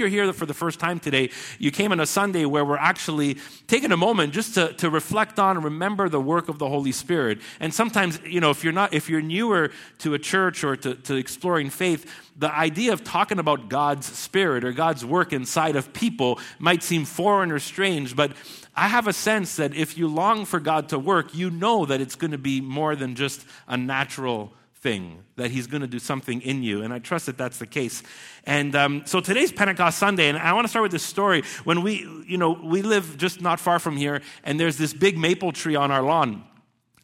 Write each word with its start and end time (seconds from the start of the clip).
you're 0.00 0.08
here 0.08 0.32
for 0.32 0.46
the 0.46 0.54
first 0.54 0.80
time 0.80 0.98
today, 0.98 1.30
you 1.58 1.70
came 1.70 1.92
on 1.92 2.00
a 2.00 2.06
Sunday 2.06 2.44
where 2.44 2.64
we're 2.64 2.76
actually 2.76 3.36
taking 3.68 3.92
a 3.92 3.96
moment 3.96 4.32
just 4.32 4.54
to, 4.54 4.72
to 4.74 4.90
reflect 4.90 5.38
on 5.38 5.56
and 5.56 5.64
remember 5.64 6.08
the 6.08 6.20
work 6.20 6.48
of 6.48 6.58
the 6.58 6.68
Holy 6.68 6.90
Spirit. 6.90 7.38
And 7.60 7.72
sometimes, 7.72 8.18
you 8.24 8.40
know, 8.40 8.50
if 8.50 8.64
you're 8.64 8.72
not, 8.72 8.92
if 8.92 9.08
you're 9.08 9.22
newer 9.22 9.70
to 9.98 10.14
a 10.14 10.18
church 10.18 10.64
or 10.64 10.74
to, 10.76 10.94
to 10.94 11.14
exploring 11.14 11.70
faith, 11.70 12.10
the 12.36 12.52
idea 12.52 12.92
of 12.92 13.04
talking 13.04 13.38
about 13.38 13.68
God's 13.68 14.06
Spirit 14.06 14.64
or 14.64 14.72
God's 14.72 15.04
work 15.04 15.32
inside 15.32 15.76
of 15.76 15.92
people 15.92 16.40
might 16.58 16.82
seem 16.82 17.04
foreign 17.04 17.52
or 17.52 17.58
strange, 17.58 18.16
but 18.16 18.32
I 18.74 18.88
have 18.88 19.06
a 19.06 19.12
sense 19.12 19.56
that 19.56 19.74
if 19.74 19.98
you 19.98 20.08
long 20.08 20.46
for 20.46 20.58
God 20.58 20.88
to 20.88 20.98
work, 20.98 21.34
you 21.34 21.50
know 21.50 21.84
that 21.84 22.00
it's 22.00 22.14
going 22.14 22.30
to 22.30 22.38
be 22.38 22.60
more 22.60 22.96
than 22.96 23.14
just 23.14 23.44
a 23.68 23.76
natural 23.76 24.52
thing, 24.80 25.22
that 25.36 25.50
He's 25.50 25.66
going 25.66 25.82
to 25.82 25.86
do 25.86 25.98
something 25.98 26.40
in 26.40 26.62
you. 26.62 26.82
And 26.82 26.92
I 26.92 26.98
trust 26.98 27.26
that 27.26 27.36
that's 27.36 27.58
the 27.58 27.66
case. 27.66 28.02
And 28.44 28.74
um, 28.74 29.02
so 29.04 29.20
today's 29.20 29.52
Pentecost 29.52 29.98
Sunday, 29.98 30.28
and 30.28 30.38
I 30.38 30.52
want 30.52 30.64
to 30.64 30.68
start 30.68 30.82
with 30.82 30.92
this 30.92 31.02
story. 31.02 31.42
When 31.64 31.82
we, 31.82 32.06
you 32.26 32.38
know, 32.38 32.52
we 32.52 32.82
live 32.82 33.16
just 33.16 33.40
not 33.40 33.60
far 33.60 33.78
from 33.78 33.96
here, 33.96 34.22
and 34.44 34.58
there's 34.58 34.78
this 34.78 34.92
big 34.92 35.18
maple 35.18 35.52
tree 35.52 35.76
on 35.76 35.90
our 35.90 36.02
lawn. 36.02 36.44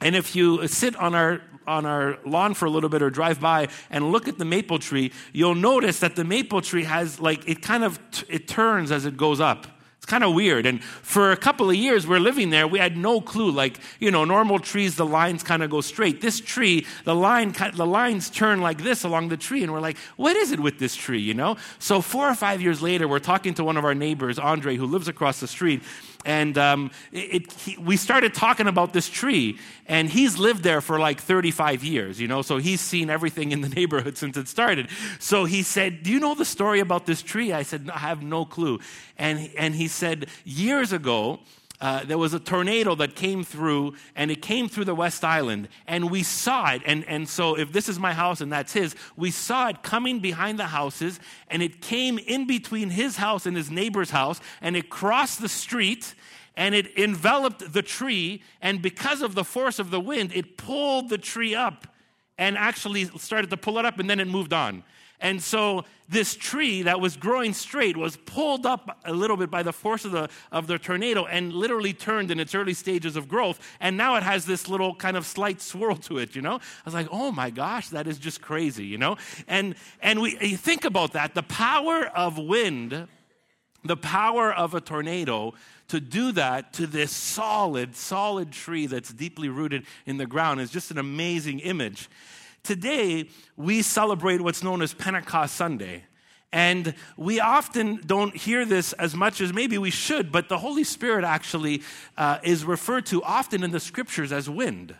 And 0.00 0.14
if 0.14 0.36
you 0.36 0.66
sit 0.68 0.96
on 0.96 1.14
our 1.14 1.40
on 1.66 1.84
our 1.84 2.18
lawn 2.24 2.54
for 2.54 2.66
a 2.66 2.70
little 2.70 2.88
bit 2.88 3.02
or 3.02 3.10
drive 3.10 3.40
by 3.40 3.68
and 3.90 4.12
look 4.12 4.28
at 4.28 4.38
the 4.38 4.44
maple 4.44 4.78
tree, 4.78 5.12
you'll 5.32 5.54
notice 5.54 5.98
that 5.98 6.14
the 6.14 6.22
maple 6.22 6.60
tree 6.60 6.84
has 6.84 7.18
like 7.18 7.48
it 7.48 7.60
kind 7.60 7.84
of 7.84 7.98
it 8.28 8.46
turns 8.46 8.92
as 8.92 9.04
it 9.04 9.16
goes 9.16 9.40
up. 9.40 9.66
It's 10.06 10.10
kind 10.12 10.22
of 10.22 10.34
weird. 10.34 10.66
And 10.66 10.84
for 10.84 11.32
a 11.32 11.36
couple 11.36 11.68
of 11.68 11.74
years, 11.74 12.06
we're 12.06 12.20
living 12.20 12.50
there. 12.50 12.68
We 12.68 12.78
had 12.78 12.96
no 12.96 13.20
clue. 13.20 13.50
Like, 13.50 13.80
you 13.98 14.12
know, 14.12 14.24
normal 14.24 14.60
trees, 14.60 14.94
the 14.94 15.04
lines 15.04 15.42
kind 15.42 15.64
of 15.64 15.70
go 15.70 15.80
straight. 15.80 16.20
This 16.20 16.38
tree, 16.38 16.86
the 17.02 17.12
line, 17.12 17.52
the 17.74 17.84
lines 17.84 18.30
turn 18.30 18.60
like 18.60 18.84
this 18.84 19.02
along 19.02 19.30
the 19.30 19.36
tree. 19.36 19.64
And 19.64 19.72
we're 19.72 19.80
like, 19.80 19.96
what 20.14 20.36
is 20.36 20.52
it 20.52 20.60
with 20.60 20.78
this 20.78 20.94
tree, 20.94 21.18
you 21.18 21.34
know? 21.34 21.56
So 21.80 22.00
four 22.00 22.28
or 22.28 22.36
five 22.36 22.62
years 22.62 22.80
later, 22.80 23.08
we're 23.08 23.18
talking 23.18 23.52
to 23.54 23.64
one 23.64 23.76
of 23.76 23.84
our 23.84 23.96
neighbors, 23.96 24.38
Andre, 24.38 24.76
who 24.76 24.86
lives 24.86 25.08
across 25.08 25.40
the 25.40 25.48
street 25.48 25.82
and 26.26 26.58
um, 26.58 26.90
it, 27.12 27.52
he, 27.52 27.78
we 27.78 27.96
started 27.96 28.34
talking 28.34 28.66
about 28.66 28.92
this 28.92 29.08
tree 29.08 29.58
and 29.86 30.10
he's 30.10 30.36
lived 30.36 30.64
there 30.64 30.80
for 30.80 30.98
like 30.98 31.20
35 31.20 31.84
years 31.84 32.20
you 32.20 32.28
know 32.28 32.42
so 32.42 32.58
he's 32.58 32.80
seen 32.80 33.08
everything 33.08 33.52
in 33.52 33.60
the 33.60 33.68
neighborhood 33.80 34.18
since 34.18 34.36
it 34.36 34.48
started. 34.48 34.88
So 35.18 35.44
he 35.44 35.62
said 35.62 36.02
do 36.02 36.10
you 36.10 36.20
know 36.20 36.34
the 36.34 36.44
story 36.44 36.80
about 36.80 37.06
this 37.06 37.22
tree? 37.22 37.52
I 37.52 37.62
said 37.62 37.88
i 37.94 37.98
have 37.98 38.22
no 38.22 38.44
clue. 38.44 38.80
And, 39.16 39.48
and 39.56 39.74
he 39.74 39.88
said 39.88 40.26
years 40.44 40.92
ago 40.92 41.40
uh, 41.80 42.04
there 42.04 42.18
was 42.18 42.32
a 42.32 42.40
tornado 42.40 42.94
that 42.94 43.14
came 43.14 43.44
through, 43.44 43.94
and 44.14 44.30
it 44.30 44.40
came 44.40 44.68
through 44.68 44.86
the 44.86 44.94
West 44.94 45.24
Island, 45.24 45.68
and 45.86 46.10
we 46.10 46.22
saw 46.22 46.72
it. 46.72 46.82
And, 46.86 47.04
and 47.06 47.28
so, 47.28 47.56
if 47.56 47.72
this 47.72 47.88
is 47.88 47.98
my 47.98 48.14
house 48.14 48.40
and 48.40 48.50
that's 48.50 48.72
his, 48.72 48.94
we 49.16 49.30
saw 49.30 49.68
it 49.68 49.82
coming 49.82 50.20
behind 50.20 50.58
the 50.58 50.66
houses, 50.66 51.20
and 51.48 51.62
it 51.62 51.82
came 51.82 52.18
in 52.18 52.46
between 52.46 52.90
his 52.90 53.16
house 53.16 53.46
and 53.46 53.56
his 53.56 53.70
neighbor's 53.70 54.10
house, 54.10 54.40
and 54.60 54.76
it 54.76 54.88
crossed 54.88 55.40
the 55.40 55.48
street, 55.48 56.14
and 56.56 56.74
it 56.74 56.98
enveloped 56.98 57.72
the 57.72 57.82
tree. 57.82 58.42
And 58.62 58.80
because 58.80 59.20
of 59.20 59.34
the 59.34 59.44
force 59.44 59.78
of 59.78 59.90
the 59.90 60.00
wind, 60.00 60.32
it 60.34 60.56
pulled 60.56 61.10
the 61.10 61.18
tree 61.18 61.54
up 61.54 61.86
and 62.38 62.56
actually 62.56 63.04
started 63.18 63.50
to 63.50 63.56
pull 63.56 63.78
it 63.78 63.84
up, 63.84 63.98
and 63.98 64.08
then 64.08 64.20
it 64.20 64.28
moved 64.28 64.52
on. 64.52 64.82
And 65.20 65.42
so 65.42 65.84
this 66.08 66.34
tree 66.34 66.82
that 66.82 67.00
was 67.00 67.16
growing 67.16 67.52
straight 67.52 67.96
was 67.96 68.16
pulled 68.16 68.64
up 68.64 69.00
a 69.04 69.12
little 69.12 69.36
bit 69.36 69.50
by 69.50 69.62
the 69.62 69.72
force 69.72 70.04
of 70.04 70.12
the, 70.12 70.28
of 70.52 70.66
the 70.66 70.78
tornado 70.78 71.24
and 71.24 71.52
literally 71.52 71.92
turned 71.92 72.30
in 72.30 72.38
its 72.38 72.54
early 72.54 72.74
stages 72.74 73.16
of 73.16 73.28
growth. 73.28 73.58
And 73.80 73.96
now 73.96 74.16
it 74.16 74.22
has 74.22 74.46
this 74.46 74.68
little 74.68 74.94
kind 74.94 75.16
of 75.16 75.26
slight 75.26 75.60
swirl 75.60 75.96
to 75.96 76.18
it, 76.18 76.36
you 76.36 76.42
know? 76.42 76.56
I 76.56 76.84
was 76.84 76.94
like, 76.94 77.08
oh 77.10 77.32
my 77.32 77.50
gosh, 77.50 77.88
that 77.88 78.06
is 78.06 78.18
just 78.18 78.40
crazy, 78.40 78.84
you 78.84 78.98
know? 78.98 79.16
And, 79.48 79.74
and 80.00 80.20
we 80.20 80.30
think 80.56 80.84
about 80.84 81.12
that 81.12 81.34
the 81.34 81.42
power 81.42 82.04
of 82.06 82.38
wind, 82.38 83.08
the 83.84 83.96
power 83.96 84.52
of 84.52 84.74
a 84.74 84.80
tornado 84.80 85.54
to 85.88 86.00
do 86.00 86.32
that 86.32 86.72
to 86.74 86.86
this 86.86 87.12
solid, 87.12 87.94
solid 87.94 88.52
tree 88.52 88.86
that's 88.86 89.12
deeply 89.12 89.48
rooted 89.48 89.86
in 90.04 90.16
the 90.16 90.26
ground 90.26 90.60
is 90.60 90.70
just 90.70 90.90
an 90.90 90.98
amazing 90.98 91.60
image. 91.60 92.08
Today, 92.66 93.28
we 93.56 93.80
celebrate 93.80 94.40
what's 94.40 94.64
known 94.64 94.82
as 94.82 94.92
Pentecost 94.92 95.54
Sunday. 95.54 96.02
And 96.52 96.94
we 97.16 97.38
often 97.38 98.00
don't 98.04 98.36
hear 98.36 98.64
this 98.64 98.92
as 98.94 99.14
much 99.14 99.40
as 99.40 99.52
maybe 99.52 99.78
we 99.78 99.90
should, 99.90 100.32
but 100.32 100.48
the 100.48 100.58
Holy 100.58 100.82
Spirit 100.82 101.24
actually 101.24 101.82
uh, 102.16 102.38
is 102.42 102.64
referred 102.64 103.06
to 103.06 103.22
often 103.22 103.62
in 103.62 103.70
the 103.70 103.78
scriptures 103.78 104.32
as 104.32 104.50
wind. 104.50 104.96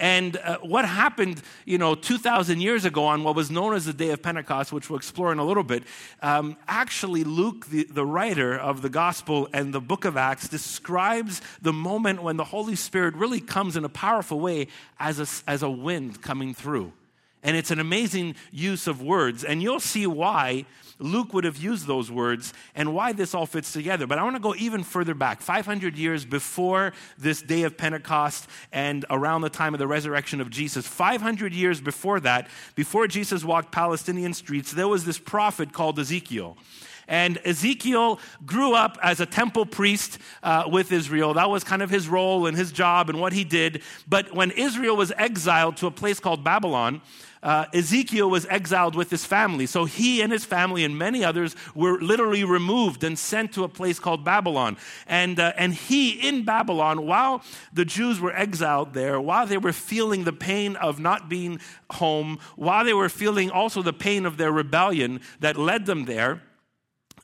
And 0.00 0.38
uh, 0.38 0.56
what 0.62 0.86
happened, 0.86 1.42
you 1.66 1.76
know, 1.76 1.94
2,000 1.94 2.62
years 2.62 2.86
ago 2.86 3.04
on 3.04 3.24
what 3.24 3.36
was 3.36 3.50
known 3.50 3.74
as 3.74 3.84
the 3.84 3.92
day 3.92 4.08
of 4.08 4.22
Pentecost, 4.22 4.72
which 4.72 4.88
we'll 4.88 4.96
explore 4.96 5.32
in 5.32 5.38
a 5.38 5.44
little 5.44 5.64
bit, 5.64 5.82
um, 6.22 6.56
actually, 6.66 7.24
Luke, 7.24 7.66
the, 7.66 7.84
the 7.84 8.06
writer 8.06 8.58
of 8.58 8.80
the 8.80 8.88
gospel 8.88 9.50
and 9.52 9.74
the 9.74 9.82
book 9.82 10.06
of 10.06 10.16
Acts, 10.16 10.48
describes 10.48 11.42
the 11.60 11.74
moment 11.74 12.22
when 12.22 12.38
the 12.38 12.44
Holy 12.44 12.74
Spirit 12.74 13.14
really 13.16 13.40
comes 13.40 13.76
in 13.76 13.84
a 13.84 13.90
powerful 13.90 14.40
way 14.40 14.68
as 14.98 15.20
a, 15.20 15.50
as 15.50 15.62
a 15.62 15.70
wind 15.70 16.22
coming 16.22 16.54
through. 16.54 16.94
And 17.42 17.56
it's 17.56 17.70
an 17.70 17.80
amazing 17.80 18.36
use 18.50 18.86
of 18.86 19.02
words. 19.02 19.42
And 19.44 19.62
you'll 19.62 19.80
see 19.80 20.06
why 20.06 20.64
Luke 21.02 21.32
would 21.34 21.44
have 21.44 21.56
used 21.56 21.86
those 21.86 22.10
words 22.10 22.52
and 22.74 22.94
why 22.94 23.12
this 23.12 23.34
all 23.34 23.46
fits 23.46 23.72
together. 23.72 24.06
But 24.06 24.18
I 24.18 24.22
want 24.22 24.36
to 24.36 24.42
go 24.42 24.54
even 24.54 24.82
further 24.82 25.14
back 25.14 25.40
500 25.40 25.96
years 25.96 26.24
before 26.24 26.92
this 27.18 27.42
day 27.42 27.62
of 27.62 27.76
Pentecost 27.76 28.48
and 28.72 29.04
around 29.10 29.42
the 29.42 29.50
time 29.50 29.74
of 29.74 29.78
the 29.78 29.88
resurrection 29.88 30.40
of 30.40 30.50
Jesus. 30.50 30.86
500 30.86 31.52
years 31.52 31.80
before 31.80 32.20
that, 32.20 32.48
before 32.74 33.06
Jesus 33.06 33.44
walked 33.44 33.72
Palestinian 33.72 34.34
streets, 34.34 34.72
there 34.72 34.88
was 34.88 35.04
this 35.04 35.18
prophet 35.18 35.72
called 35.72 35.98
Ezekiel. 35.98 36.56
And 37.08 37.38
Ezekiel 37.44 38.20
grew 38.46 38.74
up 38.74 38.96
as 39.02 39.20
a 39.20 39.26
temple 39.26 39.66
priest 39.66 40.18
uh, 40.42 40.64
with 40.68 40.92
Israel. 40.92 41.34
That 41.34 41.50
was 41.50 41.64
kind 41.64 41.82
of 41.82 41.90
his 41.90 42.08
role 42.08 42.46
and 42.46 42.56
his 42.56 42.72
job 42.72 43.10
and 43.10 43.20
what 43.20 43.32
he 43.32 43.44
did. 43.44 43.82
But 44.08 44.32
when 44.32 44.50
Israel 44.52 44.96
was 44.96 45.12
exiled 45.18 45.76
to 45.78 45.86
a 45.86 45.90
place 45.90 46.20
called 46.20 46.44
Babylon, 46.44 47.02
uh, 47.42 47.66
Ezekiel 47.72 48.30
was 48.30 48.46
exiled 48.46 48.94
with 48.94 49.10
his 49.10 49.24
family. 49.24 49.66
So 49.66 49.84
he 49.84 50.22
and 50.22 50.30
his 50.30 50.44
family 50.44 50.84
and 50.84 50.96
many 50.96 51.24
others 51.24 51.56
were 51.74 52.00
literally 52.00 52.44
removed 52.44 53.02
and 53.02 53.18
sent 53.18 53.52
to 53.54 53.64
a 53.64 53.68
place 53.68 53.98
called 53.98 54.24
Babylon. 54.24 54.76
And, 55.06 55.40
uh, 55.40 55.52
and 55.56 55.74
he 55.74 56.10
in 56.10 56.44
Babylon, 56.44 57.06
while 57.06 57.42
the 57.72 57.84
Jews 57.84 58.20
were 58.20 58.34
exiled 58.34 58.94
there, 58.94 59.20
while 59.20 59.46
they 59.46 59.58
were 59.58 59.72
feeling 59.72 60.24
the 60.24 60.32
pain 60.32 60.76
of 60.76 61.00
not 61.00 61.28
being 61.28 61.60
home, 61.90 62.38
while 62.56 62.84
they 62.84 62.94
were 62.94 63.08
feeling 63.08 63.50
also 63.50 63.82
the 63.82 63.92
pain 63.92 64.24
of 64.24 64.36
their 64.36 64.52
rebellion 64.52 65.20
that 65.40 65.56
led 65.56 65.86
them 65.86 66.04
there, 66.04 66.42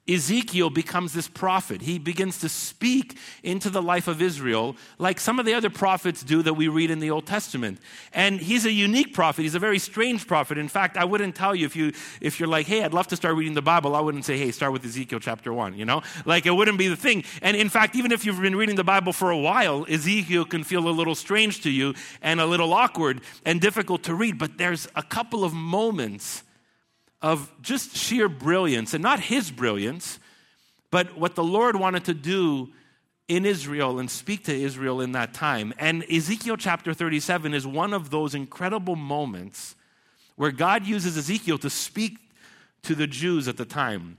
Ezekiel 0.08 0.70
becomes 0.70 1.12
this 1.12 1.28
prophet. 1.28 1.82
He 1.82 1.98
begins 1.98 2.38
to 2.38 2.48
speak 2.48 3.18
into 3.42 3.68
the 3.68 3.82
life 3.82 4.08
of 4.08 4.22
Israel 4.22 4.76
like 4.98 5.20
some 5.20 5.38
of 5.38 5.46
the 5.46 5.54
other 5.54 5.70
prophets 5.70 6.22
do 6.22 6.42
that 6.42 6.54
we 6.54 6.68
read 6.68 6.90
in 6.90 6.98
the 6.98 7.10
Old 7.10 7.26
Testament. 7.26 7.78
And 8.12 8.40
he's 8.40 8.64
a 8.64 8.72
unique 8.72 9.12
prophet. 9.12 9.42
He's 9.42 9.54
a 9.54 9.58
very 9.58 9.78
strange 9.78 10.26
prophet. 10.26 10.56
In 10.56 10.68
fact, 10.68 10.96
I 10.96 11.04
wouldn't 11.04 11.34
tell 11.34 11.54
you 11.54 11.66
if 11.66 11.76
you 11.76 11.92
if 12.20 12.40
you're 12.40 12.48
like, 12.48 12.66
"Hey, 12.66 12.82
I'd 12.82 12.94
love 12.94 13.08
to 13.08 13.16
start 13.16 13.36
reading 13.36 13.54
the 13.54 13.62
Bible." 13.62 13.94
I 13.94 14.00
wouldn't 14.00 14.24
say, 14.24 14.38
"Hey, 14.38 14.50
start 14.50 14.72
with 14.72 14.84
Ezekiel 14.84 15.20
chapter 15.20 15.52
1," 15.52 15.76
you 15.76 15.84
know? 15.84 16.02
Like 16.24 16.46
it 16.46 16.52
wouldn't 16.52 16.78
be 16.78 16.88
the 16.88 16.96
thing. 16.96 17.24
And 17.42 17.56
in 17.56 17.68
fact, 17.68 17.94
even 17.94 18.12
if 18.12 18.24
you've 18.24 18.40
been 18.40 18.56
reading 18.56 18.76
the 18.76 18.84
Bible 18.84 19.12
for 19.12 19.30
a 19.30 19.38
while, 19.38 19.84
Ezekiel 19.88 20.44
can 20.46 20.64
feel 20.64 20.88
a 20.88 20.90
little 20.90 21.14
strange 21.14 21.60
to 21.62 21.70
you 21.70 21.94
and 22.22 22.40
a 22.40 22.46
little 22.46 22.72
awkward 22.72 23.20
and 23.44 23.60
difficult 23.60 24.02
to 24.04 24.14
read, 24.14 24.38
but 24.38 24.58
there's 24.58 24.88
a 24.94 25.02
couple 25.02 25.44
of 25.44 25.52
moments 25.52 26.42
of 27.20 27.52
just 27.62 27.96
sheer 27.96 28.28
brilliance, 28.28 28.94
and 28.94 29.02
not 29.02 29.20
his 29.20 29.50
brilliance, 29.50 30.18
but 30.90 31.18
what 31.18 31.34
the 31.34 31.44
Lord 31.44 31.76
wanted 31.76 32.04
to 32.04 32.14
do 32.14 32.70
in 33.28 33.44
Israel 33.44 33.98
and 33.98 34.10
speak 34.10 34.44
to 34.44 34.54
Israel 34.54 35.00
in 35.00 35.12
that 35.12 35.34
time. 35.34 35.74
And 35.78 36.04
Ezekiel 36.10 36.56
chapter 36.56 36.94
37 36.94 37.52
is 37.52 37.66
one 37.66 37.92
of 37.92 38.10
those 38.10 38.34
incredible 38.34 38.96
moments 38.96 39.74
where 40.36 40.50
God 40.50 40.86
uses 40.86 41.16
Ezekiel 41.16 41.58
to 41.58 41.68
speak 41.70 42.18
to 42.82 42.94
the 42.94 43.06
Jews 43.06 43.48
at 43.48 43.56
the 43.56 43.64
time. 43.64 44.16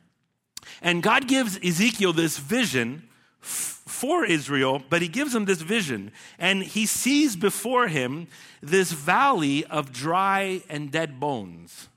And 0.82 1.02
God 1.02 1.28
gives 1.28 1.58
Ezekiel 1.64 2.14
this 2.14 2.38
vision 2.38 3.04
for 3.40 4.26
Israel, 4.26 4.82
but 4.90 5.02
he 5.02 5.08
gives 5.08 5.34
him 5.34 5.46
this 5.46 5.62
vision. 5.62 6.12
And 6.38 6.62
he 6.64 6.86
sees 6.86 7.36
before 7.36 7.88
him 7.88 8.28
this 8.62 8.92
valley 8.92 9.66
of 9.66 9.92
dry 9.92 10.62
and 10.70 10.92
dead 10.92 11.20
bones. 11.20 11.89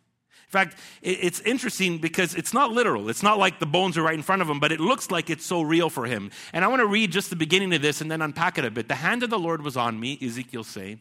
In 0.53 0.59
fact, 0.59 0.77
it's 1.01 1.41
interesting 1.41 1.97
because 1.97 2.35
it's 2.35 2.53
not 2.53 2.73
literal. 2.73 3.09
It's 3.09 3.23
not 3.23 3.39
like 3.39 3.59
the 3.59 3.65
bones 3.65 3.97
are 3.97 4.03
right 4.03 4.13
in 4.13 4.21
front 4.21 4.43
of 4.43 4.51
him, 4.51 4.61
but 4.61 4.71
it 4.71 4.81
looks 4.81 5.11
like 5.11 5.31
it's 5.31 5.47
so 5.47 5.63
real 5.63 5.89
for 5.89 6.05
him. 6.05 6.31
And 6.53 6.63
I 6.63 6.69
want 6.69 6.81
to 6.81 6.87
read 6.87 7.11
just 7.11 7.31
the 7.31 7.37
beginning 7.37 7.73
of 7.73 7.81
this 7.81 8.03
and 8.03 8.11
then 8.11 8.21
unpack 8.21 8.59
it 8.59 8.65
a 8.67 8.71
bit. 8.71 8.87
The 8.87 8.97
hand 8.97 9.23
of 9.23 9.31
the 9.31 9.39
Lord 9.39 9.63
was 9.63 9.79
on 9.79 9.99
me, 9.99 10.19
Ezekiel 10.21 10.63
saying, 10.63 11.01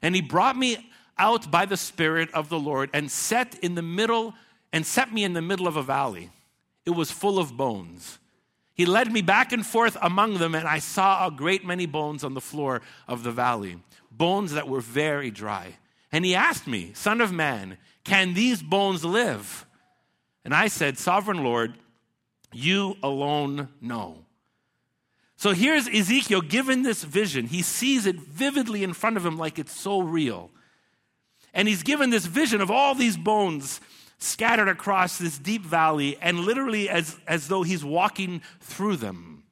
and 0.00 0.14
he 0.14 0.20
brought 0.20 0.56
me 0.56 0.92
out 1.18 1.50
by 1.50 1.66
the 1.66 1.76
Spirit 1.76 2.32
of 2.34 2.48
the 2.48 2.58
Lord 2.58 2.88
and 2.92 3.10
set 3.10 3.58
in 3.64 3.74
the 3.74 3.82
middle 3.82 4.32
and 4.72 4.86
set 4.86 5.12
me 5.12 5.24
in 5.24 5.32
the 5.32 5.42
middle 5.42 5.66
of 5.66 5.76
a 5.76 5.82
valley. 5.82 6.30
It 6.86 6.90
was 6.90 7.10
full 7.10 7.40
of 7.40 7.56
bones. 7.56 8.20
He 8.74 8.86
led 8.86 9.10
me 9.10 9.22
back 9.22 9.52
and 9.52 9.66
forth 9.66 9.96
among 10.02 10.38
them, 10.38 10.54
and 10.54 10.68
I 10.68 10.78
saw 10.78 11.26
a 11.26 11.32
great 11.32 11.66
many 11.66 11.86
bones 11.86 12.22
on 12.22 12.34
the 12.34 12.40
floor 12.40 12.80
of 13.08 13.24
the 13.24 13.32
valley, 13.32 13.78
bones 14.12 14.52
that 14.52 14.68
were 14.68 14.80
very 14.80 15.32
dry. 15.32 15.78
And 16.14 16.24
he 16.24 16.36
asked 16.36 16.68
me, 16.68 16.92
Son 16.94 17.20
of 17.20 17.32
man, 17.32 17.76
can 18.04 18.34
these 18.34 18.62
bones 18.62 19.04
live? 19.04 19.66
And 20.44 20.54
I 20.54 20.68
said, 20.68 20.96
Sovereign 20.96 21.42
Lord, 21.42 21.74
You 22.52 22.96
alone 23.02 23.70
know. 23.80 24.18
So 25.34 25.50
here's 25.50 25.88
Ezekiel 25.88 26.40
given 26.40 26.84
this 26.84 27.02
vision. 27.02 27.46
He 27.46 27.62
sees 27.62 28.06
it 28.06 28.14
vividly 28.14 28.84
in 28.84 28.92
front 28.92 29.16
of 29.16 29.26
him 29.26 29.36
like 29.36 29.58
it's 29.58 29.72
so 29.72 29.98
real. 30.00 30.52
And 31.52 31.66
he's 31.66 31.82
given 31.82 32.10
this 32.10 32.26
vision 32.26 32.60
of 32.60 32.70
all 32.70 32.94
these 32.94 33.16
bones 33.16 33.80
scattered 34.18 34.68
across 34.68 35.18
this 35.18 35.36
deep 35.36 35.62
valley, 35.62 36.16
and 36.20 36.38
literally 36.38 36.88
as, 36.88 37.18
as 37.26 37.48
though 37.48 37.64
he's 37.64 37.84
walking 37.84 38.40
through 38.60 38.98
them. 38.98 39.42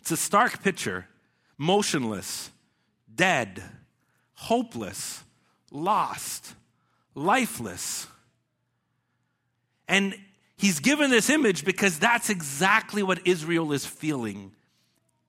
It's 0.00 0.12
a 0.12 0.16
stark 0.16 0.62
picture, 0.62 1.08
motionless, 1.58 2.52
dead, 3.12 3.60
hopeless, 4.34 5.24
lost, 5.70 6.54
lifeless. 7.14 8.06
And 9.86 10.14
he's 10.56 10.80
given 10.80 11.10
this 11.10 11.30
image 11.30 11.64
because 11.64 11.98
that's 11.98 12.30
exactly 12.30 13.02
what 13.02 13.26
Israel 13.26 13.72
is 13.72 13.86
feeling 13.86 14.52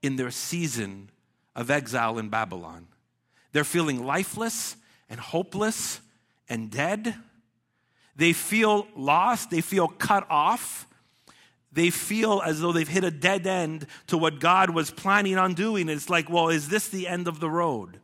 in 0.02 0.16
their 0.16 0.30
season 0.30 1.10
of 1.54 1.70
exile 1.70 2.18
in 2.18 2.28
Babylon. 2.28 2.86
They're 3.52 3.64
feeling 3.64 4.04
lifeless 4.04 4.76
and 5.08 5.18
hopeless 5.18 6.00
and 6.48 6.70
dead. 6.70 7.14
They 8.16 8.32
feel 8.32 8.86
lost, 8.96 9.50
they 9.50 9.60
feel 9.60 9.88
cut 9.88 10.26
off. 10.30 10.86
They 11.72 11.90
feel 11.90 12.42
as 12.44 12.60
though 12.60 12.72
they've 12.72 12.88
hit 12.88 13.04
a 13.04 13.12
dead 13.12 13.46
end 13.46 13.86
to 14.08 14.18
what 14.18 14.40
God 14.40 14.70
was 14.70 14.90
planning 14.90 15.38
on 15.38 15.54
doing. 15.54 15.88
It's 15.88 16.10
like, 16.10 16.28
well, 16.28 16.48
is 16.48 16.68
this 16.68 16.88
the 16.88 17.06
end 17.06 17.28
of 17.28 17.38
the 17.38 17.48
road? 17.48 18.00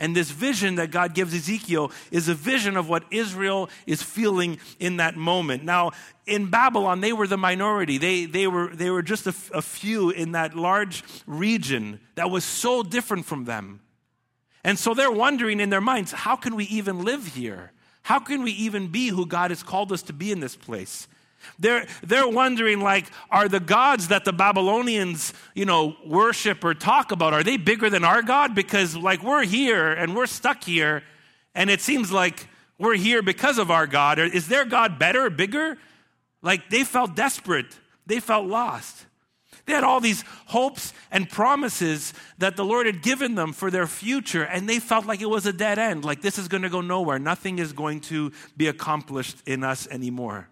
And 0.00 0.16
this 0.16 0.30
vision 0.30 0.76
that 0.76 0.90
God 0.90 1.14
gives 1.14 1.34
Ezekiel 1.34 1.92
is 2.10 2.28
a 2.28 2.34
vision 2.34 2.78
of 2.78 2.88
what 2.88 3.04
Israel 3.10 3.68
is 3.86 4.02
feeling 4.02 4.58
in 4.78 4.96
that 4.96 5.14
moment. 5.14 5.62
Now, 5.62 5.92
in 6.26 6.50
Babylon, 6.50 7.02
they 7.02 7.12
were 7.12 7.26
the 7.26 7.36
minority. 7.36 7.98
They, 7.98 8.24
they, 8.24 8.46
were, 8.46 8.74
they 8.74 8.88
were 8.88 9.02
just 9.02 9.26
a, 9.26 9.34
a 9.52 9.60
few 9.60 10.08
in 10.08 10.32
that 10.32 10.56
large 10.56 11.04
region 11.26 12.00
that 12.14 12.30
was 12.30 12.44
so 12.44 12.82
different 12.82 13.26
from 13.26 13.44
them. 13.44 13.80
And 14.64 14.78
so 14.78 14.94
they're 14.94 15.12
wondering 15.12 15.60
in 15.60 15.68
their 15.68 15.80
minds, 15.82 16.12
how 16.12 16.34
can 16.34 16.56
we 16.56 16.64
even 16.64 17.04
live 17.04 17.26
here? 17.26 17.72
How 18.02 18.18
can 18.18 18.42
we 18.42 18.52
even 18.52 18.88
be 18.88 19.08
who 19.08 19.26
God 19.26 19.50
has 19.50 19.62
called 19.62 19.92
us 19.92 20.02
to 20.04 20.14
be 20.14 20.32
in 20.32 20.40
this 20.40 20.56
place? 20.56 21.08
They're, 21.58 21.86
they're 22.02 22.28
wondering, 22.28 22.80
like, 22.80 23.06
are 23.30 23.48
the 23.48 23.60
gods 23.60 24.08
that 24.08 24.24
the 24.24 24.32
Babylonians, 24.32 25.32
you 25.54 25.64
know, 25.64 25.96
worship 26.06 26.64
or 26.64 26.74
talk 26.74 27.12
about, 27.12 27.32
are 27.32 27.42
they 27.42 27.56
bigger 27.56 27.90
than 27.90 28.04
our 28.04 28.22
God? 28.22 28.54
Because, 28.54 28.96
like, 28.96 29.22
we're 29.22 29.44
here 29.44 29.92
and 29.92 30.14
we're 30.14 30.26
stuck 30.26 30.64
here, 30.64 31.02
and 31.54 31.70
it 31.70 31.80
seems 31.80 32.12
like 32.12 32.46
we're 32.78 32.96
here 32.96 33.22
because 33.22 33.58
of 33.58 33.70
our 33.70 33.86
God. 33.86 34.18
Or 34.18 34.24
Is 34.24 34.48
their 34.48 34.64
God 34.64 34.98
better, 34.98 35.28
bigger? 35.30 35.76
Like, 36.42 36.70
they 36.70 36.84
felt 36.84 37.14
desperate. 37.14 37.78
They 38.06 38.20
felt 38.20 38.46
lost. 38.46 39.06
They 39.66 39.74
had 39.74 39.84
all 39.84 40.00
these 40.00 40.24
hopes 40.46 40.92
and 41.10 41.28
promises 41.28 42.12
that 42.38 42.56
the 42.56 42.64
Lord 42.64 42.86
had 42.86 43.02
given 43.02 43.34
them 43.34 43.52
for 43.52 43.70
their 43.70 43.86
future, 43.86 44.42
and 44.42 44.68
they 44.68 44.80
felt 44.80 45.06
like 45.06 45.20
it 45.20 45.30
was 45.30 45.46
a 45.46 45.52
dead 45.52 45.78
end. 45.78 46.04
Like, 46.04 46.22
this 46.22 46.38
is 46.38 46.48
going 46.48 46.62
to 46.62 46.70
go 46.70 46.80
nowhere. 46.80 47.18
Nothing 47.18 47.58
is 47.58 47.72
going 47.72 48.00
to 48.02 48.32
be 48.56 48.66
accomplished 48.66 49.36
in 49.46 49.62
us 49.62 49.86
anymore. 49.88 50.48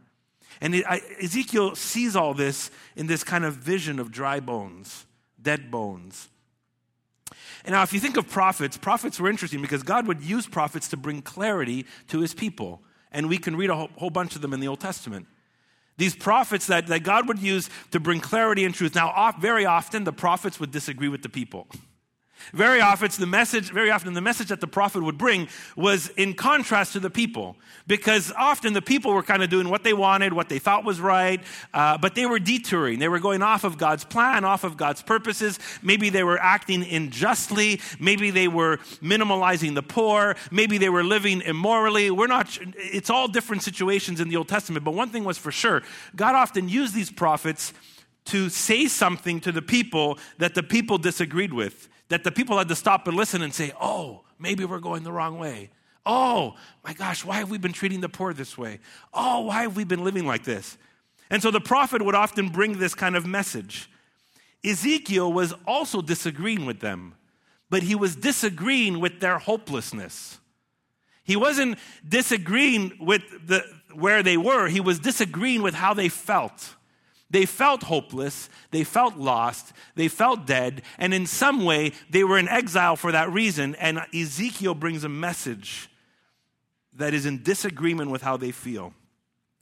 And 0.60 0.74
it, 0.74 0.84
I, 0.86 1.00
Ezekiel 1.22 1.76
sees 1.76 2.16
all 2.16 2.34
this 2.34 2.70
in 2.96 3.06
this 3.06 3.24
kind 3.24 3.44
of 3.44 3.54
vision 3.54 3.98
of 3.98 4.10
dry 4.10 4.40
bones, 4.40 5.06
dead 5.40 5.70
bones. 5.70 6.28
And 7.64 7.72
now, 7.72 7.82
if 7.82 7.92
you 7.92 8.00
think 8.00 8.16
of 8.16 8.28
prophets, 8.28 8.76
prophets 8.76 9.20
were 9.20 9.28
interesting 9.28 9.60
because 9.60 9.82
God 9.82 10.06
would 10.06 10.22
use 10.22 10.46
prophets 10.46 10.88
to 10.88 10.96
bring 10.96 11.22
clarity 11.22 11.86
to 12.08 12.20
his 12.20 12.34
people. 12.34 12.82
And 13.12 13.28
we 13.28 13.38
can 13.38 13.56
read 13.56 13.70
a 13.70 13.76
whole, 13.76 13.90
whole 13.96 14.10
bunch 14.10 14.36
of 14.36 14.42
them 14.42 14.52
in 14.52 14.60
the 14.60 14.68
Old 14.68 14.80
Testament. 14.80 15.26
These 15.96 16.14
prophets 16.14 16.66
that, 16.68 16.86
that 16.86 17.02
God 17.02 17.26
would 17.26 17.40
use 17.40 17.68
to 17.90 17.98
bring 17.98 18.20
clarity 18.20 18.64
and 18.64 18.74
truth. 18.74 18.94
Now, 18.94 19.08
off, 19.08 19.40
very 19.40 19.66
often, 19.66 20.04
the 20.04 20.12
prophets 20.12 20.60
would 20.60 20.70
disagree 20.70 21.08
with 21.08 21.22
the 21.22 21.28
people. 21.28 21.66
Very 22.52 22.80
often, 22.80 23.08
the 23.18 23.26
message, 23.26 23.70
very 23.70 23.90
often 23.90 24.14
the 24.14 24.20
message 24.20 24.48
that 24.48 24.60
the 24.60 24.66
prophet 24.66 25.02
would 25.02 25.18
bring 25.18 25.48
was 25.76 26.08
in 26.16 26.34
contrast 26.34 26.92
to 26.94 27.00
the 27.00 27.10
people, 27.10 27.56
because 27.86 28.32
often 28.36 28.72
the 28.72 28.82
people 28.82 29.12
were 29.12 29.22
kind 29.22 29.42
of 29.42 29.50
doing 29.50 29.68
what 29.68 29.84
they 29.84 29.92
wanted, 29.92 30.32
what 30.32 30.48
they 30.48 30.58
thought 30.58 30.84
was 30.84 31.00
right, 31.00 31.40
uh, 31.74 31.98
but 31.98 32.14
they 32.14 32.26
were 32.26 32.38
detouring. 32.38 32.98
They 32.98 33.08
were 33.08 33.18
going 33.18 33.42
off 33.42 33.64
of 33.64 33.78
God's 33.78 34.04
plan, 34.04 34.44
off 34.44 34.64
of 34.64 34.76
God's 34.76 35.02
purposes. 35.02 35.58
Maybe 35.82 36.10
they 36.10 36.24
were 36.24 36.38
acting 36.38 36.84
unjustly. 36.84 37.80
Maybe 38.00 38.30
they 38.30 38.48
were 38.48 38.78
minimalizing 39.02 39.74
the 39.74 39.82
poor. 39.82 40.36
Maybe 40.50 40.78
they 40.78 40.88
were 40.88 41.04
living 41.04 41.42
immorally. 41.42 42.10
We're 42.10 42.26
not. 42.26 42.58
It's 42.76 43.10
all 43.10 43.28
different 43.28 43.62
situations 43.62 44.20
in 44.20 44.28
the 44.28 44.36
Old 44.36 44.48
Testament. 44.48 44.84
But 44.84 44.94
one 44.94 45.10
thing 45.10 45.24
was 45.24 45.38
for 45.38 45.52
sure: 45.52 45.82
God 46.16 46.34
often 46.34 46.68
used 46.68 46.94
these 46.94 47.10
prophets 47.10 47.72
to 48.26 48.50
say 48.50 48.86
something 48.86 49.40
to 49.40 49.52
the 49.52 49.62
people 49.62 50.18
that 50.36 50.54
the 50.54 50.62
people 50.62 50.98
disagreed 50.98 51.52
with 51.52 51.88
that 52.08 52.24
the 52.24 52.32
people 52.32 52.58
had 52.58 52.68
to 52.68 52.76
stop 52.76 53.06
and 53.06 53.16
listen 53.16 53.42
and 53.42 53.52
say, 53.52 53.72
oh, 53.80 54.24
maybe 54.38 54.64
we're 54.64 54.80
going 54.80 55.02
the 55.02 55.12
wrong 55.12 55.38
way. 55.38 55.70
Oh, 56.06 56.54
my 56.82 56.94
gosh, 56.94 57.24
why 57.24 57.36
have 57.36 57.50
we 57.50 57.58
been 57.58 57.72
treating 57.72 58.00
the 58.00 58.08
poor 58.08 58.32
this 58.32 58.56
way? 58.56 58.80
Oh, 59.12 59.40
why 59.40 59.62
have 59.62 59.76
we 59.76 59.84
been 59.84 60.04
living 60.04 60.26
like 60.26 60.44
this? 60.44 60.78
And 61.30 61.42
so 61.42 61.50
the 61.50 61.60
prophet 61.60 62.02
would 62.02 62.14
often 62.14 62.48
bring 62.48 62.78
this 62.78 62.94
kind 62.94 63.14
of 63.14 63.26
message. 63.26 63.90
Ezekiel 64.64 65.32
was 65.32 65.52
also 65.66 66.00
disagreeing 66.00 66.64
with 66.64 66.80
them, 66.80 67.14
but 67.68 67.82
he 67.82 67.94
was 67.94 68.16
disagreeing 68.16 69.00
with 69.00 69.20
their 69.20 69.38
hopelessness. 69.38 70.38
He 71.24 71.36
wasn't 71.36 71.78
disagreeing 72.08 72.92
with 72.98 73.22
the, 73.46 73.62
where 73.92 74.22
they 74.22 74.38
were, 74.38 74.68
he 74.68 74.80
was 74.80 74.98
disagreeing 74.98 75.60
with 75.60 75.74
how 75.74 75.92
they 75.92 76.08
felt. 76.08 76.74
They 77.30 77.44
felt 77.44 77.82
hopeless, 77.82 78.48
they 78.70 78.84
felt 78.84 79.16
lost, 79.16 79.72
they 79.94 80.08
felt 80.08 80.46
dead, 80.46 80.82
and 80.96 81.12
in 81.12 81.26
some 81.26 81.64
way 81.64 81.92
they 82.08 82.24
were 82.24 82.38
in 82.38 82.48
exile 82.48 82.96
for 82.96 83.12
that 83.12 83.30
reason. 83.30 83.74
And 83.74 84.00
Ezekiel 84.14 84.74
brings 84.74 85.04
a 85.04 85.10
message 85.10 85.90
that 86.94 87.12
is 87.12 87.26
in 87.26 87.42
disagreement 87.42 88.10
with 88.10 88.22
how 88.22 88.36
they 88.36 88.50
feel. 88.50 88.94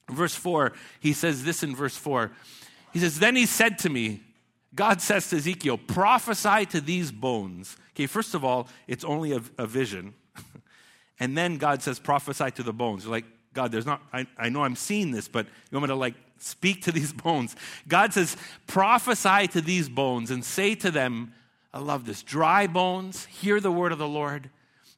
Verse 0.09 0.35
4, 0.35 0.73
he 1.01 1.13
says 1.13 1.43
this 1.43 1.65
in 1.65 1.75
verse 1.75 1.97
4. 1.97 2.31
He 2.93 3.01
says, 3.01 3.19
Then 3.19 3.35
he 3.35 3.47
said 3.47 3.79
to 3.81 3.91
me, 3.91 4.23
God 4.75 5.01
says 5.01 5.29
to 5.31 5.37
Ezekiel, 5.37 5.79
prophesy 5.79 6.67
to 6.67 6.81
these 6.81 7.11
bones. 7.11 7.77
Okay, 7.95 8.07
first 8.07 8.35
of 8.35 8.45
all, 8.45 8.69
it's 8.87 9.05
only 9.05 9.33
a, 9.33 9.41
a 9.59 9.67
vision. 9.67 10.15
and 11.21 11.37
then 11.37 11.57
God 11.57 11.83
says, 11.83 11.99
prophesy 11.99 12.51
to 12.53 12.63
the 12.63 12.75
bones. 12.75 13.05
You're 13.05 13.13
like, 13.13 13.25
God, 13.55 13.73
there's 13.73 13.87
not, 13.87 14.03
I, 14.13 14.27
I 14.37 14.51
know 14.51 14.63
I'm 14.63 14.77
seeing 14.77 15.11
this, 15.11 15.29
but 15.29 15.47
you 15.47 15.79
want 15.79 15.85
me 15.85 15.89
to 15.89 15.95
like 15.95 16.15
speak 16.39 16.83
to 16.83 16.93
these 16.93 17.13
bones? 17.25 17.57
God 17.89 18.13
says, 18.13 18.37
prophesy 18.67 19.49
to 19.49 19.61
these 19.61 19.89
bones 19.89 20.31
and 20.31 20.45
say 20.45 20.75
to 20.77 20.91
them, 20.91 21.33
I 21.73 21.79
love 21.79 22.07
this, 22.07 22.23
dry 22.23 22.67
bones, 22.67 23.27
hear 23.27 23.61
the 23.61 23.73
word 23.73 23.93
of 23.93 23.99
the 23.99 24.09
Lord. 24.09 24.51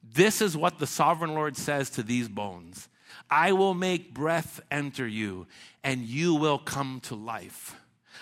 This 0.03 0.41
is 0.41 0.57
what 0.57 0.79
the 0.79 0.87
sovereign 0.87 1.35
Lord 1.35 1.57
says 1.57 1.91
to 1.91 2.03
these 2.03 2.29
bones 2.29 2.89
I 3.31 3.53
will 3.53 3.75
make 3.75 4.15
breath 4.15 4.61
enter 4.71 5.07
you, 5.07 5.47
and 5.85 6.03
you 6.03 6.35
will 6.35 6.59
come 6.59 7.01
to 7.05 7.15
life. 7.15 7.77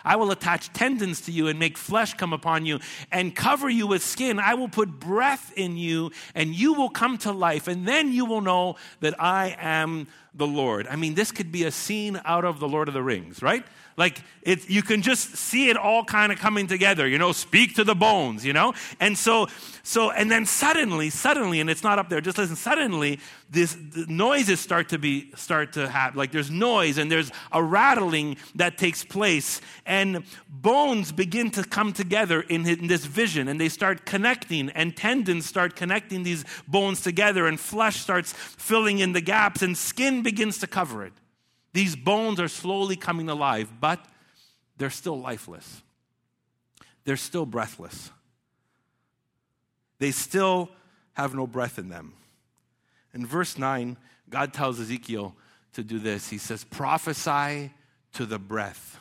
I 0.05 0.17
will 0.17 0.31
attach 0.31 0.73
tendons 0.73 1.23
to 1.23 1.33
you 1.33 1.49
and 1.49 1.59
make 1.59 1.77
flesh 1.77 2.15
come 2.15 2.33
upon 2.33 2.67
you 2.67 2.81
and 3.11 3.35
cover 3.35 3.69
you 3.69 3.87
with 3.87 4.03
skin. 4.03 4.39
I 4.39 4.55
will 4.55 4.69
put 4.69 5.01
breath 5.01 5.53
in 5.57 5.77
you 5.77 6.13
and 6.35 6.55
you 6.55 6.75
will 6.75 6.91
come 6.91 7.19
to 7.19 7.33
life. 7.33 7.67
And 7.67 7.89
then 7.89 8.13
you 8.13 8.25
will 8.25 8.41
know 8.41 8.77
that 9.01 9.21
I 9.21 9.57
am 9.59 10.07
the 10.37 10.47
Lord. 10.47 10.87
I 10.89 10.97
mean, 10.97 11.15
this 11.15 11.33
could 11.33 11.51
be 11.51 11.65
a 11.65 11.71
scene 11.71 12.21
out 12.25 12.45
of 12.45 12.61
The 12.61 12.69
Lord 12.69 12.89
of 12.89 12.95
the 12.95 13.03
Rings, 13.03 13.43
right? 13.43 13.65
Like 13.97 14.23
it, 14.43 14.69
you 14.69 14.83
can 14.83 15.01
just 15.01 15.37
see 15.37 15.71
it 15.71 15.77
all 15.77 16.05
kind 16.05 16.31
of 16.31 16.39
coming 16.39 16.67
together, 16.67 17.09
you 17.09 17.19
know, 17.19 17.33
speak 17.33 17.75
to 17.77 17.85
the 17.85 17.95
bones, 17.95 18.45
you 18.45 18.53
know? 18.53 18.75
And 19.01 19.17
so, 19.17 19.49
so, 19.83 20.11
and 20.11 20.31
then 20.31 20.45
suddenly, 20.45 21.09
suddenly, 21.09 21.61
and 21.61 21.71
it's 21.71 21.83
not 21.83 21.99
up 21.99 22.11
there, 22.11 22.21
just 22.21 22.37
listen, 22.37 22.57
suddenly 22.57 23.19
this 23.49 23.77
noises 24.09 24.61
start 24.61 24.91
to 24.91 24.99
be, 24.99 25.31
start 25.35 25.73
to 25.75 25.89
happen. 25.89 26.19
Like 26.19 26.31
there's 26.31 26.51
noise 26.51 26.99
and 26.99 27.11
there's 27.11 27.31
a 27.53 27.63
rattling 27.63 28.37
that 28.57 28.77
takes 28.77 29.03
place 29.03 29.63
and 29.87 30.25
bones 30.49 31.13
begin 31.13 31.51
to 31.53 31.65
come 31.65 31.93
together 31.93 32.43
in, 32.43 32.67
in 32.67 32.89
this 32.89 33.07
vision 33.07 33.49
and 33.49 33.59
they 33.59 33.69
start 33.69 34.05
connecting 34.05 34.69
and 34.71 34.95
tendons 34.95 35.47
start 35.47 35.75
connecting 35.75 36.23
these 36.23 36.45
bones 36.69 37.01
together 37.01 37.47
and 37.47 37.59
flesh 37.59 38.01
starts 38.01 38.33
filling 38.33 38.99
in 38.99 39.13
the 39.13 39.21
gaps 39.21 39.63
and 39.63 39.79
skin 39.79 40.23
begins 40.27 40.59
to 40.59 40.67
cover 40.67 41.05
it. 41.05 41.13
These 41.73 41.95
bones 41.95 42.41
are 42.41 42.49
slowly 42.49 42.97
coming 42.97 43.29
alive, 43.29 43.73
but 43.81 44.05
they're 44.77 44.91
still 44.91 45.21
lifeless. 45.21 45.83
They're 47.05 47.17
still 47.17 47.47
breathless. 47.47 48.11
They 50.01 50.11
still 50.11 50.69
have 51.13 51.33
no 51.33 51.47
breath 51.47 51.79
in 51.79 51.91
them. 51.91 52.15
In 53.15 53.25
verse 53.25 53.57
9, 53.57 53.97
God 54.29 54.53
tells 54.53 54.81
Ezekiel 54.81 55.37
to 55.75 55.85
do 55.85 56.01
this. 56.01 56.29
He 56.29 56.39
says, 56.39 56.65
Prophesy 56.65 57.71
to 58.15 58.27
the 58.27 58.41
breath. 58.41 58.99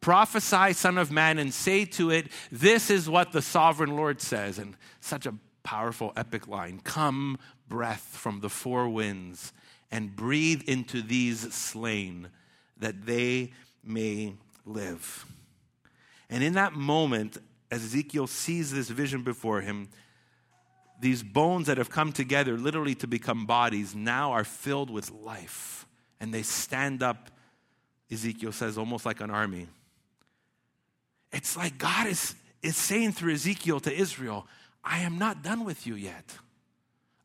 Prophesy, 0.00 0.72
Son 0.72 0.98
of 0.98 1.12
Man, 1.12 1.38
and 1.38 1.54
say 1.54 1.84
to 1.84 2.10
it, 2.10 2.26
This 2.50 2.90
is 2.90 3.08
what 3.08 3.30
the 3.30 3.42
sovereign 3.42 3.94
Lord 3.94 4.20
says. 4.20 4.58
And 4.58 4.76
such 4.98 5.24
a 5.24 5.34
powerful, 5.62 6.12
epic 6.16 6.48
line 6.48 6.80
Come, 6.82 7.38
breath 7.68 8.16
from 8.16 8.40
the 8.40 8.50
four 8.50 8.88
winds 8.88 9.52
and 9.90 10.14
breathe 10.14 10.62
into 10.66 11.02
these 11.02 11.52
slain 11.52 12.28
that 12.78 13.06
they 13.06 13.52
may 13.84 14.34
live. 14.64 15.26
And 16.28 16.44
in 16.44 16.54
that 16.54 16.74
moment, 16.74 17.38
as 17.70 17.84
Ezekiel 17.84 18.26
sees 18.26 18.72
this 18.72 18.88
vision 18.88 19.22
before 19.22 19.60
him, 19.60 19.88
these 21.00 21.22
bones 21.22 21.66
that 21.66 21.78
have 21.78 21.90
come 21.90 22.12
together 22.12 22.58
literally 22.58 22.94
to 22.96 23.06
become 23.06 23.46
bodies 23.46 23.94
now 23.94 24.32
are 24.32 24.44
filled 24.44 24.90
with 24.90 25.10
life. 25.10 25.86
And 26.20 26.32
they 26.32 26.42
stand 26.42 27.02
up, 27.02 27.30
Ezekiel 28.10 28.52
says, 28.52 28.76
almost 28.76 29.06
like 29.06 29.20
an 29.20 29.30
army. 29.30 29.66
It's 31.32 31.56
like 31.56 31.78
God 31.78 32.06
is, 32.06 32.34
is 32.62 32.76
saying 32.76 33.12
through 33.12 33.32
Ezekiel 33.32 33.80
to 33.80 33.92
Israel, 33.92 34.46
I 34.84 35.00
am 35.00 35.18
not 35.18 35.42
done 35.42 35.64
with 35.64 35.86
you 35.86 35.94
yet. 35.94 36.36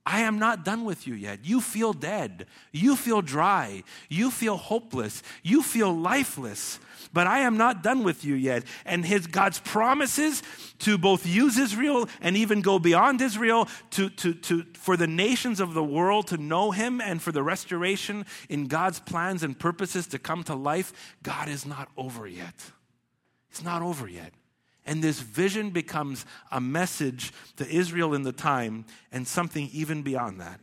I 0.06 0.22
am 0.22 0.38
not 0.38 0.64
done 0.64 0.86
with 0.86 1.08
you 1.08 1.16
yet. 1.16 1.40
You 1.44 1.60
feel 1.60 1.92
dead. 1.92 2.46
You 2.72 2.96
feel 2.96 3.24
dry. 3.24 3.84
You 4.08 4.30
feel 4.30 4.56
hopeless. 4.56 5.24
You 5.42 5.64
feel 5.64 5.92
lifeless. 5.92 6.80
But 7.12 7.26
I 7.26 7.40
am 7.40 7.58
not 7.58 7.82
done 7.82 8.04
with 8.04 8.24
you 8.24 8.36
yet. 8.36 8.66
And 8.86 9.04
his 9.04 9.26
God's 9.26 9.60
promises 9.60 10.44
to 10.80 11.00
both 11.00 11.26
use 11.26 11.58
Israel 11.58 12.08
and 12.22 12.38
even 12.38 12.62
go 12.62 12.78
beyond 12.78 13.20
Israel 13.20 13.68
to, 13.92 14.10
to, 14.12 14.34
to, 14.36 14.66
for 14.74 14.96
the 14.96 15.08
nations 15.08 15.60
of 15.60 15.74
the 15.74 15.84
world 15.84 16.28
to 16.28 16.38
know 16.38 16.70
him 16.70 17.02
and 17.02 17.20
for 17.20 17.32
the 17.32 17.42
restoration 17.42 18.28
in 18.48 18.68
God's 18.68 19.00
plans 19.00 19.42
and 19.42 19.58
purposes 19.58 20.06
to 20.08 20.20
come 20.20 20.44
to 20.44 20.54
life, 20.56 21.16
God 21.24 21.50
is 21.50 21.66
not 21.66 21.90
over 21.98 22.28
yet. 22.28 22.54
It's 23.50 23.64
not 23.64 23.82
over 23.82 24.08
yet. 24.08 24.34
And 24.86 25.04
this 25.04 25.20
vision 25.20 25.72
becomes 25.72 26.25
a 26.51 26.62
message 26.62 27.34
to 27.58 27.68
Israel 27.68 28.13
in 28.13 28.24
the 28.24 28.32
time 28.32 28.86
and 29.12 29.27
something 29.27 29.70
even 29.74 30.04
beyond 30.04 30.39
that. 30.42 30.60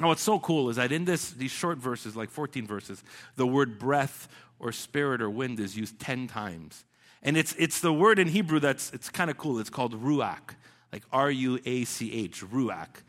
Now, 0.00 0.08
what's 0.08 0.22
so 0.22 0.38
cool 0.40 0.70
is 0.70 0.76
that 0.76 0.92
in 0.92 1.04
this, 1.04 1.30
these 1.30 1.52
short 1.52 1.78
verses, 1.78 2.16
like 2.16 2.30
14 2.30 2.66
verses, 2.66 3.02
the 3.36 3.46
word 3.46 3.78
breath 3.78 4.28
or 4.58 4.72
spirit 4.72 5.22
or 5.22 5.30
wind 5.30 5.60
is 5.60 5.76
used 5.76 5.98
10 6.00 6.26
times. 6.26 6.84
And 7.22 7.36
it's, 7.36 7.54
it's 7.58 7.80
the 7.80 7.92
word 7.92 8.18
in 8.18 8.28
Hebrew 8.28 8.60
that's 8.60 8.92
it's 8.92 9.08
kind 9.08 9.30
of 9.30 9.38
cool. 9.38 9.58
It's 9.58 9.70
called 9.70 9.94
ruach, 10.02 10.56
like 10.92 11.04
R 11.10 11.30
U 11.30 11.58
A 11.64 11.84
C 11.84 12.12
H, 12.12 12.44
ruach. 12.44 13.02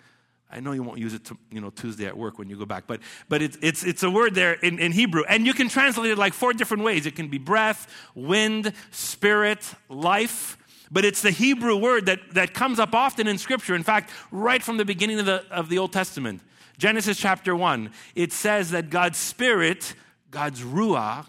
I 0.55 0.61
know 0.61 0.71
you 0.71 0.83
won't 0.83 0.99
use 0.99 1.13
it 1.13 1.25
to, 1.25 1.37
you 1.51 1.59
know, 1.59 1.69
Tuesday 1.69 2.05
at 2.05 2.17
work 2.17 2.39
when 2.39 2.49
you 2.49 2.57
go 2.57 2.65
back, 2.65 2.85
but, 2.87 3.01
but 3.27 3.41
it's, 3.41 3.57
it's, 3.61 3.83
it's 3.83 4.03
a 4.03 4.09
word 4.09 4.35
there 4.35 4.53
in, 4.53 4.79
in 4.79 4.93
Hebrew. 4.93 5.23
And 5.27 5.45
you 5.45 5.53
can 5.53 5.67
translate 5.67 6.11
it 6.11 6.17
like 6.17 6.33
four 6.33 6.53
different 6.53 6.83
ways. 6.83 7.05
It 7.05 7.15
can 7.17 7.27
be 7.27 7.37
breath, 7.37 7.93
wind, 8.15 8.71
spirit, 8.91 9.73
life. 9.89 10.57
But 10.89 11.03
it's 11.03 11.21
the 11.21 11.31
Hebrew 11.31 11.75
word 11.75 12.05
that, 12.05 12.19
that 12.35 12.53
comes 12.53 12.79
up 12.79 12.95
often 12.95 13.27
in 13.27 13.37
Scripture. 13.37 13.75
In 13.75 13.83
fact, 13.83 14.11
right 14.31 14.63
from 14.63 14.77
the 14.77 14.85
beginning 14.85 15.19
of 15.19 15.25
the, 15.25 15.43
of 15.51 15.67
the 15.67 15.77
Old 15.77 15.91
Testament, 15.91 16.41
Genesis 16.77 17.17
chapter 17.17 17.53
1, 17.53 17.91
it 18.15 18.31
says 18.31 18.71
that 18.71 18.89
God's 18.89 19.17
Spirit, 19.17 19.93
God's 20.31 20.61
Ruach, 20.61 21.27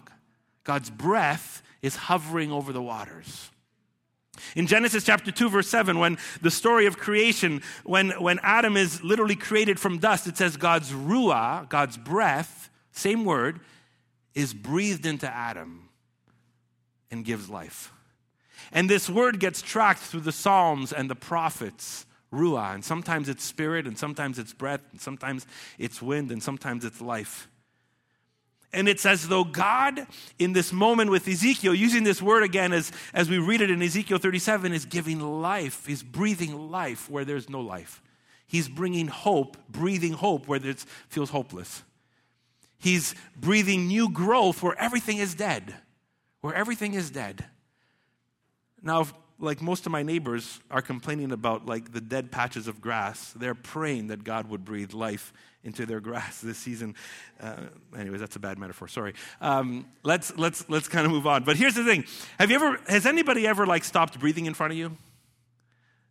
God's 0.63 0.89
breath, 0.89 1.61
is 1.81 1.97
hovering 1.97 2.51
over 2.51 2.71
the 2.71 2.81
waters. 2.81 3.49
In 4.55 4.67
Genesis 4.67 5.03
chapter 5.03 5.31
2, 5.31 5.49
verse 5.49 5.67
7, 5.67 5.99
when 5.99 6.17
the 6.41 6.51
story 6.51 6.85
of 6.85 6.97
creation, 6.97 7.61
when, 7.83 8.11
when 8.11 8.39
Adam 8.43 8.77
is 8.77 9.03
literally 9.03 9.35
created 9.35 9.79
from 9.79 9.97
dust, 9.97 10.27
it 10.27 10.37
says 10.37 10.57
God's 10.57 10.91
ruach, 10.91 11.69
God's 11.69 11.97
breath, 11.97 12.69
same 12.91 13.25
word, 13.25 13.59
is 14.33 14.53
breathed 14.53 15.05
into 15.05 15.27
Adam 15.27 15.89
and 17.09 17.25
gives 17.25 17.49
life. 17.49 17.91
And 18.71 18.89
this 18.89 19.09
word 19.09 19.39
gets 19.39 19.61
tracked 19.61 20.01
through 20.01 20.21
the 20.21 20.31
Psalms 20.31 20.91
and 20.91 21.09
the 21.09 21.15
prophets, 21.15 22.05
ruach. 22.33 22.75
And 22.75 22.83
sometimes 22.83 23.29
it's 23.29 23.43
spirit, 23.43 23.87
and 23.87 23.97
sometimes 23.97 24.39
it's 24.39 24.53
breath, 24.53 24.81
and 24.91 24.99
sometimes 24.99 25.45
it's 25.77 26.01
wind, 26.01 26.31
and 26.31 26.41
sometimes 26.43 26.85
it's 26.85 27.01
life. 27.01 27.47
And 28.73 28.89
it's 28.89 29.05
as 29.05 29.27
though 29.27 29.43
God, 29.43 30.05
in 30.37 30.53
this 30.53 30.73
moment 30.73 31.09
with 31.09 31.27
Ezekiel, 31.27 31.73
using 31.73 32.03
this 32.03 32.21
word 32.21 32.43
again 32.43 32.73
as, 32.73 32.91
as 33.13 33.29
we 33.29 33.37
read 33.37 33.61
it 33.61 33.69
in 33.69 33.81
Ezekiel 33.81 34.17
37, 34.17 34.73
is 34.73 34.85
giving 34.85 35.21
life. 35.21 35.85
He's 35.85 36.03
breathing 36.03 36.69
life 36.69 37.09
where 37.09 37.23
there's 37.23 37.49
no 37.49 37.61
life. 37.61 38.01
He's 38.45 38.67
bringing 38.67 39.07
hope, 39.07 39.57
breathing 39.69 40.13
hope 40.13 40.47
where 40.47 40.65
it 40.65 40.79
feels 41.09 41.29
hopeless. 41.29 41.83
He's 42.77 43.15
breathing 43.35 43.87
new 43.87 44.09
growth 44.09 44.61
where 44.61 44.79
everything 44.79 45.17
is 45.17 45.33
dead. 45.33 45.73
Where 46.41 46.53
everything 46.53 46.93
is 46.93 47.09
dead. 47.09 47.45
Now, 48.81 49.07
like 49.39 49.61
most 49.61 49.85
of 49.85 49.91
my 49.91 50.03
neighbors 50.03 50.59
are 50.71 50.81
complaining 50.81 51.31
about 51.31 51.65
like 51.65 51.93
the 51.93 52.01
dead 52.01 52.31
patches 52.31 52.67
of 52.67 52.81
grass, 52.81 53.33
they're 53.35 53.55
praying 53.55 54.07
that 54.07 54.23
God 54.23 54.49
would 54.49 54.65
breathe 54.65 54.93
life 54.93 55.33
into 55.63 55.85
their 55.85 55.99
grass 55.99 56.41
this 56.41 56.57
season. 56.57 56.95
Uh, 57.39 57.55
anyways, 57.97 58.19
that's 58.19 58.35
a 58.35 58.39
bad 58.39 58.57
metaphor. 58.57 58.87
Sorry. 58.87 59.13
Um, 59.41 59.85
let's 60.03 60.35
let's 60.37 60.67
let's 60.69 60.87
kind 60.87 61.05
of 61.05 61.11
move 61.11 61.27
on. 61.27 61.43
But 61.43 61.57
here's 61.57 61.75
the 61.75 61.83
thing: 61.83 62.05
Have 62.39 62.49
you 62.49 62.55
ever? 62.55 62.79
Has 62.87 63.05
anybody 63.05 63.45
ever 63.45 63.65
like 63.65 63.83
stopped 63.83 64.19
breathing 64.19 64.45
in 64.45 64.53
front 64.53 64.73
of 64.73 64.77
you? 64.77 64.97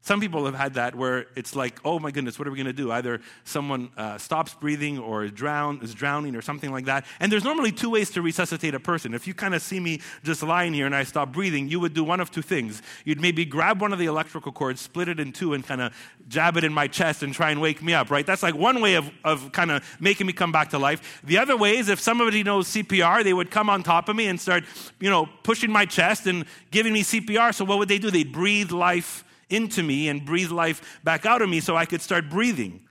Some 0.06 0.20
people 0.20 0.44
have 0.44 0.54
had 0.54 0.74
that 0.74 0.94
where 0.94 1.26
it's 1.34 1.56
like, 1.56 1.80
oh 1.84 1.98
my 1.98 2.12
goodness, 2.12 2.38
what 2.38 2.46
are 2.46 2.52
we 2.52 2.56
going 2.56 2.68
to 2.68 2.72
do? 2.72 2.92
Either 2.92 3.20
someone 3.42 3.90
uh, 3.96 4.18
stops 4.18 4.54
breathing 4.54 5.00
or 5.00 5.26
drown, 5.26 5.80
is 5.82 5.94
drowning 5.94 6.36
or 6.36 6.42
something 6.42 6.70
like 6.70 6.84
that. 6.84 7.04
And 7.18 7.32
there's 7.32 7.42
normally 7.42 7.72
two 7.72 7.90
ways 7.90 8.10
to 8.10 8.22
resuscitate 8.22 8.72
a 8.72 8.78
person. 8.78 9.14
If 9.14 9.26
you 9.26 9.34
kind 9.34 9.52
of 9.52 9.62
see 9.62 9.80
me 9.80 10.00
just 10.22 10.44
lying 10.44 10.74
here 10.74 10.86
and 10.86 10.94
I 10.94 11.02
stop 11.02 11.32
breathing, 11.32 11.68
you 11.68 11.80
would 11.80 11.92
do 11.92 12.04
one 12.04 12.20
of 12.20 12.30
two 12.30 12.40
things. 12.40 12.82
You'd 13.04 13.20
maybe 13.20 13.44
grab 13.44 13.80
one 13.80 13.92
of 13.92 13.98
the 13.98 14.06
electrical 14.06 14.52
cords, 14.52 14.80
split 14.80 15.08
it 15.08 15.18
in 15.18 15.32
two, 15.32 15.54
and 15.54 15.66
kind 15.66 15.80
of 15.80 15.92
jab 16.28 16.56
it 16.56 16.62
in 16.62 16.72
my 16.72 16.86
chest 16.86 17.24
and 17.24 17.34
try 17.34 17.50
and 17.50 17.60
wake 17.60 17.82
me 17.82 17.92
up, 17.92 18.08
right? 18.08 18.24
That's 18.24 18.44
like 18.44 18.54
one 18.54 18.80
way 18.80 18.94
of, 18.94 19.10
of 19.24 19.50
kind 19.50 19.72
of 19.72 19.82
making 19.98 20.28
me 20.28 20.32
come 20.32 20.52
back 20.52 20.70
to 20.70 20.78
life. 20.78 21.20
The 21.24 21.38
other 21.38 21.56
way 21.56 21.78
is 21.78 21.88
if 21.88 21.98
somebody 21.98 22.44
knows 22.44 22.68
CPR, 22.68 23.24
they 23.24 23.34
would 23.34 23.50
come 23.50 23.68
on 23.68 23.82
top 23.82 24.08
of 24.08 24.14
me 24.14 24.28
and 24.28 24.40
start, 24.40 24.62
you 25.00 25.10
know, 25.10 25.28
pushing 25.42 25.72
my 25.72 25.84
chest 25.84 26.28
and 26.28 26.44
giving 26.70 26.92
me 26.92 27.02
CPR. 27.02 27.52
So 27.52 27.64
what 27.64 27.78
would 27.78 27.88
they 27.88 27.98
do? 27.98 28.12
They'd 28.12 28.32
breathe 28.32 28.70
life 28.70 29.24
into 29.48 29.82
me 29.82 30.08
and 30.08 30.24
breathe 30.24 30.50
life 30.50 31.00
back 31.04 31.24
out 31.26 31.42
of 31.42 31.48
me 31.48 31.60
so 31.60 31.76
I 31.76 31.86
could 31.86 32.00
start 32.00 32.28
breathing. 32.28 32.82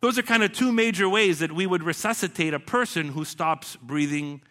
Those 0.00 0.18
are 0.18 0.22
kind 0.22 0.42
of 0.42 0.52
two 0.52 0.72
major 0.72 1.08
ways 1.08 1.38
that 1.38 1.52
we 1.52 1.66
would 1.66 1.82
resuscitate 1.82 2.54
a 2.54 2.60
person 2.60 3.08
who 3.08 3.24
stops 3.24 3.76
breathing 3.76 4.42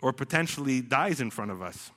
or 0.00 0.12
potentially 0.12 0.80
dies 0.80 1.20
in 1.20 1.30
front 1.30 1.50
of 1.50 1.62
us. 1.62 1.90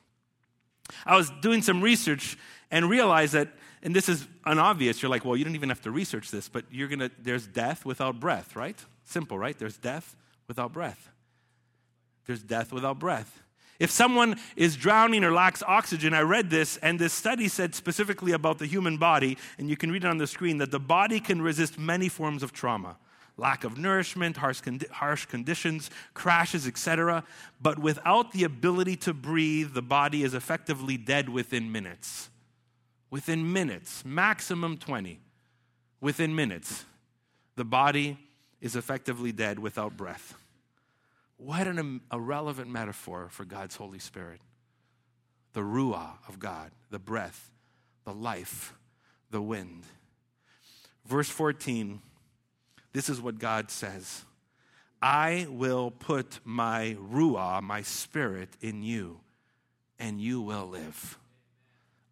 I 1.04 1.16
was 1.16 1.30
doing 1.40 1.62
some 1.62 1.82
research 1.82 2.38
and 2.70 2.88
realized 2.88 3.34
that, 3.34 3.48
and 3.82 3.94
this 3.94 4.08
is 4.08 4.26
unobvious, 4.44 5.02
you're 5.02 5.10
like, 5.10 5.24
well, 5.24 5.36
you 5.36 5.44
don't 5.44 5.54
even 5.54 5.68
have 5.68 5.80
to 5.82 5.90
research 5.90 6.30
this, 6.30 6.48
but 6.48 6.64
you're 6.70 6.88
gonna, 6.88 7.10
there's 7.18 7.46
death 7.46 7.84
without 7.84 8.20
breath, 8.20 8.56
right? 8.56 8.78
Simple, 9.04 9.38
right? 9.38 9.58
There's 9.58 9.76
death 9.76 10.16
without 10.46 10.72
breath. 10.72 11.10
There's 12.26 12.42
death 12.42 12.72
without 12.72 12.98
breath. 12.98 13.42
If 13.78 13.90
someone 13.90 14.40
is 14.56 14.76
drowning 14.76 15.22
or 15.22 15.30
lacks 15.30 15.62
oxygen, 15.62 16.12
I 16.12 16.22
read 16.22 16.50
this, 16.50 16.78
and 16.78 16.98
this 16.98 17.12
study 17.12 17.46
said 17.46 17.74
specifically 17.74 18.32
about 18.32 18.58
the 18.58 18.66
human 18.66 18.96
body, 18.96 19.38
and 19.56 19.70
you 19.70 19.76
can 19.76 19.92
read 19.92 20.04
it 20.04 20.08
on 20.08 20.18
the 20.18 20.26
screen, 20.26 20.58
that 20.58 20.72
the 20.72 20.80
body 20.80 21.20
can 21.20 21.40
resist 21.40 21.78
many 21.78 22.08
forms 22.08 22.42
of 22.42 22.52
trauma 22.52 22.96
lack 23.38 23.62
of 23.64 23.78
nourishment, 23.78 24.36
harsh, 24.36 24.60
condi- 24.60 24.90
harsh 24.90 25.24
conditions, 25.24 25.90
crashes, 26.12 26.66
etc. 26.66 27.24
But 27.62 27.78
without 27.78 28.32
the 28.32 28.44
ability 28.44 28.96
to 28.96 29.14
breathe, 29.14 29.72
the 29.72 29.82
body 29.82 30.24
is 30.24 30.34
effectively 30.34 30.96
dead 30.96 31.28
within 31.28 31.72
minutes. 31.72 32.28
Within 33.10 33.50
minutes, 33.52 34.04
maximum 34.04 34.76
20. 34.76 35.20
Within 36.00 36.34
minutes, 36.34 36.84
the 37.56 37.64
body 37.64 38.18
is 38.60 38.76
effectively 38.76 39.32
dead 39.32 39.58
without 39.58 39.96
breath. 39.96 40.34
What 41.38 41.68
an, 41.68 42.00
a 42.10 42.20
relevant 42.20 42.68
metaphor 42.68 43.28
for 43.30 43.44
God's 43.44 43.76
Holy 43.76 44.00
Spirit. 44.00 44.40
The 45.52 45.60
Ruach 45.60 46.28
of 46.28 46.38
God, 46.38 46.72
the 46.90 46.98
breath, 46.98 47.50
the 48.04 48.12
life, 48.12 48.74
the 49.30 49.40
wind. 49.40 49.84
Verse 51.06 51.30
14, 51.30 52.00
this 52.92 53.08
is 53.08 53.20
what 53.20 53.38
God 53.38 53.70
says 53.70 54.24
I 55.00 55.46
will 55.48 55.92
put 55.92 56.40
my 56.44 56.96
Ruach, 57.00 57.62
my 57.62 57.82
spirit, 57.82 58.50
in 58.60 58.82
you, 58.82 59.20
and 59.98 60.20
you 60.20 60.40
will 60.40 60.66
live. 60.66 61.18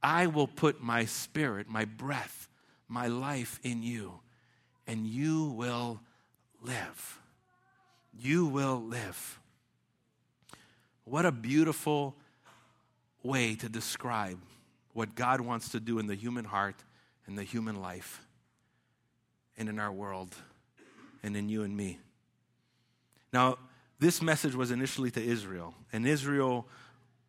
I 0.03 0.29
will 0.29 0.47
put 0.47 0.81
my 0.81 1.05
spirit, 1.05 1.69
my 1.69 1.85
breath, 1.85 2.49
my 2.87 3.09
life 3.09 3.59
in 3.65 3.83
you, 3.83 4.21
and 4.87 5.05
you 5.05 5.47
will 5.47 6.01
live 6.63 7.19
you 8.21 8.47
will 8.47 8.83
live. 8.83 9.41
What 11.05 11.27
a 11.27 11.33
beautiful 11.33 12.15
way 13.23 13.55
to 13.57 13.69
describe 13.69 14.39
what 14.93 15.15
God 15.15 15.41
wants 15.41 15.71
to 15.71 15.81
do 15.81 15.99
in 15.99 16.07
the 16.07 16.15
human 16.15 16.45
heart 16.45 16.77
and 17.27 17.37
the 17.37 17.43
human 17.43 17.81
life 17.81 18.23
and 19.59 19.69
in 19.69 19.79
our 19.79 19.93
world 19.93 20.35
and 21.23 21.37
in 21.37 21.49
you 21.49 21.63
and 21.63 21.77
me. 21.77 21.99
Now, 23.33 23.59
this 23.99 24.23
message 24.23 24.55
was 24.55 24.71
initially 24.71 25.11
to 25.13 25.23
Israel, 25.23 25.75
and 25.93 26.07
Israel 26.07 26.67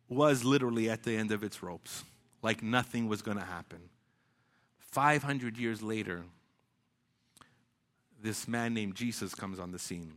was 0.08 0.44
literally 0.44 0.90
at 0.90 1.02
the 1.02 1.16
end 1.16 1.32
of 1.32 1.42
its 1.42 1.62
ropes, 1.62 2.04
like 2.42 2.62
nothing 2.62 3.08
was 3.08 3.22
going 3.22 3.38
to 3.38 3.44
happen. 3.44 3.80
500 4.78 5.56
years 5.56 5.82
later, 5.82 6.22
this 8.20 8.48
man 8.48 8.74
named 8.74 8.94
Jesus 8.94 9.34
comes 9.34 9.58
on 9.58 9.70
the 9.70 9.78
scene. 9.78 10.14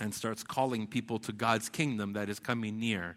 And 0.00 0.14
starts 0.14 0.42
calling 0.42 0.86
people 0.86 1.18
to 1.20 1.32
God's 1.32 1.68
kingdom 1.68 2.14
that 2.14 2.28
is 2.28 2.38
coming 2.38 2.78
near, 2.78 3.16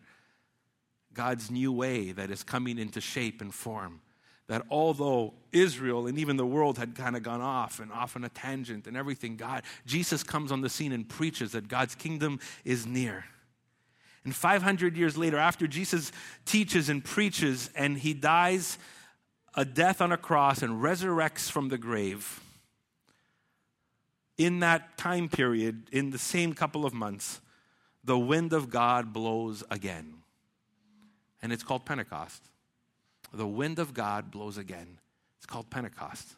God's 1.14 1.50
new 1.50 1.72
way 1.72 2.12
that 2.12 2.30
is 2.30 2.44
coming 2.44 2.78
into 2.78 3.02
shape 3.02 3.42
and 3.42 3.54
form. 3.54 4.02
That 4.48 4.64
although 4.70 5.34
Israel 5.52 6.08
and 6.08 6.18
even 6.18 6.38
the 6.38 6.46
world 6.46 6.78
had 6.78 6.96
kind 6.96 7.18
of 7.18 7.24
gone 7.24 7.42
off 7.42 7.80
and 7.80 7.92
off 7.92 8.16
on 8.16 8.24
a 8.24 8.30
tangent 8.30 8.88
and 8.88 8.96
everything, 8.96 9.36
God, 9.36 9.64
Jesus 9.86 10.24
comes 10.24 10.52
on 10.52 10.62
the 10.62 10.70
scene 10.70 10.94
and 10.94 11.08
preaches 11.08 11.52
that 11.52 11.68
God's 11.68 11.96
kingdom 11.96 12.40
is 12.64 12.86
near. 12.86 13.26
And 14.24 14.36
500 14.36 14.96
years 14.96 15.18
later, 15.18 15.38
after 15.38 15.68
Jesus 15.68 16.12
teaches 16.46 16.90
and 16.90 17.04
preaches 17.04 17.70
and 17.76 17.98
he 17.98 18.14
dies 18.14 18.78
a 19.56 19.66
death 19.66 20.02
on 20.02 20.12
a 20.12 20.18
cross 20.18 20.62
and 20.62 20.82
resurrects 20.82 21.50
from 21.50 21.70
the 21.70 21.78
grave, 21.78 22.42
in 24.38 24.60
that 24.60 24.98
time 24.98 25.30
period, 25.30 25.90
in 25.92 26.12
the 26.12 26.18
same 26.18 26.54
couple 26.54 26.86
of 26.86 26.94
months, 26.94 27.42
the 28.04 28.18
wind 28.18 28.54
of 28.54 28.70
God 28.70 29.12
blows 29.12 29.64
again. 29.70 30.16
And 31.42 31.52
it's 31.52 31.64
called 31.64 31.86
Pentecost. 31.86 32.44
The 33.34 33.48
wind 33.48 33.80
of 33.80 33.94
God 33.94 34.32
blows 34.32 34.58
again. 34.58 35.00
It's 35.38 35.46
called 35.46 35.70
Pentecost. 35.70 36.36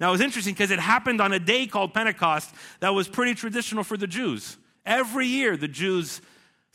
Now, 0.00 0.08
it 0.08 0.12
was 0.12 0.20
interesting 0.20 0.54
because 0.54 0.70
it 0.70 0.78
happened 0.78 1.20
on 1.20 1.32
a 1.32 1.38
day 1.38 1.66
called 1.66 1.94
Pentecost 1.94 2.54
that 2.80 2.90
was 2.90 3.08
pretty 3.08 3.34
traditional 3.34 3.84
for 3.84 3.96
the 3.96 4.06
Jews. 4.06 4.56
Every 4.84 5.26
year, 5.26 5.56
the 5.56 5.68
Jews 5.68 6.20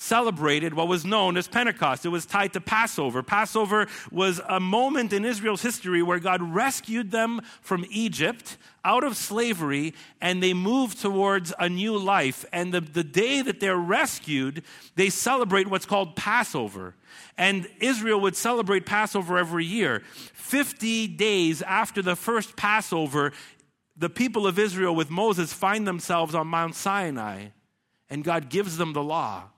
celebrated 0.01 0.74
what 0.74 0.88
was 0.88 1.05
known 1.05 1.38
as 1.38 1.48
Pentecost. 1.48 2.05
It 2.05 2.10
was 2.10 2.25
tied 2.25 2.53
to 2.53 2.60
Passover. 2.60 3.22
Passover 3.22 3.88
was 4.12 4.41
a 4.50 4.60
moment 4.60 5.13
in 5.13 5.24
Israel's 5.24 5.62
history 5.62 6.01
where 6.01 6.17
God 6.17 6.41
rescued 6.41 7.12
them 7.12 7.39
from 7.62 7.86
Egypt 7.88 8.58
out 8.84 9.03
of 9.03 9.15
slavery 9.15 9.93
and 10.20 10.41
they 10.41 10.55
moved 10.55 11.00
towards 11.00 11.53
a 11.60 11.70
new 11.70 11.96
life. 11.96 12.43
And 12.51 12.74
the, 12.74 12.81
the 12.81 13.03
day 13.03 13.43
that 13.43 13.60
they're 13.60 13.77
rescued, 13.77 14.63
they 14.96 15.12
celebrate 15.12 15.67
what's 15.67 15.86
called 15.86 16.15
Passover. 16.15 16.96
And 17.38 17.67
Israel 17.79 18.20
would 18.22 18.36
celebrate 18.36 18.88
Passover 18.88 19.38
every 19.38 19.65
year. 19.65 20.01
50 20.34 21.10
days 21.10 21.62
after 21.62 22.01
the 22.01 22.15
first 22.15 22.55
Passover, 22.55 23.34
the 23.96 24.10
people 24.10 24.48
of 24.48 24.58
Israel 24.58 24.96
with 24.96 25.12
Moses 25.12 25.53
find 25.53 25.88
themselves 25.88 26.34
on 26.34 26.48
Mount 26.48 26.74
Sinai 26.74 27.50
and 28.10 28.24
God 28.24 28.50
gives 28.50 28.77
them 28.77 28.93
the 28.93 29.03
law. 29.03 29.51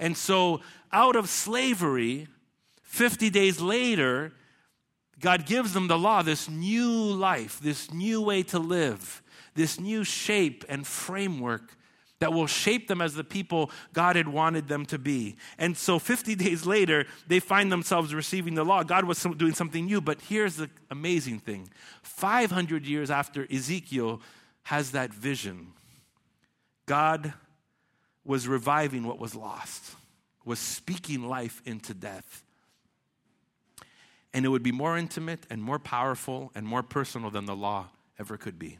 And 0.00 0.16
so, 0.16 0.62
out 0.90 1.14
of 1.14 1.28
slavery, 1.28 2.26
50 2.82 3.30
days 3.30 3.60
later, 3.60 4.32
God 5.20 5.46
gives 5.46 5.74
them 5.74 5.86
the 5.86 5.98
law, 5.98 6.22
this 6.22 6.48
new 6.48 6.90
life, 6.90 7.60
this 7.60 7.92
new 7.92 8.22
way 8.22 8.42
to 8.44 8.58
live, 8.58 9.22
this 9.54 9.78
new 9.78 10.02
shape 10.02 10.64
and 10.68 10.86
framework 10.86 11.76
that 12.18 12.32
will 12.32 12.46
shape 12.46 12.88
them 12.88 13.00
as 13.00 13.14
the 13.14 13.24
people 13.24 13.70
God 13.92 14.16
had 14.16 14.28
wanted 14.28 14.68
them 14.68 14.84
to 14.86 14.98
be. 14.98 15.36
And 15.58 15.76
so 15.76 15.98
50 15.98 16.34
days 16.34 16.66
later, 16.66 17.06
they 17.26 17.40
find 17.40 17.70
themselves 17.70 18.14
receiving 18.14 18.54
the 18.54 18.64
law. 18.64 18.82
God 18.82 19.04
was 19.04 19.22
doing 19.22 19.54
something 19.54 19.86
new, 19.86 20.00
but 20.00 20.20
here's 20.22 20.56
the 20.56 20.70
amazing 20.90 21.40
thing 21.40 21.68
500 22.02 22.86
years 22.86 23.10
after 23.10 23.46
Ezekiel 23.52 24.20
has 24.64 24.92
that 24.92 25.12
vision, 25.12 25.68
God 26.86 27.34
was 28.24 28.46
reviving 28.46 29.04
what 29.04 29.18
was 29.18 29.34
lost, 29.34 29.94
was 30.44 30.58
speaking 30.58 31.28
life 31.28 31.62
into 31.64 31.94
death. 31.94 32.42
And 34.32 34.44
it 34.44 34.48
would 34.48 34.62
be 34.62 34.72
more 34.72 34.96
intimate 34.96 35.40
and 35.50 35.62
more 35.62 35.78
powerful 35.78 36.52
and 36.54 36.66
more 36.66 36.82
personal 36.82 37.30
than 37.30 37.46
the 37.46 37.56
law 37.56 37.88
ever 38.18 38.36
could 38.36 38.58
be. 38.58 38.78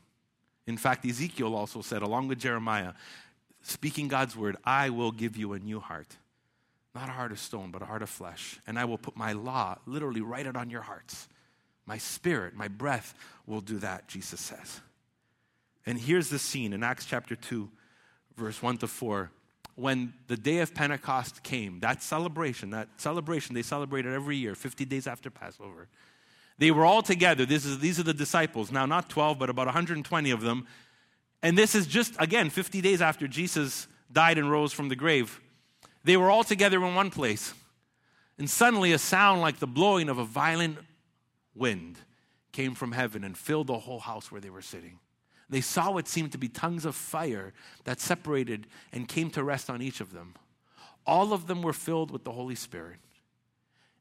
In 0.66 0.76
fact, 0.76 1.04
Ezekiel 1.04 1.54
also 1.54 1.80
said, 1.80 2.02
along 2.02 2.28
with 2.28 2.38
Jeremiah, 2.38 2.92
speaking 3.62 4.06
God's 4.06 4.36
word, 4.36 4.56
I 4.64 4.90
will 4.90 5.10
give 5.10 5.36
you 5.36 5.52
a 5.54 5.58
new 5.58 5.80
heart. 5.80 6.16
Not 6.94 7.08
a 7.08 7.12
heart 7.12 7.32
of 7.32 7.38
stone, 7.38 7.70
but 7.70 7.82
a 7.82 7.86
heart 7.86 8.02
of 8.02 8.10
flesh. 8.10 8.60
And 8.66 8.78
I 8.78 8.84
will 8.84 8.98
put 8.98 9.16
my 9.16 9.32
law, 9.32 9.78
literally 9.86 10.20
write 10.20 10.46
it 10.46 10.56
on 10.56 10.70
your 10.70 10.82
hearts. 10.82 11.28
My 11.86 11.98
spirit, 11.98 12.54
my 12.54 12.68
breath 12.68 13.14
will 13.46 13.60
do 13.60 13.78
that, 13.78 14.06
Jesus 14.06 14.40
says. 14.40 14.80
And 15.86 15.98
here's 15.98 16.28
the 16.28 16.38
scene 16.38 16.72
in 16.72 16.84
Acts 16.84 17.06
chapter 17.06 17.34
2, 17.34 17.68
verse 18.40 18.60
1 18.62 18.78
to 18.78 18.88
4, 18.88 19.30
when 19.76 20.12
the 20.26 20.36
day 20.36 20.58
of 20.58 20.74
Pentecost 20.74 21.42
came, 21.42 21.80
that 21.80 22.02
celebration, 22.02 22.70
that 22.70 22.88
celebration 22.96 23.54
they 23.54 23.62
celebrated 23.62 24.12
every 24.12 24.36
year, 24.36 24.54
50 24.54 24.84
days 24.84 25.06
after 25.06 25.30
Passover. 25.30 25.88
They 26.58 26.70
were 26.70 26.84
all 26.84 27.02
together. 27.02 27.46
This 27.46 27.64
is, 27.64 27.78
these 27.78 27.98
are 27.98 28.02
the 28.02 28.12
disciples. 28.12 28.70
Now, 28.70 28.84
not 28.84 29.08
12, 29.08 29.38
but 29.38 29.48
about 29.48 29.66
120 29.66 30.30
of 30.30 30.42
them. 30.42 30.66
And 31.42 31.56
this 31.56 31.74
is 31.74 31.86
just, 31.86 32.14
again, 32.18 32.50
50 32.50 32.80
days 32.80 33.00
after 33.00 33.26
Jesus 33.26 33.86
died 34.12 34.36
and 34.36 34.50
rose 34.50 34.72
from 34.72 34.88
the 34.88 34.96
grave. 34.96 35.40
They 36.04 36.16
were 36.16 36.30
all 36.30 36.44
together 36.44 36.84
in 36.84 36.94
one 36.94 37.10
place. 37.10 37.54
And 38.38 38.48
suddenly, 38.48 38.92
a 38.92 38.98
sound 38.98 39.40
like 39.40 39.58
the 39.58 39.66
blowing 39.66 40.08
of 40.08 40.18
a 40.18 40.24
violent 40.24 40.78
wind 41.54 41.96
came 42.52 42.74
from 42.74 42.92
heaven 42.92 43.24
and 43.24 43.36
filled 43.36 43.68
the 43.68 43.78
whole 43.78 44.00
house 44.00 44.30
where 44.30 44.40
they 44.40 44.50
were 44.50 44.62
sitting. 44.62 44.98
They 45.50 45.60
saw 45.60 45.90
what 45.90 46.06
seemed 46.06 46.32
to 46.32 46.38
be 46.38 46.48
tongues 46.48 46.84
of 46.84 46.94
fire 46.94 47.52
that 47.84 48.00
separated 48.00 48.68
and 48.92 49.08
came 49.08 49.30
to 49.30 49.42
rest 49.42 49.68
on 49.68 49.82
each 49.82 50.00
of 50.00 50.12
them. 50.12 50.34
All 51.04 51.32
of 51.32 51.48
them 51.48 51.62
were 51.62 51.72
filled 51.72 52.12
with 52.12 52.22
the 52.24 52.32
Holy 52.32 52.54
Spirit 52.54 52.98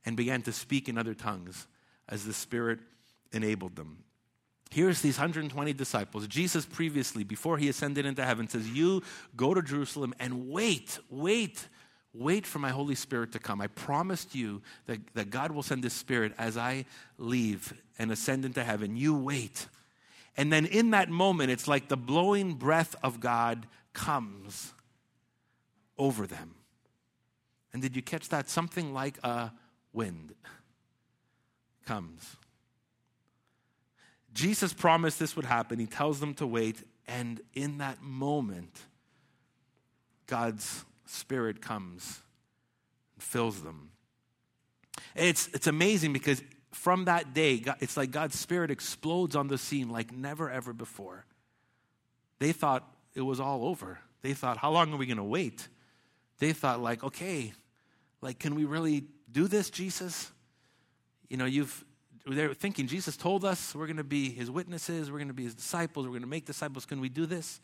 and 0.06 0.16
began 0.16 0.44
to 0.44 0.54
speak 0.54 0.88
in 0.88 0.98
other 0.98 1.16
tongues 1.16 1.68
as 2.08 2.24
the 2.24 2.34
Spirit 2.34 2.80
enabled 3.32 3.76
them. 3.76 4.04
Here's 4.72 5.02
these 5.02 5.18
120 5.18 5.74
disciples. 5.74 6.28
Jesus 6.28 6.66
previously, 6.66 7.24
before 7.24 7.58
he 7.58 7.70
ascended 7.70 8.06
into 8.06 8.24
heaven, 8.24 8.48
says, 8.48 8.70
You 8.70 9.02
go 9.36 9.56
to 9.56 9.64
Jerusalem 9.64 10.14
and 10.20 10.50
wait, 10.50 11.00
wait, 11.10 11.68
wait 12.14 12.46
for 12.46 12.60
my 12.60 12.70
Holy 12.70 12.94
Spirit 12.94 13.32
to 13.32 13.40
come. 13.40 13.62
I 13.62 13.68
promised 13.68 14.36
you 14.36 14.62
that, 14.86 15.00
that 15.16 15.32
God 15.32 15.52
will 15.52 15.64
send 15.64 15.84
his 15.84 15.94
Spirit 15.94 16.34
as 16.38 16.56
I 16.56 16.86
leave 17.18 17.74
and 17.98 18.12
ascend 18.12 18.46
into 18.46 18.64
heaven. 18.64 18.96
You 18.96 19.16
wait. 19.16 19.66
And 20.40 20.54
then 20.54 20.66
in 20.66 20.92
that 20.92 21.10
moment, 21.10 21.52
it's 21.52 21.68
like 21.68 21.90
the 21.90 21.98
blowing 21.98 22.54
breath 22.54 22.96
of 23.04 23.20
God 23.20 23.68
comes 23.92 24.74
over 25.98 26.26
them. 26.26 26.56
And 27.74 27.82
did 27.82 27.94
you 27.94 28.02
catch 28.02 28.30
that? 28.30 28.50
Something 28.50 28.94
like 28.94 29.18
a 29.22 29.52
wind 29.92 30.34
comes. 31.86 32.38
Jesus 34.34 34.72
promised 34.72 35.20
this 35.20 35.36
would 35.36 35.44
happen. 35.44 35.78
He 35.78 35.86
tells 35.86 36.22
them 36.22 36.34
to 36.36 36.48
wait. 36.48 36.88
And 37.06 37.42
in 37.54 37.80
that 37.80 38.02
moment, 38.02 38.80
God's 40.26 40.86
Spirit 41.06 41.62
comes 41.62 42.22
and 43.16 43.22
fills 43.22 43.62
them. 43.62 43.90
It's, 45.18 45.50
it's 45.50 45.68
amazing 45.68 46.14
because 46.14 46.42
from 46.72 47.06
that 47.06 47.34
day, 47.34 47.64
it's 47.80 47.98
like 47.98 48.12
God's 48.12 48.38
Spirit 48.38 48.72
explodes 48.72 49.36
on 49.36 49.48
the 49.48 49.58
scene 49.58 49.90
like 49.90 50.12
never 50.12 50.50
ever 50.50 50.74
before. 50.74 51.26
They 52.40 52.52
thought 52.52 52.88
it 53.16 53.22
was 53.22 53.40
all 53.40 53.66
over. 53.66 54.00
They 54.22 54.34
thought, 54.34 54.58
how 54.58 54.72
long 54.72 54.94
are 54.94 54.98
we 54.98 55.06
going 55.06 55.18
to 55.18 55.24
wait? 55.24 55.68
They 56.40 56.54
thought, 56.54 56.82
like, 56.82 57.04
okay, 57.04 57.54
like, 58.22 58.40
can 58.40 58.56
we 58.56 58.66
really 58.66 59.06
do 59.32 59.48
this, 59.48 59.70
Jesus? 59.70 60.32
You 61.28 61.38
know, 61.38 61.46
you've 61.46 61.84
they're 62.26 62.54
thinking 62.54 62.86
Jesus 62.88 63.18
told 63.18 63.44
us 63.46 63.74
we're 63.74 63.88
going 63.88 63.98
to 63.98 64.04
be 64.04 64.30
his 64.30 64.52
witnesses, 64.52 65.12
we're 65.12 65.18
going 65.18 65.30
to 65.30 65.34
be 65.34 65.46
his 65.46 65.56
disciples, 65.56 66.06
we're 66.06 66.12
going 66.12 66.22
to 66.22 66.28
make 66.28 66.46
disciples. 66.46 66.86
Can 66.86 67.00
we 67.02 67.10
do 67.10 67.26
this? 67.26 67.60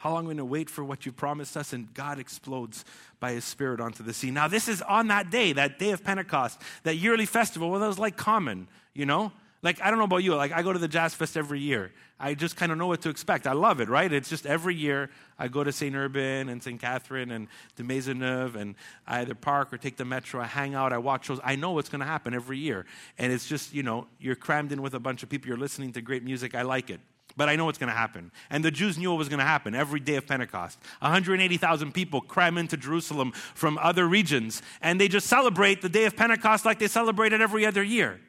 How 0.00 0.12
long 0.12 0.20
are 0.24 0.28
we 0.28 0.34
going 0.34 0.38
to 0.38 0.44
wait 0.46 0.70
for 0.70 0.82
what 0.82 1.04
you 1.04 1.12
promised 1.12 1.58
us? 1.58 1.74
And 1.74 1.92
God 1.92 2.18
explodes 2.18 2.86
by 3.20 3.32
his 3.32 3.44
spirit 3.44 3.82
onto 3.82 4.02
the 4.02 4.14
sea. 4.14 4.30
Now, 4.30 4.48
this 4.48 4.66
is 4.66 4.80
on 4.80 5.08
that 5.08 5.28
day, 5.28 5.52
that 5.52 5.78
day 5.78 5.90
of 5.90 6.02
Pentecost, 6.02 6.58
that 6.84 6.96
yearly 6.96 7.26
festival, 7.26 7.70
well, 7.70 7.80
that 7.80 7.86
was 7.86 7.98
like 7.98 8.16
common, 8.16 8.66
you 8.94 9.04
know? 9.04 9.30
Like, 9.60 9.78
I 9.82 9.90
don't 9.90 9.98
know 9.98 10.06
about 10.06 10.22
you, 10.22 10.34
like, 10.36 10.52
I 10.52 10.62
go 10.62 10.72
to 10.72 10.78
the 10.78 10.88
Jazz 10.88 11.12
Fest 11.12 11.36
every 11.36 11.60
year. 11.60 11.92
I 12.18 12.32
just 12.32 12.56
kind 12.56 12.72
of 12.72 12.78
know 12.78 12.86
what 12.86 13.02
to 13.02 13.10
expect. 13.10 13.46
I 13.46 13.52
love 13.52 13.82
it, 13.82 13.90
right? 13.90 14.10
It's 14.10 14.30
just 14.30 14.46
every 14.46 14.74
year 14.74 15.10
I 15.38 15.48
go 15.48 15.62
to 15.62 15.70
St. 15.70 15.94
Urbain 15.94 16.48
and 16.48 16.62
St. 16.62 16.80
Catherine 16.80 17.30
and 17.30 17.46
de 17.76 17.82
Maisonneuve 17.82 18.54
and 18.54 18.76
I 19.06 19.20
either 19.20 19.34
park 19.34 19.70
or 19.70 19.76
take 19.76 19.98
the 19.98 20.06
metro. 20.06 20.40
I 20.40 20.46
hang 20.46 20.74
out, 20.74 20.94
I 20.94 20.98
watch 20.98 21.26
shows. 21.26 21.40
I 21.44 21.56
know 21.56 21.72
what's 21.72 21.90
going 21.90 22.00
to 22.00 22.06
happen 22.06 22.32
every 22.32 22.56
year. 22.56 22.86
And 23.18 23.34
it's 23.34 23.46
just, 23.46 23.74
you 23.74 23.82
know, 23.82 24.06
you're 24.18 24.34
crammed 24.34 24.72
in 24.72 24.80
with 24.80 24.94
a 24.94 24.98
bunch 24.98 25.22
of 25.22 25.28
people, 25.28 25.48
you're 25.48 25.58
listening 25.58 25.92
to 25.92 26.00
great 26.00 26.24
music. 26.24 26.54
I 26.54 26.62
like 26.62 26.88
it. 26.88 27.00
But 27.36 27.48
I 27.48 27.56
know 27.56 27.64
what's 27.64 27.78
going 27.78 27.90
to 27.90 27.96
happen. 27.96 28.32
And 28.50 28.64
the 28.64 28.70
Jews 28.70 28.98
knew 28.98 29.10
what 29.10 29.18
was 29.18 29.28
going 29.28 29.38
to 29.38 29.44
happen 29.44 29.74
every 29.74 30.00
day 30.00 30.16
of 30.16 30.26
Pentecost. 30.26 30.78
180,000 31.00 31.92
people 31.92 32.20
cram 32.20 32.58
into 32.58 32.76
Jerusalem 32.76 33.32
from 33.32 33.78
other 33.78 34.06
regions, 34.06 34.62
and 34.80 35.00
they 35.00 35.08
just 35.08 35.26
celebrate 35.26 35.82
the 35.82 35.88
day 35.88 36.04
of 36.04 36.16
Pentecost 36.16 36.64
like 36.64 36.78
they 36.78 36.88
celebrate 36.88 37.32
it 37.32 37.40
every 37.40 37.64
other 37.66 37.82
year. 37.82 38.20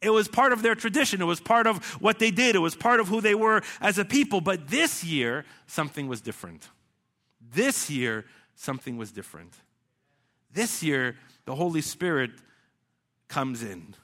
It 0.00 0.10
was 0.10 0.28
part 0.28 0.52
of 0.52 0.62
their 0.62 0.74
tradition. 0.74 1.20
It 1.20 1.24
was 1.24 1.40
part 1.40 1.66
of 1.66 1.84
what 2.00 2.18
they 2.18 2.30
did. 2.30 2.54
It 2.54 2.60
was 2.60 2.76
part 2.76 3.00
of 3.00 3.08
who 3.08 3.20
they 3.20 3.34
were 3.34 3.62
as 3.80 3.98
a 3.98 4.04
people. 4.04 4.40
But 4.40 4.68
this 4.68 5.02
year, 5.02 5.44
something 5.66 6.06
was 6.06 6.20
different. 6.20 6.68
This 7.52 7.90
year, 7.90 8.24
something 8.54 8.96
was 8.96 9.10
different. 9.10 9.54
This 10.52 10.82
year, 10.82 11.16
the 11.46 11.54
Holy 11.54 11.80
Spirit 11.80 12.30
comes 13.26 13.62
in. 13.62 13.94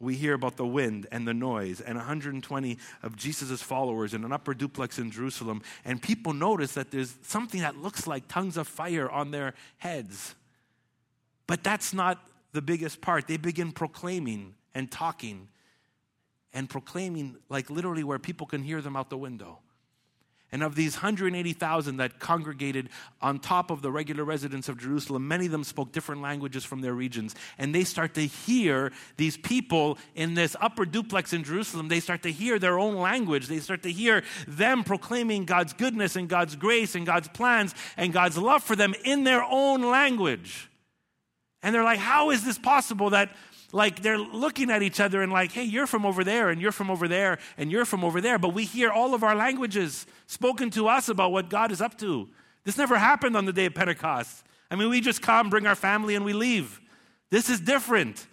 We 0.00 0.16
hear 0.16 0.32
about 0.32 0.56
the 0.56 0.66
wind 0.66 1.06
and 1.12 1.28
the 1.28 1.34
noise 1.34 1.80
and 1.80 1.96
120 1.96 2.78
of 3.02 3.16
Jesus' 3.16 3.62
followers 3.62 4.14
in 4.14 4.24
an 4.24 4.32
upper 4.32 4.54
duplex 4.54 4.98
in 4.98 5.10
Jerusalem. 5.10 5.62
And 5.84 6.00
people 6.00 6.32
notice 6.32 6.72
that 6.72 6.90
there's 6.90 7.14
something 7.22 7.60
that 7.60 7.76
looks 7.76 8.06
like 8.06 8.26
tongues 8.26 8.56
of 8.56 8.66
fire 8.66 9.10
on 9.10 9.30
their 9.30 9.54
heads. 9.76 10.34
But 11.46 11.62
that's 11.62 11.92
not 11.92 12.18
the 12.52 12.62
biggest 12.62 13.02
part. 13.02 13.28
They 13.28 13.36
begin 13.36 13.72
proclaiming 13.72 14.54
and 14.74 14.90
talking 14.90 15.48
and 16.52 16.68
proclaiming, 16.68 17.36
like 17.48 17.70
literally 17.70 18.02
where 18.02 18.18
people 18.18 18.46
can 18.46 18.62
hear 18.62 18.80
them 18.80 18.96
out 18.96 19.10
the 19.10 19.18
window. 19.18 19.58
And 20.52 20.64
of 20.64 20.74
these 20.74 20.96
180,000 20.96 21.98
that 21.98 22.18
congregated 22.18 22.88
on 23.22 23.38
top 23.38 23.70
of 23.70 23.82
the 23.82 23.90
regular 23.90 24.24
residents 24.24 24.68
of 24.68 24.78
Jerusalem, 24.78 25.28
many 25.28 25.46
of 25.46 25.52
them 25.52 25.62
spoke 25.62 25.92
different 25.92 26.22
languages 26.22 26.64
from 26.64 26.80
their 26.80 26.92
regions. 26.92 27.36
And 27.56 27.72
they 27.72 27.84
start 27.84 28.14
to 28.14 28.26
hear 28.26 28.90
these 29.16 29.36
people 29.36 29.96
in 30.16 30.34
this 30.34 30.56
upper 30.60 30.84
duplex 30.84 31.32
in 31.32 31.44
Jerusalem, 31.44 31.88
they 31.88 32.00
start 32.00 32.22
to 32.24 32.32
hear 32.32 32.58
their 32.58 32.78
own 32.78 32.96
language. 32.96 33.46
They 33.46 33.60
start 33.60 33.82
to 33.84 33.92
hear 33.92 34.24
them 34.48 34.82
proclaiming 34.82 35.44
God's 35.44 35.72
goodness 35.72 36.16
and 36.16 36.28
God's 36.28 36.56
grace 36.56 36.96
and 36.96 37.06
God's 37.06 37.28
plans 37.28 37.74
and 37.96 38.12
God's 38.12 38.36
love 38.36 38.64
for 38.64 38.74
them 38.74 38.94
in 39.04 39.24
their 39.24 39.44
own 39.44 39.82
language. 39.82 40.68
And 41.62 41.74
they're 41.74 41.84
like, 41.84 41.98
how 41.98 42.30
is 42.30 42.44
this 42.44 42.58
possible 42.58 43.10
that 43.10 43.30
like 43.72 44.02
they're 44.02 44.18
looking 44.18 44.70
at 44.70 44.82
each 44.82 45.00
other 45.00 45.22
and 45.22 45.32
like, 45.32 45.52
hey, 45.52 45.64
you're 45.64 45.86
from 45.86 46.04
over 46.04 46.24
there 46.24 46.50
and 46.50 46.60
you're 46.60 46.72
from 46.72 46.90
over 46.90 47.06
there 47.06 47.38
and 47.56 47.70
you're 47.70 47.84
from 47.84 48.04
over 48.04 48.20
there. 48.20 48.38
But 48.38 48.54
we 48.54 48.64
hear 48.64 48.90
all 48.90 49.14
of 49.14 49.22
our 49.22 49.34
languages 49.34 50.06
spoken 50.26 50.70
to 50.70 50.88
us 50.88 51.08
about 51.08 51.32
what 51.32 51.48
God 51.48 51.70
is 51.72 51.80
up 51.80 51.96
to. 51.98 52.28
This 52.64 52.76
never 52.76 52.98
happened 52.98 53.36
on 53.36 53.44
the 53.44 53.52
day 53.52 53.66
of 53.66 53.74
Pentecost. 53.74 54.44
I 54.70 54.76
mean, 54.76 54.88
we 54.90 55.00
just 55.00 55.22
come, 55.22 55.50
bring 55.50 55.66
our 55.66 55.74
family, 55.74 56.14
and 56.14 56.24
we 56.24 56.32
leave. 56.32 56.80
This 57.30 57.48
is 57.48 57.60
different. 57.60 58.26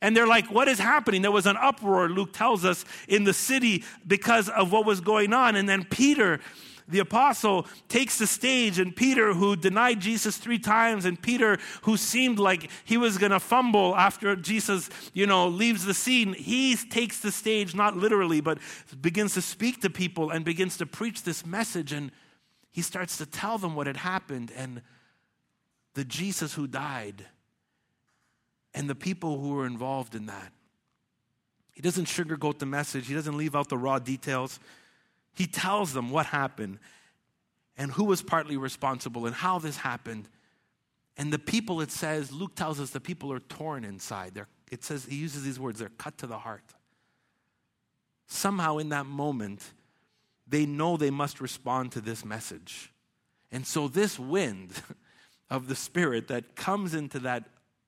And 0.00 0.16
they're 0.16 0.26
like, 0.26 0.50
what 0.50 0.68
is 0.68 0.78
happening? 0.78 1.22
There 1.22 1.30
was 1.30 1.46
an 1.46 1.56
uproar, 1.56 2.08
Luke 2.08 2.32
tells 2.32 2.64
us, 2.64 2.84
in 3.08 3.24
the 3.24 3.32
city 3.32 3.84
because 4.06 4.48
of 4.48 4.72
what 4.72 4.84
was 4.84 5.00
going 5.00 5.32
on. 5.32 5.56
And 5.56 5.68
then 5.68 5.84
Peter 5.84 6.40
the 6.86 6.98
apostle 6.98 7.66
takes 7.88 8.18
the 8.18 8.26
stage, 8.26 8.78
and 8.78 8.94
Peter, 8.94 9.32
who 9.32 9.56
denied 9.56 10.00
Jesus 10.00 10.36
three 10.36 10.58
times, 10.58 11.06
and 11.06 11.20
Peter, 11.20 11.58
who 11.82 11.96
seemed 11.96 12.38
like 12.38 12.70
he 12.84 12.96
was 12.96 13.16
going 13.16 13.32
to 13.32 13.40
fumble 13.40 13.96
after 13.96 14.36
Jesus, 14.36 14.90
you 15.14 15.26
know, 15.26 15.48
leaves 15.48 15.84
the 15.84 15.94
scene, 15.94 16.34
he 16.34 16.76
takes 16.76 17.20
the 17.20 17.32
stage, 17.32 17.74
not 17.74 17.96
literally, 17.96 18.40
but 18.40 18.58
begins 19.00 19.34
to 19.34 19.42
speak 19.42 19.80
to 19.80 19.88
people 19.88 20.30
and 20.30 20.44
begins 20.44 20.76
to 20.76 20.86
preach 20.86 21.22
this 21.22 21.46
message. 21.46 21.92
And 21.92 22.10
he 22.70 22.82
starts 22.82 23.16
to 23.18 23.26
tell 23.26 23.56
them 23.56 23.74
what 23.74 23.86
had 23.86 23.96
happened 23.96 24.52
and 24.54 24.82
the 25.94 26.04
Jesus 26.04 26.54
who 26.54 26.66
died 26.66 27.24
and 28.74 28.90
the 28.90 28.94
people 28.94 29.38
who 29.38 29.50
were 29.54 29.66
involved 29.66 30.14
in 30.14 30.26
that. 30.26 30.52
He 31.72 31.80
doesn't 31.80 32.06
sugarcoat 32.06 32.58
the 32.58 32.66
message, 32.66 33.06
he 33.06 33.14
doesn't 33.14 33.36
leave 33.36 33.56
out 33.56 33.68
the 33.68 33.78
raw 33.78 33.98
details. 33.98 34.60
He 35.34 35.46
tells 35.46 35.92
them 35.92 36.10
what 36.10 36.26
happened 36.26 36.78
and 37.76 37.90
who 37.92 38.04
was 38.04 38.22
partly 38.22 38.56
responsible 38.56 39.26
and 39.26 39.34
how 39.34 39.58
this 39.58 39.78
happened. 39.78 40.28
And 41.16 41.32
the 41.32 41.38
people, 41.38 41.80
it 41.80 41.90
says, 41.90 42.32
Luke 42.32 42.54
tells 42.54 42.80
us 42.80 42.90
the 42.90 43.00
people 43.00 43.32
are 43.32 43.40
torn 43.40 43.84
inside. 43.84 44.34
They're, 44.34 44.48
it 44.70 44.84
says, 44.84 45.06
he 45.06 45.16
uses 45.16 45.44
these 45.44 45.58
words, 45.58 45.78
they're 45.78 45.88
cut 45.90 46.18
to 46.18 46.26
the 46.26 46.38
heart. 46.38 46.64
Somehow 48.26 48.78
in 48.78 48.88
that 48.90 49.06
moment, 49.06 49.62
they 50.46 50.66
know 50.66 50.96
they 50.96 51.10
must 51.10 51.40
respond 51.40 51.92
to 51.92 52.00
this 52.00 52.24
message. 52.24 52.92
And 53.50 53.66
so, 53.66 53.88
this 53.88 54.18
wind 54.18 54.72
of 55.50 55.68
the 55.68 55.76
Spirit 55.76 56.28
that 56.28 56.56
comes 56.56 56.94
into 56.94 57.18
that 57.20 57.44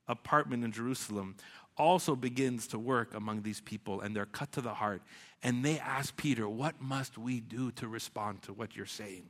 apartment 0.07 0.63
in 0.63 0.71
Jerusalem 0.71 1.35
also 1.77 2.15
begins 2.15 2.67
to 2.67 2.79
work 2.79 3.13
among 3.13 3.43
these 3.43 3.61
people, 3.61 4.01
and 4.01 4.15
they're 4.15 4.25
cut 4.25 4.51
to 4.53 4.61
the 4.61 4.73
heart. 4.73 5.01
And 5.43 5.63
they 5.63 5.79
ask 5.79 6.15
Peter, 6.17 6.47
What 6.49 6.81
must 6.81 7.17
we 7.17 7.39
do 7.39 7.71
to 7.73 7.87
respond 7.87 8.41
to 8.43 8.53
what 8.53 8.75
you're 8.75 8.85
saying? 8.85 9.29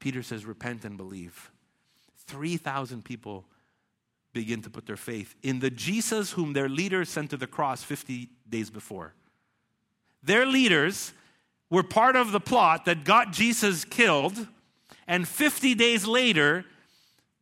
Peter 0.00 0.22
says, 0.22 0.44
Repent 0.44 0.84
and 0.84 0.96
believe. 0.96 1.50
3,000 2.26 3.04
people 3.04 3.44
begin 4.32 4.60
to 4.62 4.68
put 4.68 4.86
their 4.86 4.96
faith 4.96 5.34
in 5.42 5.60
the 5.60 5.70
Jesus 5.70 6.32
whom 6.32 6.52
their 6.52 6.68
leaders 6.68 7.08
sent 7.08 7.30
to 7.30 7.36
the 7.36 7.46
cross 7.46 7.82
50 7.82 8.28
days 8.48 8.68
before. 8.68 9.14
Their 10.22 10.44
leaders 10.44 11.12
were 11.70 11.82
part 11.82 12.16
of 12.16 12.32
the 12.32 12.40
plot 12.40 12.84
that 12.84 13.04
got 13.04 13.32
Jesus 13.32 13.84
killed, 13.84 14.46
and 15.06 15.26
50 15.26 15.74
days 15.74 16.06
later, 16.06 16.64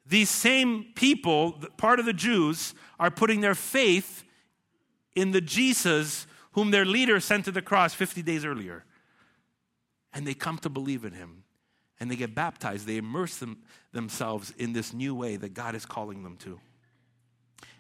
these 0.07 0.29
same 0.29 0.87
people, 0.95 1.61
part 1.77 1.99
of 1.99 2.07
the 2.07 2.12
Jews, 2.12 2.75
are 2.99 3.11
putting 3.11 3.40
their 3.40 3.55
faith 3.55 4.25
in 5.14 5.31
the 5.31 5.40
Jesus 5.40 6.27
whom 6.53 6.71
their 6.71 6.85
leader 6.85 7.21
sent 7.21 7.45
to 7.47 7.51
the 7.51 7.62
cross 7.62 7.95
50 7.95 8.23
days 8.23 8.45
earlier. 8.45 8.85
And 10.12 10.27
they 10.27 10.35
come 10.35 10.59
to 10.59 10.69
believe 10.69 11.05
in 11.05 11.12
him. 11.12 11.45
And 11.99 12.11
they 12.11 12.17
get 12.17 12.35
baptized. 12.35 12.87
They 12.87 12.99
immerse 12.99 13.38
them, 13.38 13.59
themselves 13.93 14.53
in 14.59 14.73
this 14.73 14.93
new 14.93 15.14
way 15.14 15.37
that 15.37 15.55
God 15.55 15.75
is 15.75 15.87
calling 15.87 16.23
them 16.23 16.37
to. 16.38 16.61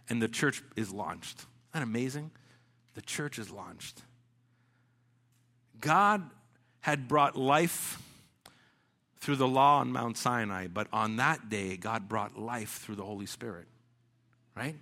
And 0.08 0.20
the 0.20 0.28
church 0.28 0.62
is 0.76 0.92
launched. 0.92 1.38
Isn't 1.38 1.48
that 1.72 1.82
amazing? 1.82 2.30
The 2.94 3.02
church 3.02 3.38
is 3.38 3.50
launched. 3.50 4.02
God 5.80 6.30
had 6.80 7.06
brought 7.08 7.36
life 7.36 8.00
through 9.24 9.36
the 9.36 9.48
law 9.48 9.78
on 9.78 9.90
Mount 9.90 10.16
Sinai, 10.18 10.66
but 10.66 10.86
on 10.92 11.16
that 11.16 11.48
day, 11.48 11.76
God 11.76 12.08
brought 12.08 12.38
life 12.38 12.80
through 12.82 12.96
the 12.96 13.04
Holy 13.04 13.26
Spirit. 13.26 13.66
Right? 14.54 14.76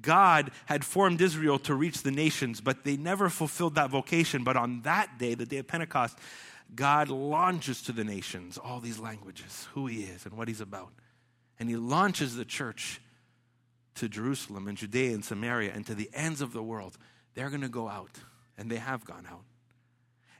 God 0.00 0.50
had 0.64 0.84
formed 0.84 1.20
Israel 1.20 1.58
to 1.60 1.74
reach 1.74 2.02
the 2.02 2.10
nations, 2.10 2.60
but 2.60 2.84
they 2.84 2.96
never 2.96 3.28
fulfilled 3.28 3.76
that 3.76 3.90
vocation. 3.90 4.44
But 4.44 4.56
on 4.56 4.82
that 4.82 5.18
day, 5.18 5.34
the 5.34 5.46
day 5.46 5.58
of 5.58 5.68
Pentecost, 5.68 6.18
God 6.74 7.08
launches 7.08 7.82
to 7.82 7.92
the 7.92 8.04
nations 8.04 8.58
all 8.58 8.80
these 8.80 8.98
languages, 8.98 9.68
who 9.74 9.86
He 9.86 10.02
is 10.02 10.24
and 10.24 10.34
what 10.36 10.48
He's 10.48 10.60
about. 10.60 10.92
And 11.58 11.68
He 11.68 11.76
launches 11.76 12.34
the 12.34 12.44
church 12.44 13.00
to 13.96 14.08
Jerusalem 14.08 14.68
and 14.68 14.76
Judea 14.76 15.14
and 15.14 15.24
Samaria 15.24 15.72
and 15.74 15.86
to 15.86 15.94
the 15.94 16.10
ends 16.12 16.40
of 16.40 16.52
the 16.52 16.62
world. 16.62 16.98
They're 17.34 17.50
going 17.50 17.62
to 17.62 17.68
go 17.68 17.88
out, 17.88 18.18
and 18.58 18.70
they 18.70 18.76
have 18.76 19.04
gone 19.04 19.26
out. 19.30 19.44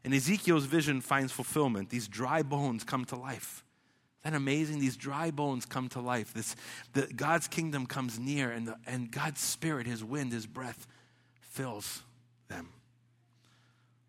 And 0.06 0.14
Ezekiel's 0.14 0.66
vision 0.66 1.00
finds 1.00 1.32
fulfillment. 1.32 1.90
These 1.90 2.06
dry 2.06 2.44
bones 2.44 2.84
come 2.84 3.04
to 3.06 3.16
life. 3.16 3.64
Isn't 4.22 4.34
that 4.34 4.36
amazing? 4.36 4.78
These 4.78 4.96
dry 4.96 5.32
bones 5.32 5.66
come 5.66 5.88
to 5.88 6.00
life. 6.00 6.32
This, 6.32 6.54
the, 6.92 7.08
God's 7.08 7.48
kingdom 7.48 7.86
comes 7.86 8.16
near, 8.16 8.52
and, 8.52 8.68
the, 8.68 8.76
and 8.86 9.10
God's 9.10 9.40
spirit, 9.40 9.84
his 9.84 10.04
wind, 10.04 10.32
his 10.32 10.46
breath 10.46 10.86
fills 11.40 12.04
them. 12.46 12.68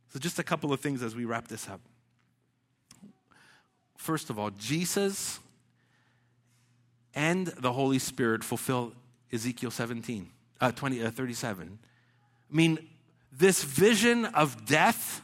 So, 0.10 0.20
just 0.20 0.38
a 0.38 0.44
couple 0.44 0.72
of 0.72 0.82
things 0.82 1.02
as 1.02 1.16
we 1.16 1.26
wrap 1.26 1.48
this 1.48 1.68
up. 1.68 1.82
First 3.98 4.30
of 4.30 4.38
all, 4.38 4.52
Jesus 4.52 5.40
and 7.16 7.48
the 7.48 7.74
Holy 7.74 7.98
Spirit 7.98 8.44
fulfill 8.44 8.94
Ezekiel 9.34 9.72
17, 9.72 10.30
uh, 10.62 10.72
20, 10.74 11.06
uh, 11.06 11.10
37. 11.10 11.80
I 12.52 12.56
mean, 12.56 12.78
this 13.32 13.64
vision 13.64 14.26
of 14.26 14.68
death 14.68 15.24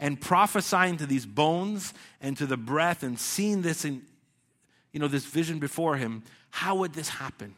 and 0.00 0.20
prophesying 0.20 0.96
to 0.96 1.06
these 1.06 1.26
bones 1.26 1.94
and 2.20 2.36
to 2.38 2.46
the 2.46 2.56
breath 2.56 3.02
and 3.02 3.18
seeing 3.20 3.62
this 3.62 3.84
in, 3.84 4.02
you 4.92 4.98
know, 4.98 5.06
this 5.06 5.26
vision 5.26 5.58
before 5.58 5.96
him, 5.96 6.24
how 6.50 6.74
would 6.76 6.94
this 6.94 7.10
happen? 7.10 7.54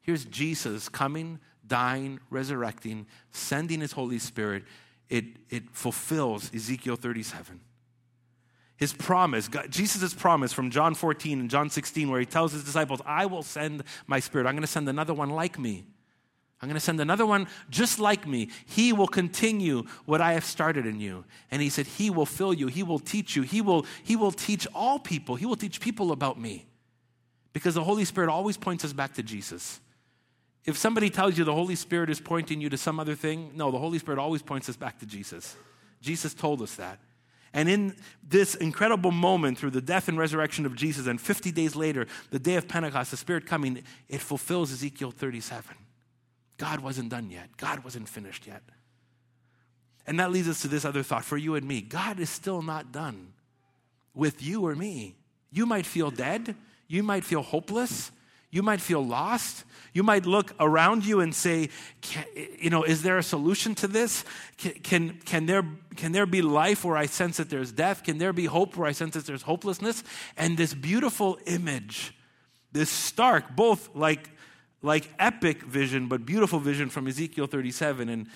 Here's 0.00 0.24
Jesus 0.24 0.88
coming, 0.88 1.40
dying, 1.66 2.20
resurrecting, 2.30 3.06
sending 3.32 3.80
his 3.80 3.92
Holy 3.92 4.18
Spirit. 4.18 4.62
It, 5.10 5.24
it 5.50 5.64
fulfills 5.72 6.54
Ezekiel 6.54 6.96
37. 6.96 7.60
His 8.76 8.92
promise, 8.92 9.48
Jesus' 9.68 10.14
promise 10.14 10.52
from 10.52 10.70
John 10.70 10.94
14 10.94 11.40
and 11.40 11.50
John 11.50 11.70
16, 11.70 12.10
where 12.10 12.20
he 12.20 12.26
tells 12.26 12.52
his 12.52 12.64
disciples, 12.64 13.00
I 13.04 13.26
will 13.26 13.42
send 13.42 13.84
my 14.06 14.20
spirit. 14.20 14.46
I'm 14.46 14.54
going 14.54 14.62
to 14.62 14.68
send 14.68 14.88
another 14.88 15.14
one 15.14 15.30
like 15.30 15.58
me. 15.58 15.84
I'm 16.64 16.68
going 16.68 16.76
to 16.76 16.80
send 16.80 16.98
another 16.98 17.26
one 17.26 17.46
just 17.68 17.98
like 17.98 18.26
me. 18.26 18.48
He 18.64 18.94
will 18.94 19.06
continue 19.06 19.84
what 20.06 20.22
I 20.22 20.32
have 20.32 20.46
started 20.46 20.86
in 20.86 20.98
you. 20.98 21.26
And 21.50 21.60
he 21.60 21.68
said, 21.68 21.86
He 21.86 22.08
will 22.08 22.24
fill 22.24 22.54
you. 22.54 22.68
He 22.68 22.82
will 22.82 22.98
teach 22.98 23.36
you. 23.36 23.42
He 23.42 23.60
will, 23.60 23.84
he 24.02 24.16
will 24.16 24.32
teach 24.32 24.66
all 24.74 24.98
people. 24.98 25.36
He 25.36 25.44
will 25.44 25.56
teach 25.56 25.78
people 25.78 26.10
about 26.10 26.40
me. 26.40 26.64
Because 27.52 27.74
the 27.74 27.84
Holy 27.84 28.06
Spirit 28.06 28.30
always 28.30 28.56
points 28.56 28.82
us 28.82 28.94
back 28.94 29.12
to 29.16 29.22
Jesus. 29.22 29.78
If 30.64 30.78
somebody 30.78 31.10
tells 31.10 31.36
you 31.36 31.44
the 31.44 31.52
Holy 31.52 31.74
Spirit 31.74 32.08
is 32.08 32.18
pointing 32.18 32.62
you 32.62 32.70
to 32.70 32.78
some 32.78 32.98
other 32.98 33.14
thing, 33.14 33.50
no, 33.54 33.70
the 33.70 33.78
Holy 33.78 33.98
Spirit 33.98 34.18
always 34.18 34.40
points 34.40 34.66
us 34.70 34.76
back 34.76 34.98
to 35.00 35.06
Jesus. 35.06 35.56
Jesus 36.00 36.32
told 36.32 36.62
us 36.62 36.76
that. 36.76 36.98
And 37.52 37.68
in 37.68 37.94
this 38.26 38.54
incredible 38.54 39.10
moment 39.10 39.58
through 39.58 39.72
the 39.72 39.82
death 39.82 40.08
and 40.08 40.16
resurrection 40.16 40.64
of 40.64 40.74
Jesus, 40.76 41.06
and 41.06 41.20
50 41.20 41.52
days 41.52 41.76
later, 41.76 42.06
the 42.30 42.38
day 42.38 42.54
of 42.54 42.66
Pentecost, 42.66 43.10
the 43.10 43.18
Spirit 43.18 43.44
coming, 43.44 43.82
it 44.08 44.22
fulfills 44.22 44.72
Ezekiel 44.72 45.10
37. 45.10 45.76
God 46.56 46.80
wasn't 46.80 47.08
done 47.10 47.30
yet, 47.30 47.56
God 47.56 47.84
wasn't 47.84 48.08
finished 48.08 48.46
yet. 48.46 48.62
And 50.06 50.20
that 50.20 50.30
leads 50.30 50.48
us 50.48 50.60
to 50.62 50.68
this 50.68 50.84
other 50.84 51.02
thought 51.02 51.24
for 51.24 51.36
you 51.36 51.54
and 51.54 51.66
me 51.66 51.80
God 51.80 52.20
is 52.20 52.30
still 52.30 52.62
not 52.62 52.92
done 52.92 53.32
with 54.14 54.42
you 54.42 54.66
or 54.66 54.74
me. 54.74 55.16
You 55.50 55.66
might 55.66 55.86
feel 55.86 56.10
dead, 56.10 56.54
you 56.88 57.02
might 57.02 57.24
feel 57.24 57.42
hopeless, 57.42 58.10
You 58.54 58.62
might 58.62 58.80
feel 58.80 59.04
lost. 59.04 59.64
You 59.94 60.04
might 60.04 60.26
look 60.26 60.54
around 60.60 61.04
you 61.04 61.18
and 61.18 61.34
say, 61.34 61.70
you 62.56 62.70
know, 62.70 62.84
is 62.84 63.02
there 63.02 63.18
a 63.18 63.22
solution 63.22 63.74
to 63.74 63.88
this? 63.88 64.24
Can, 64.58 64.72
can, 64.74 65.18
can, 65.24 65.46
there, 65.46 65.64
can 65.96 66.12
there 66.12 66.24
be 66.24 66.40
life 66.40 66.84
where 66.84 66.96
I 66.96 67.06
sense 67.06 67.38
that 67.38 67.50
there's 67.50 67.72
death? 67.72 68.04
Can 68.04 68.18
there 68.18 68.32
be 68.32 68.44
hope 68.44 68.76
where 68.76 68.86
I 68.86 68.92
sense 68.92 69.14
that 69.14 69.26
there's 69.26 69.42
hopelessness? 69.42 70.04
And 70.36 70.56
this 70.56 70.72
beautiful 70.72 71.36
image, 71.46 72.14
this 72.70 72.90
stark, 72.90 73.56
both 73.56 73.90
like, 73.92 74.30
like 74.84 75.08
epic 75.18 75.62
vision, 75.62 76.08
but 76.08 76.26
beautiful 76.26 76.60
vision 76.60 76.90
from 76.90 77.08
Ezekiel 77.08 77.46
37 77.46 78.10
and 78.10 78.28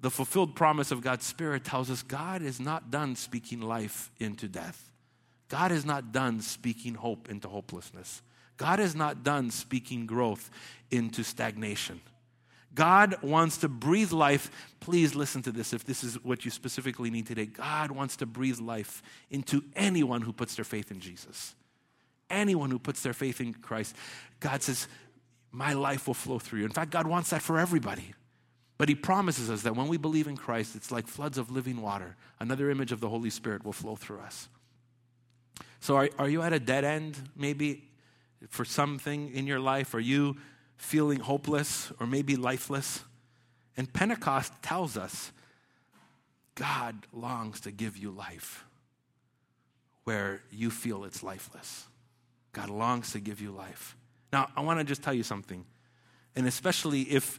the 0.00 0.10
fulfilled 0.10 0.56
promise 0.56 0.90
of 0.90 1.00
God's 1.00 1.24
Spirit 1.24 1.64
tells 1.64 1.90
us 1.90 2.02
God 2.02 2.42
is 2.42 2.58
not 2.58 2.90
done 2.90 3.14
speaking 3.14 3.60
life 3.60 4.10
into 4.18 4.48
death. 4.48 4.90
God 5.48 5.70
is 5.70 5.84
not 5.84 6.10
done 6.10 6.40
speaking 6.40 6.94
hope 6.94 7.30
into 7.30 7.48
hopelessness. 7.48 8.22
God 8.56 8.80
is 8.80 8.96
not 8.96 9.22
done 9.22 9.50
speaking 9.50 10.06
growth 10.06 10.50
into 10.90 11.22
stagnation. 11.22 12.00
God 12.74 13.22
wants 13.22 13.58
to 13.58 13.68
breathe 13.68 14.12
life. 14.12 14.50
Please 14.80 15.14
listen 15.14 15.42
to 15.42 15.52
this 15.52 15.72
if 15.72 15.84
this 15.84 16.02
is 16.02 16.22
what 16.24 16.44
you 16.44 16.50
specifically 16.50 17.10
need 17.10 17.26
today. 17.26 17.46
God 17.46 17.92
wants 17.92 18.16
to 18.16 18.26
breathe 18.26 18.58
life 18.58 19.02
into 19.30 19.62
anyone 19.76 20.22
who 20.22 20.32
puts 20.32 20.56
their 20.56 20.64
faith 20.64 20.90
in 20.90 20.98
Jesus. 20.98 21.54
Anyone 22.28 22.70
who 22.70 22.78
puts 22.78 23.02
their 23.02 23.12
faith 23.12 23.40
in 23.40 23.54
Christ. 23.54 23.96
God 24.40 24.62
says, 24.62 24.88
My 25.52 25.72
life 25.72 26.06
will 26.06 26.14
flow 26.14 26.38
through 26.38 26.60
you. 26.60 26.64
In 26.64 26.70
fact, 26.70 26.90
God 26.90 27.06
wants 27.06 27.30
that 27.30 27.42
for 27.42 27.58
everybody. 27.58 28.14
But 28.78 28.88
He 28.88 28.94
promises 28.94 29.50
us 29.50 29.62
that 29.62 29.76
when 29.76 29.88
we 29.88 29.96
believe 29.96 30.26
in 30.26 30.36
Christ, 30.36 30.74
it's 30.74 30.90
like 30.90 31.06
floods 31.06 31.38
of 31.38 31.50
living 31.50 31.82
water. 31.82 32.16
Another 32.38 32.70
image 32.70 32.92
of 32.92 33.00
the 33.00 33.08
Holy 33.08 33.30
Spirit 33.30 33.64
will 33.64 33.72
flow 33.72 33.96
through 33.96 34.20
us. 34.20 34.48
So, 35.80 35.96
are, 35.96 36.08
are 36.18 36.28
you 36.28 36.42
at 36.42 36.52
a 36.52 36.60
dead 36.60 36.84
end, 36.84 37.18
maybe 37.36 37.84
for 38.48 38.64
something 38.64 39.32
in 39.34 39.46
your 39.46 39.60
life? 39.60 39.94
Are 39.94 40.00
you 40.00 40.36
feeling 40.76 41.20
hopeless 41.20 41.92
or 42.00 42.06
maybe 42.06 42.36
lifeless? 42.36 43.04
And 43.76 43.92
Pentecost 43.92 44.52
tells 44.62 44.96
us 44.96 45.32
God 46.54 47.06
longs 47.12 47.60
to 47.60 47.70
give 47.70 47.96
you 47.96 48.10
life 48.10 48.64
where 50.04 50.42
you 50.50 50.70
feel 50.70 51.04
it's 51.04 51.22
lifeless. 51.22 51.86
God 52.52 52.68
longs 52.68 53.12
to 53.12 53.20
give 53.20 53.40
you 53.40 53.50
life. 53.50 53.96
Now, 54.32 54.48
I 54.56 54.60
want 54.60 54.78
to 54.80 54.84
just 54.84 55.02
tell 55.02 55.14
you 55.14 55.22
something. 55.22 55.64
And 56.36 56.46
especially 56.46 57.02
if 57.02 57.38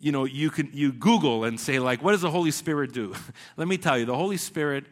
you 0.00 0.10
know 0.10 0.24
you 0.24 0.50
can 0.50 0.70
you 0.72 0.92
google 0.92 1.44
and 1.44 1.60
say 1.60 1.78
like 1.78 2.02
what 2.02 2.10
does 2.10 2.22
the 2.22 2.30
holy 2.30 2.50
spirit 2.50 2.92
do 2.92 3.14
let 3.56 3.68
me 3.68 3.78
tell 3.78 3.96
you 3.96 4.04
the 4.04 4.16
holy 4.16 4.36
spirit 4.36 4.84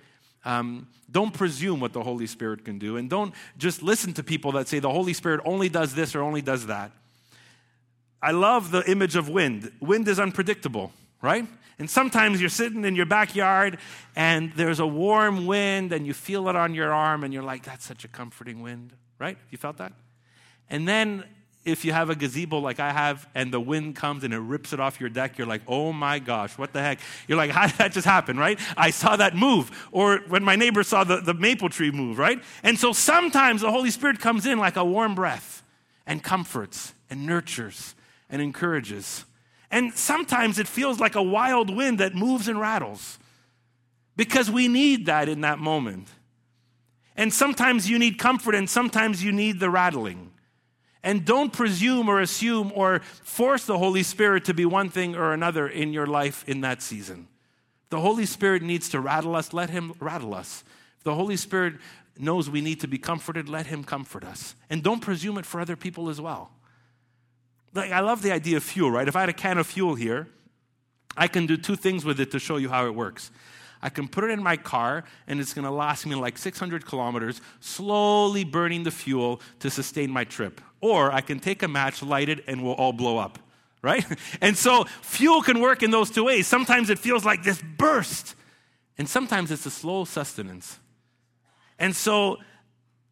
um, 0.44 0.86
don't 1.10 1.34
presume 1.34 1.80
what 1.80 1.92
the 1.92 2.02
Holy 2.02 2.26
Spirit 2.26 2.64
can 2.64 2.78
do, 2.78 2.96
and 2.96 3.10
don't 3.10 3.34
just 3.58 3.82
listen 3.82 4.12
to 4.14 4.22
people 4.22 4.52
that 4.52 4.68
say 4.68 4.78
the 4.78 4.90
Holy 4.90 5.12
Spirit 5.12 5.40
only 5.44 5.68
does 5.68 5.94
this 5.94 6.14
or 6.14 6.22
only 6.22 6.42
does 6.42 6.66
that. 6.66 6.92
I 8.22 8.30
love 8.32 8.70
the 8.70 8.88
image 8.90 9.16
of 9.16 9.28
wind. 9.28 9.72
Wind 9.80 10.06
is 10.08 10.20
unpredictable, 10.20 10.92
right? 11.22 11.46
And 11.78 11.88
sometimes 11.88 12.40
you're 12.40 12.50
sitting 12.50 12.84
in 12.84 12.94
your 12.94 13.06
backyard 13.06 13.78
and 14.14 14.52
there's 14.54 14.80
a 14.80 14.86
warm 14.86 15.46
wind 15.46 15.92
and 15.94 16.06
you 16.06 16.12
feel 16.12 16.46
it 16.50 16.56
on 16.56 16.74
your 16.74 16.92
arm 16.92 17.24
and 17.24 17.32
you're 17.32 17.42
like, 17.42 17.64
that's 17.64 17.86
such 17.86 18.04
a 18.04 18.08
comforting 18.08 18.60
wind, 18.60 18.92
right? 19.18 19.38
You 19.50 19.56
felt 19.56 19.78
that? 19.78 19.94
And 20.70 20.88
then 20.88 21.24
if 21.64 21.84
you 21.84 21.92
have 21.92 22.08
a 22.08 22.14
gazebo 22.14 22.58
like 22.58 22.80
I 22.80 22.90
have 22.92 23.28
and 23.34 23.52
the 23.52 23.60
wind 23.60 23.94
comes 23.94 24.24
and 24.24 24.32
it 24.32 24.38
rips 24.38 24.72
it 24.72 24.80
off 24.80 24.98
your 24.98 25.10
deck, 25.10 25.36
you're 25.36 25.46
like, 25.46 25.62
oh 25.68 25.92
my 25.92 26.18
gosh, 26.18 26.56
what 26.56 26.72
the 26.72 26.80
heck? 26.80 27.00
You're 27.28 27.36
like, 27.36 27.50
how 27.58 27.66
did 27.66 27.76
that 27.76 27.92
just 27.92 28.06
happen, 28.06 28.38
right? 28.38 28.58
I 28.76 28.90
saw 28.90 29.16
that 29.16 29.36
move. 29.36 29.88
Or 29.92 30.18
when 30.28 30.42
my 30.42 30.56
neighbor 30.56 30.82
saw 30.82 31.04
the, 31.04 31.20
the 31.20 31.34
maple 31.34 31.68
tree 31.68 31.90
move, 31.90 32.18
right? 32.18 32.42
And 32.62 32.78
so 32.78 32.92
sometimes 32.92 33.60
the 33.60 33.70
Holy 33.70 33.90
Spirit 33.90 34.20
comes 34.20 34.46
in 34.46 34.58
like 34.58 34.76
a 34.76 34.84
warm 34.84 35.14
breath 35.14 35.62
and 36.06 36.22
comforts 36.22 36.94
and 37.10 37.26
nurtures 37.26 37.94
and 38.30 38.40
encourages. 38.40 39.24
And 39.70 39.92
sometimes 39.94 40.58
it 40.58 40.66
feels 40.66 40.98
like 40.98 41.14
a 41.14 41.22
wild 41.22 41.74
wind 41.74 42.00
that 42.00 42.14
moves 42.14 42.48
and 42.48 42.58
rattles 42.58 43.18
because 44.16 44.50
we 44.50 44.66
need 44.66 45.06
that 45.06 45.28
in 45.28 45.42
that 45.42 45.58
moment. 45.58 46.08
And 47.16 47.32
sometimes 47.32 47.88
you 47.88 47.98
need 47.98 48.18
comfort 48.18 48.54
and 48.54 48.68
sometimes 48.68 49.22
you 49.22 49.30
need 49.30 49.60
the 49.60 49.68
rattling. 49.68 50.30
And 51.02 51.24
don't 51.24 51.52
presume 51.52 52.08
or 52.08 52.20
assume 52.20 52.72
or 52.74 53.00
force 53.22 53.64
the 53.64 53.78
Holy 53.78 54.02
Spirit 54.02 54.44
to 54.46 54.54
be 54.54 54.66
one 54.66 54.90
thing 54.90 55.16
or 55.16 55.32
another 55.32 55.66
in 55.66 55.92
your 55.92 56.06
life 56.06 56.44
in 56.46 56.60
that 56.60 56.82
season. 56.82 57.28
The 57.88 58.00
Holy 58.00 58.26
Spirit 58.26 58.62
needs 58.62 58.88
to 58.90 59.00
rattle 59.00 59.34
us, 59.34 59.52
let 59.52 59.70
Him 59.70 59.94
rattle 59.98 60.34
us. 60.34 60.62
If 60.98 61.04
the 61.04 61.14
Holy 61.14 61.36
Spirit 61.36 61.74
knows 62.18 62.50
we 62.50 62.60
need 62.60 62.80
to 62.80 62.88
be 62.88 62.98
comforted, 62.98 63.48
let 63.48 63.66
Him 63.66 63.82
comfort 63.82 64.24
us. 64.24 64.54
And 64.68 64.82
don't 64.82 65.00
presume 65.00 65.38
it 65.38 65.46
for 65.46 65.60
other 65.60 65.76
people 65.76 66.08
as 66.10 66.20
well. 66.20 66.50
Like, 67.74 67.92
I 67.92 68.00
love 68.00 68.22
the 68.22 68.32
idea 68.32 68.56
of 68.56 68.64
fuel, 68.64 68.90
right? 68.90 69.08
If 69.08 69.16
I 69.16 69.20
had 69.20 69.28
a 69.28 69.34
can 69.34 69.58
of 69.58 69.66
fuel 69.66 69.94
here, 69.94 70.28
I 71.16 71.28
can 71.28 71.46
do 71.46 71.56
two 71.56 71.76
things 71.76 72.04
with 72.04 72.20
it 72.20 72.30
to 72.32 72.38
show 72.38 72.56
you 72.56 72.68
how 72.68 72.86
it 72.86 72.94
works. 72.94 73.30
I 73.82 73.88
can 73.88 74.08
put 74.08 74.24
it 74.24 74.30
in 74.30 74.42
my 74.42 74.56
car 74.56 75.04
and 75.26 75.40
it's 75.40 75.54
going 75.54 75.64
to 75.64 75.70
last 75.70 76.06
me 76.06 76.14
like 76.14 76.36
600 76.36 76.84
kilometers, 76.84 77.40
slowly 77.60 78.44
burning 78.44 78.82
the 78.82 78.90
fuel 78.90 79.40
to 79.60 79.70
sustain 79.70 80.10
my 80.10 80.24
trip. 80.24 80.60
Or 80.80 81.12
I 81.12 81.20
can 81.20 81.40
take 81.40 81.62
a 81.62 81.68
match, 81.68 82.02
light 82.02 82.28
it, 82.28 82.44
and 82.46 82.62
we'll 82.64 82.74
all 82.74 82.92
blow 82.92 83.18
up, 83.18 83.38
right? 83.82 84.04
And 84.40 84.56
so 84.56 84.84
fuel 85.02 85.42
can 85.42 85.60
work 85.60 85.82
in 85.82 85.90
those 85.90 86.10
two 86.10 86.24
ways. 86.24 86.46
Sometimes 86.46 86.90
it 86.90 86.98
feels 86.98 87.24
like 87.24 87.42
this 87.42 87.62
burst, 87.76 88.34
and 88.96 89.08
sometimes 89.08 89.50
it's 89.50 89.66
a 89.66 89.70
slow 89.70 90.04
sustenance. 90.04 90.78
And 91.78 91.94
so 91.96 92.38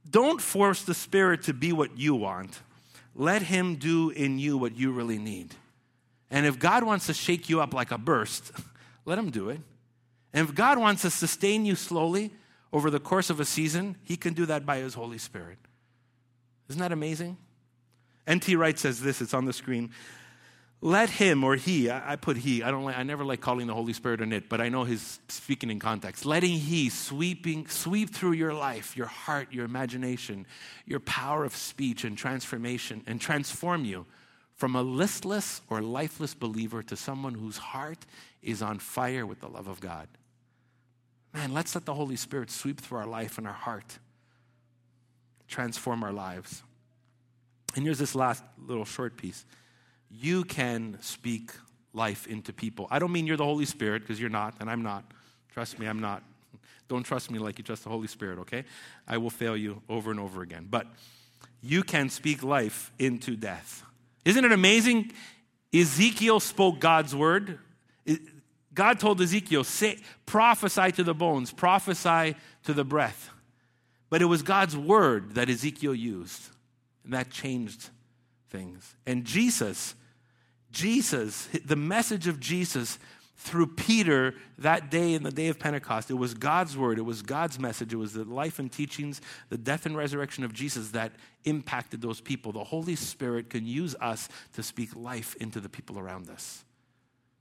don't 0.09 0.41
force 0.41 0.83
the 0.83 0.95
Spirit 0.95 1.43
to 1.45 1.55
be 1.55 1.73
what 1.73 1.99
you 1.99 2.15
want. 2.15 2.61
Let 3.15 3.43
Him 3.43 3.77
do 3.77 4.11
in 4.11 4.39
you 4.39 4.57
what 4.57 4.77
you 4.77 4.93
really 4.93 5.19
need. 5.19 5.55
And 6.31 6.47
if 6.47 6.59
God 6.59 6.85
wants 6.85 7.07
to 7.07 7.15
shake 7.15 7.49
you 7.49 7.61
up 7.61 7.75
like 7.75 7.91
a 7.91 7.99
burst, 7.99 8.53
let 9.05 9.19
Him 9.19 9.31
do 9.31 9.49
it. 9.51 9.61
And 10.33 10.49
if 10.49 10.55
God 10.55 10.79
wants 10.79 11.03
to 11.03 11.11
sustain 11.11 11.65
you 11.65 11.75
slowly 11.75 12.33
over 12.73 12.91
the 12.91 13.01
course 13.01 13.31
of 13.31 13.41
a 13.41 13.45
season, 13.45 13.97
He 14.05 14.17
can 14.17 14.35
do 14.35 14.47
that 14.47 14.65
by 14.65 14.79
His 14.79 14.95
Holy 14.95 15.19
Spirit. 15.19 15.59
Isn't 16.69 16.81
that 16.81 16.93
amazing? 16.93 17.39
N.T. 18.29 18.55
Wright 18.57 18.79
says 18.79 19.01
this, 19.01 19.21
it's 19.23 19.35
on 19.35 19.47
the 19.47 19.53
screen. 19.53 19.91
Let 20.81 21.11
him 21.11 21.43
or 21.43 21.57
he, 21.57 21.91
I, 21.91 22.15
put 22.15 22.37
he, 22.37 22.63
I 22.63 22.71
don't 22.71 22.85
like, 22.85 22.97
I 22.97 23.03
never 23.03 23.25
like 23.25 23.41
calling 23.41 23.67
the 23.67 23.75
Holy 23.75 23.93
Spirit 23.93 24.21
an 24.21 24.33
it, 24.33 24.49
but 24.49 24.61
I 24.61 24.69
know 24.69 24.85
he's 24.85 25.19
speaking 25.29 25.71
in 25.71 25.81
context. 25.81 26.25
Letting 26.25 26.57
he 26.57 26.89
sweeping, 26.89 27.67
sweep 27.67 28.11
through 28.11 28.33
your 28.33 28.55
life, 28.55 28.97
your 28.97 29.09
heart, 29.09 29.53
your 29.53 29.65
imagination, 29.65 30.47
your 30.87 31.01
power 31.01 31.45
of 31.45 31.57
speech 31.57 32.05
and 32.05 32.17
transformation, 32.17 33.03
and 33.09 33.21
transform 33.21 33.85
you 33.85 34.07
from 34.55 34.77
a 34.77 34.83
listless 34.83 35.63
or 35.69 35.81
lifeless 35.81 36.35
believer 36.35 36.83
to 36.85 36.97
someone 36.97 37.35
whose 37.35 37.57
heart 37.57 38.07
is 38.41 38.63
on 38.63 38.79
fire 38.79 39.27
with 39.27 39.41
the 39.41 39.49
love 39.49 39.67
of 39.67 39.81
God. 39.81 40.07
Man, 41.35 41.53
let's 41.53 41.75
let 41.75 41.87
the 41.87 41.95
Holy 41.95 42.17
Spirit 42.17 42.51
sweep 42.51 42.81
through 42.81 42.99
our 42.99 43.07
life 43.07 43.39
and 43.39 43.49
our 43.49 43.53
heart, 43.53 43.99
transform 45.49 46.05
our 46.05 46.13
lives. 46.13 46.63
And 47.75 47.85
here's 47.85 47.99
this 47.99 48.15
last 48.15 48.43
little 48.67 48.85
short 48.85 49.17
piece. 49.17 49.45
You 50.11 50.45
can 50.45 50.99
speak 51.01 51.53
life 51.93 52.27
into 52.27 52.53
people. 52.53 52.87
I 52.91 52.99
don't 52.99 53.13
mean 53.13 53.27
you're 53.27 53.37
the 53.37 53.45
Holy 53.45 53.67
Spirit, 53.67 54.03
because 54.03 54.21
you're 54.21 54.31
not, 54.31 54.55
and 54.61 54.71
I'm 54.71 54.83
not. 54.83 55.05
Trust 55.53 55.79
me, 55.79 55.87
I'm 55.87 56.01
not. 56.01 56.23
Don't 56.89 57.03
trust 57.03 57.31
me 57.31 57.39
like 57.39 57.59
you 57.59 57.65
trust 57.65 57.85
the 57.85 57.91
Holy 57.91 58.07
Spirit, 58.09 58.39
okay? 58.41 58.65
I 59.07 59.19
will 59.19 59.31
fail 59.31 59.57
you 59.57 59.83
over 59.89 60.11
and 60.11 60.19
over 60.19 60.43
again. 60.43 60.67
But 60.71 60.87
you 61.61 61.83
can 61.83 62.09
speak 62.09 62.43
life 62.43 62.93
into 62.99 63.37
death. 63.37 63.85
Isn't 64.25 64.45
it 64.45 64.53
amazing? 64.53 65.13
Ezekiel 65.75 66.41
spoke 66.41 66.81
God's 66.81 67.15
word. 67.15 67.59
God 68.73 69.01
told 69.01 69.21
Ezekiel, 69.21 69.65
say, 69.65 69.99
prophesy 70.25 70.93
to 70.93 71.03
the 71.03 71.15
bones, 71.15 71.53
prophesy 71.53 72.37
to 72.65 72.73
the 72.73 72.85
breath. 72.85 73.31
But 74.09 74.23
it 74.23 74.27
was 74.27 74.43
God's 74.43 74.77
word 74.77 75.35
that 75.35 75.51
Ezekiel 75.51 75.95
used, 75.95 76.49
and 77.09 77.17
that 77.17 77.31
changed 77.31 77.91
things. 78.51 78.95
And 79.07 79.25
Jesus, 79.25 79.97
Jesus, 80.71 81.49
the 81.65 81.75
message 81.75 82.29
of 82.29 82.39
Jesus 82.39 82.99
through 83.37 83.67
Peter 83.67 84.35
that 84.59 84.91
day 84.91 85.15
in 85.15 85.25
the 85.25 85.33
day 85.33 85.49
of 85.49 85.59
Pentecost, 85.59 86.11
it 86.11 86.15
was 86.15 86.35
God's 86.35 86.77
word, 86.77 86.99
it 86.99 87.03
was 87.03 87.23
God's 87.23 87.59
message, 87.59 87.93
it 87.93 87.97
was 87.97 88.13
the 88.13 88.25
life 88.25 88.61
and 88.61 88.71
teachings, 88.71 89.21
the 89.49 89.59
death 89.59 89.87
and 89.87 89.97
resurrection 89.97 90.45
of 90.45 90.53
Jesus 90.53 90.91
that 90.91 91.13
impacted 91.45 92.01
those 92.01 92.21
people. 92.21 92.53
The 92.53 92.65
Holy 92.65 92.95
Spirit 92.95 93.51
can 93.51 93.67
use 93.67 93.97
us 94.01 94.29
to 94.53 94.63
speak 94.63 94.95
life 94.95 95.35
into 95.41 95.59
the 95.59 95.69
people 95.69 95.99
around 95.99 96.31
us 96.31 96.65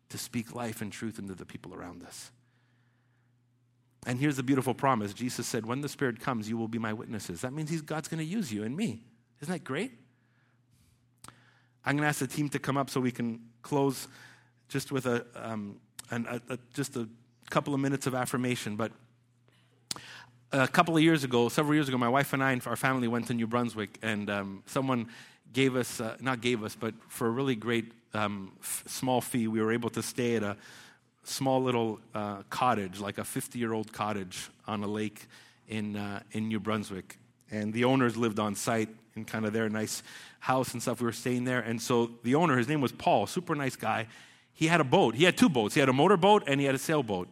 to 0.10 0.18
speak 0.18 0.56
life 0.56 0.82
and 0.82 0.92
truth 0.92 1.20
into 1.20 1.36
the 1.36 1.46
people 1.46 1.74
around 1.74 2.04
us. 2.04 2.32
And 4.06 4.20
here's 4.20 4.38
the 4.38 4.44
beautiful 4.44 4.74
promise 4.74 5.14
Jesus 5.14 5.48
said, 5.48 5.66
When 5.66 5.82
the 5.82 5.90
Spirit 5.90 6.20
comes, 6.20 6.50
you 6.50 6.58
will 6.58 6.68
be 6.68 6.80
my 6.80 6.94
witnesses. 6.94 7.42
That 7.42 7.54
means 7.54 7.82
God's 7.82 8.08
going 8.08 8.20
to 8.20 8.26
use 8.26 8.52
you 8.54 8.64
and 8.64 8.76
me. 8.76 9.02
Isn't 9.42 9.52
that 9.54 9.64
great? 9.64 9.92
I'm 11.86 11.96
going 11.96 12.04
to 12.04 12.08
ask 12.08 12.20
the 12.20 12.28
team 12.28 12.50
to 12.50 12.60
come 12.60 12.76
up 12.76 12.90
so 12.90 13.00
we 13.00 13.12
can 13.12 13.40
close 13.62 14.08
just 14.68 14.92
with 14.92 15.06
a, 15.06 15.26
um, 15.36 15.80
an, 16.12 16.26
a, 16.30 16.54
a, 16.54 16.60
just 16.74 16.96
a 16.96 17.08
couple 17.50 17.74
of 17.74 17.80
minutes 17.80 18.08
of 18.08 18.16
affirmation. 18.16 18.76
But 18.76 18.92
a 20.52 20.68
couple 20.68 20.98
of 20.98 21.04
years 21.04 21.24
ago, 21.24 21.50
several 21.50 21.76
years 21.76 21.88
ago, 21.88 21.98
my 21.98 22.10
wife 22.10 22.34
and 22.34 22.44
I 22.44 22.52
and 22.52 22.66
our 22.68 22.76
family 22.76 23.08
went 23.08 23.28
to 23.28 23.34
New 23.34 23.48
Brunswick, 23.48 23.98
and 24.02 24.30
um, 24.30 24.64
someone 24.66 25.08
gave 25.54 25.76
us, 25.76 26.02
uh, 26.02 26.18
not 26.20 26.42
gave 26.42 26.64
us, 26.64 26.76
but 26.76 26.94
for 27.08 27.28
a 27.28 27.30
really 27.30 27.56
great 27.56 27.92
um, 28.14 28.52
f- 28.60 28.84
small 28.88 29.22
fee, 29.22 29.48
we 29.48 29.62
were 29.62 29.72
able 29.72 29.90
to 29.92 30.02
stay 30.02 30.36
at 30.36 30.44
a 30.44 30.58
small 31.24 31.62
little 31.62 32.00
uh, 32.16 32.44
cottage, 32.50 33.00
like 33.00 33.18
a 33.18 33.24
50 33.24 33.60
year 33.60 33.74
old 33.74 33.94
cottage 33.94 34.50
on 34.68 34.84
a 34.84 34.88
lake 34.88 35.28
in, 35.68 35.96
uh, 35.96 36.22
in 36.32 36.48
New 36.48 36.60
Brunswick. 36.60 37.18
And 37.52 37.74
the 37.74 37.86
owners 37.86 38.18
lived 38.18 38.40
on 38.40 38.56
site 38.56 38.90
in 39.16 39.26
kind 39.26 39.46
of 39.46 39.54
their 39.54 39.70
nice 39.70 40.04
house 40.40 40.74
and 40.74 40.82
stuff. 40.82 41.02
We 41.02 41.06
were 41.06 41.12
staying 41.12 41.46
there. 41.46 41.60
And 41.60 41.82
so 41.82 42.12
the 42.24 42.36
owner, 42.36 42.58
his 42.58 42.68
name 42.68 42.82
was 42.82 42.92
Paul, 42.92 43.28
super 43.28 43.56
nice 43.56 43.76
guy. 43.76 44.08
He 44.54 44.68
had 44.68 44.82
a 44.82 44.84
boat. 44.84 45.16
He 45.16 45.24
had 45.24 45.38
two 45.38 45.50
boats. 45.50 45.74
He 45.74 45.80
had 45.80 45.90
a 45.90 45.94
motorboat 45.94 46.44
and 46.48 46.60
he 46.60 46.66
had 46.66 46.76
a 46.76 46.80
sailboat. 46.80 47.28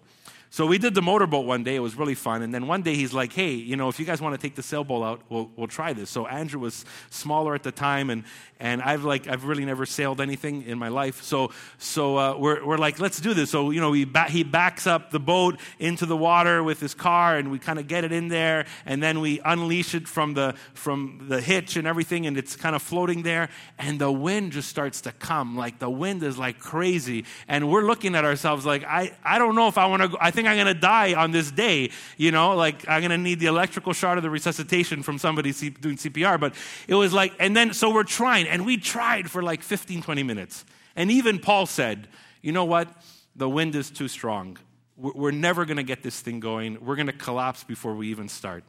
So 0.50 0.66
we 0.66 0.78
did 0.78 0.96
the 0.96 1.02
motorboat 1.02 1.46
one 1.46 1.64
day. 1.64 1.76
It 1.76 1.80
was 1.80 1.96
really 1.96 2.16
fun. 2.16 2.42
And 2.42 2.54
then 2.54 2.68
one 2.68 2.82
day 2.82 2.96
he's 2.96 3.14
like, 3.14 3.34
hey, 3.34 3.52
you 3.52 3.76
know, 3.76 3.90
if 3.90 4.00
you 4.00 4.06
guys 4.06 4.22
want 4.22 4.36
to 4.36 4.42
take 4.42 4.56
the 4.56 4.64
sailboat 4.64 5.04
out, 5.04 5.22
we'll, 5.30 5.52
we'll 5.58 5.68
try 5.68 5.92
this. 5.92 6.10
So 6.10 6.28
Andrew 6.28 6.62
was 6.62 6.86
smaller 7.10 7.56
at 7.56 7.64
the 7.64 7.74
time, 7.74 8.10
and, 8.10 8.24
and 8.60 8.82
I've, 8.82 9.04
like, 9.04 9.28
I've 9.28 9.44
really 9.44 9.66
never 9.66 9.86
sailed 9.86 10.22
anything 10.22 10.64
in 10.64 10.78
my 10.78 10.88
life. 10.88 11.22
So, 11.24 11.52
so 11.78 12.18
uh, 12.18 12.38
we're, 12.38 12.66
we're 12.66 12.78
like, 12.78 13.00
let's 13.02 13.20
do 13.20 13.34
this. 13.34 13.50
So, 13.50 13.72
you 13.72 13.82
know, 13.82 13.90
we 13.90 14.06
ba- 14.06 14.30
he 14.30 14.44
backs 14.44 14.88
up 14.88 15.12
the 15.12 15.20
boat 15.20 15.60
into 15.78 16.06
the 16.06 16.16
water 16.16 16.64
with 16.64 16.80
his 16.80 16.94
car, 16.94 17.38
and 17.38 17.52
we 17.52 17.60
kind 17.60 17.78
of 17.78 17.88
get 17.88 18.06
it 18.06 18.14
in 18.14 18.30
there, 18.30 18.66
and 18.86 19.04
then 19.04 19.20
we 19.20 19.42
unleash 19.44 19.94
it 19.94 20.08
from 20.08 20.36
the, 20.36 20.56
from 20.74 21.26
the 21.28 21.42
hitch 21.42 21.76
and 21.76 21.86
everything, 21.86 22.26
and 22.28 22.38
it's 22.38 22.56
kind 22.56 22.76
of 22.76 22.82
floating 22.82 23.24
there. 23.24 23.50
And 23.78 24.00
the 24.00 24.12
wind 24.12 24.54
just 24.54 24.70
starts 24.70 25.02
to 25.02 25.12
come. 25.12 25.58
Like, 25.58 25.80
the 25.80 25.90
wind 25.90 26.24
is 26.24 26.38
like 26.38 26.60
crazy. 26.60 27.26
And 27.48 27.70
we're 27.70 27.84
looking 27.84 28.16
at 28.16 28.24
ourselves 28.24 28.66
like, 28.66 28.86
I, 28.86 29.12
I 29.24 29.38
don't 29.38 29.56
know 29.56 29.68
if 29.68 29.78
I 29.78 29.88
want 29.88 30.02
to 30.02 30.08
go. 30.08 30.18
I 30.22 30.32
think 30.36 30.48
I'm 30.48 30.56
going 30.56 30.68
to 30.68 30.80
die 30.80 31.14
on 31.14 31.32
this 31.32 31.50
day. 31.50 31.92
You 32.18 32.32
know, 32.32 32.56
like 32.56 32.88
I'm 32.88 33.02
going 33.02 33.12
to 33.12 33.18
need 33.18 33.40
the 33.40 33.48
electrical 33.48 33.94
shot 33.94 34.18
or 34.18 34.22
the 34.22 34.30
resuscitation 34.30 35.02
from 35.02 35.18
somebody 35.18 35.52
doing 35.52 35.98
CPR. 35.98 36.40
But 36.40 36.54
it 36.88 36.96
was 36.96 37.14
like, 37.14 37.34
and 37.40 37.56
then 37.56 37.74
so 37.74 37.94
we're 37.94 38.04
trying, 38.04 38.48
and 38.48 38.66
we 38.66 38.78
tried 38.78 39.32
for 39.32 39.42
like 39.42 39.64
15, 39.64 40.02
20 40.02 40.24
minutes. 40.24 40.66
And 40.96 41.10
even 41.10 41.40
Paul 41.40 41.66
said, 41.66 42.08
you 42.42 42.52
know 42.52 42.66
what? 42.66 42.88
The 43.36 43.50
wind 43.50 43.76
is 43.76 43.90
too 43.90 44.08
strong. 44.08 44.58
We're 44.98 45.32
never 45.32 45.66
going 45.66 45.78
to 45.78 45.84
get 45.84 46.04
this 46.04 46.22
thing 46.22 46.40
going. 46.40 46.86
We're 46.86 46.96
going 46.96 47.08
to 47.08 47.14
collapse 47.14 47.64
before 47.64 47.96
we 47.96 48.10
even 48.10 48.30
start. 48.30 48.64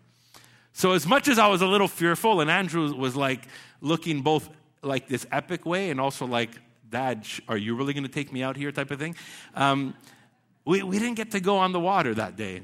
So, 0.73 0.93
as 0.93 1.07
much 1.07 1.29
as 1.29 1.39
I 1.39 1.47
was 1.47 1.63
a 1.63 1.67
little 1.67 1.89
fearful, 1.89 2.41
and 2.41 2.51
Andrew 2.51 2.93
was 2.95 3.15
like 3.15 3.47
looking 3.81 4.23
both 4.23 4.49
like 4.83 5.09
this 5.09 5.27
epic 5.31 5.65
way 5.65 5.91
and 5.91 6.01
also 6.01 6.27
like, 6.27 6.51
Dad, 6.91 7.27
are 7.49 7.57
you 7.57 7.75
really 7.77 7.93
going 7.93 8.05
to 8.05 8.11
take 8.11 8.33
me 8.33 8.43
out 8.43 8.57
here 8.57 8.73
type 8.73 8.91
of 8.91 8.99
thing? 8.99 9.17
Um, 9.55 9.95
we, 10.67 10.83
we 10.83 10.99
didn't 10.99 11.15
get 11.15 11.31
to 11.31 11.41
go 11.41 11.57
on 11.57 11.73
the 11.73 11.81
water 11.81 12.13
that 12.15 12.37
day. 12.37 12.63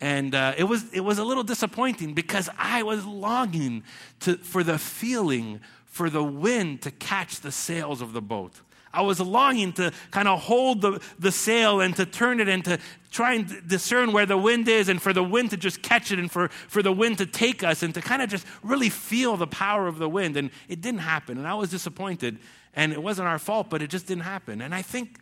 And 0.00 0.34
uh, 0.34 0.54
it, 0.58 0.64
was, 0.64 0.92
it 0.92 1.00
was 1.00 1.18
a 1.18 1.24
little 1.24 1.44
disappointing 1.44 2.14
because 2.14 2.50
I 2.58 2.82
was 2.82 3.06
longing 3.06 3.84
to, 4.20 4.36
for 4.38 4.62
the 4.62 4.78
feeling, 4.78 5.60
for 5.86 6.10
the 6.10 6.24
wind 6.24 6.82
to 6.82 6.90
catch 6.90 7.40
the 7.40 7.52
sails 7.52 8.02
of 8.02 8.12
the 8.12 8.20
boat. 8.20 8.60
I 8.92 9.02
was 9.02 9.20
longing 9.20 9.74
to 9.74 9.92
kind 10.10 10.26
of 10.26 10.40
hold 10.40 10.80
the, 10.80 11.02
the 11.18 11.30
sail 11.30 11.82
and 11.82 11.94
to 11.96 12.06
turn 12.06 12.40
it 12.40 12.48
and 12.48 12.64
to 12.64 12.78
try 13.10 13.34
and 13.34 13.68
discern 13.68 14.12
where 14.12 14.24
the 14.24 14.38
wind 14.38 14.68
is 14.68 14.88
and 14.88 15.00
for 15.00 15.12
the 15.12 15.22
wind 15.22 15.50
to 15.50 15.58
just 15.58 15.82
catch 15.82 16.10
it 16.12 16.18
and 16.18 16.30
for, 16.30 16.48
for 16.48 16.82
the 16.82 16.92
wind 16.92 17.18
to 17.18 17.26
take 17.26 17.62
us 17.62 17.82
and 17.82 17.92
to 17.94 18.00
kind 18.00 18.22
of 18.22 18.30
just 18.30 18.46
really 18.62 18.88
feel 18.88 19.36
the 19.36 19.46
power 19.46 19.86
of 19.86 19.98
the 19.98 20.08
wind. 20.08 20.36
And 20.38 20.50
it 20.68 20.80
didn't 20.80 21.00
happen. 21.00 21.36
And 21.36 21.46
I 21.46 21.54
was 21.54 21.70
disappointed. 21.70 22.38
And 22.72 22.92
it 22.92 23.02
wasn't 23.02 23.28
our 23.28 23.38
fault, 23.38 23.68
but 23.70 23.82
it 23.82 23.88
just 23.88 24.06
didn't 24.06 24.24
happen. 24.24 24.60
And 24.60 24.74
I 24.74 24.82
think 24.82 25.18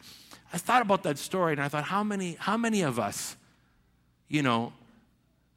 I 0.52 0.58
thought 0.58 0.82
about 0.82 1.02
that 1.04 1.18
story 1.18 1.52
and 1.52 1.60
I 1.60 1.68
thought, 1.68 1.84
how 1.84 2.04
many, 2.04 2.36
how 2.38 2.56
many 2.56 2.82
of 2.82 2.98
us, 2.98 3.36
you 4.28 4.42
know, 4.42 4.72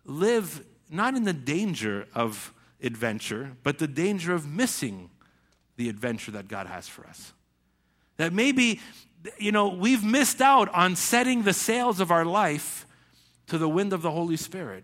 live 0.05 0.65
not 0.89 1.15
in 1.15 1.23
the 1.23 1.33
danger 1.33 2.07
of 2.15 2.53
adventure, 2.81 3.51
but 3.63 3.77
the 3.77 3.87
danger 3.87 4.33
of 4.33 4.47
missing 4.47 5.09
the 5.75 5.89
adventure 5.89 6.31
that 6.31 6.47
God 6.47 6.67
has 6.67 6.87
for 6.87 7.05
us? 7.05 7.33
That 8.17 8.33
maybe, 8.33 8.79
you 9.37 9.51
know, 9.51 9.67
we've 9.67 10.03
missed 10.03 10.41
out 10.41 10.69
on 10.73 10.95
setting 10.95 11.43
the 11.43 11.53
sails 11.53 11.99
of 11.99 12.11
our 12.11 12.25
life 12.25 12.85
to 13.47 13.57
the 13.57 13.69
wind 13.69 13.93
of 13.93 14.01
the 14.01 14.11
Holy 14.11 14.37
Spirit. 14.37 14.83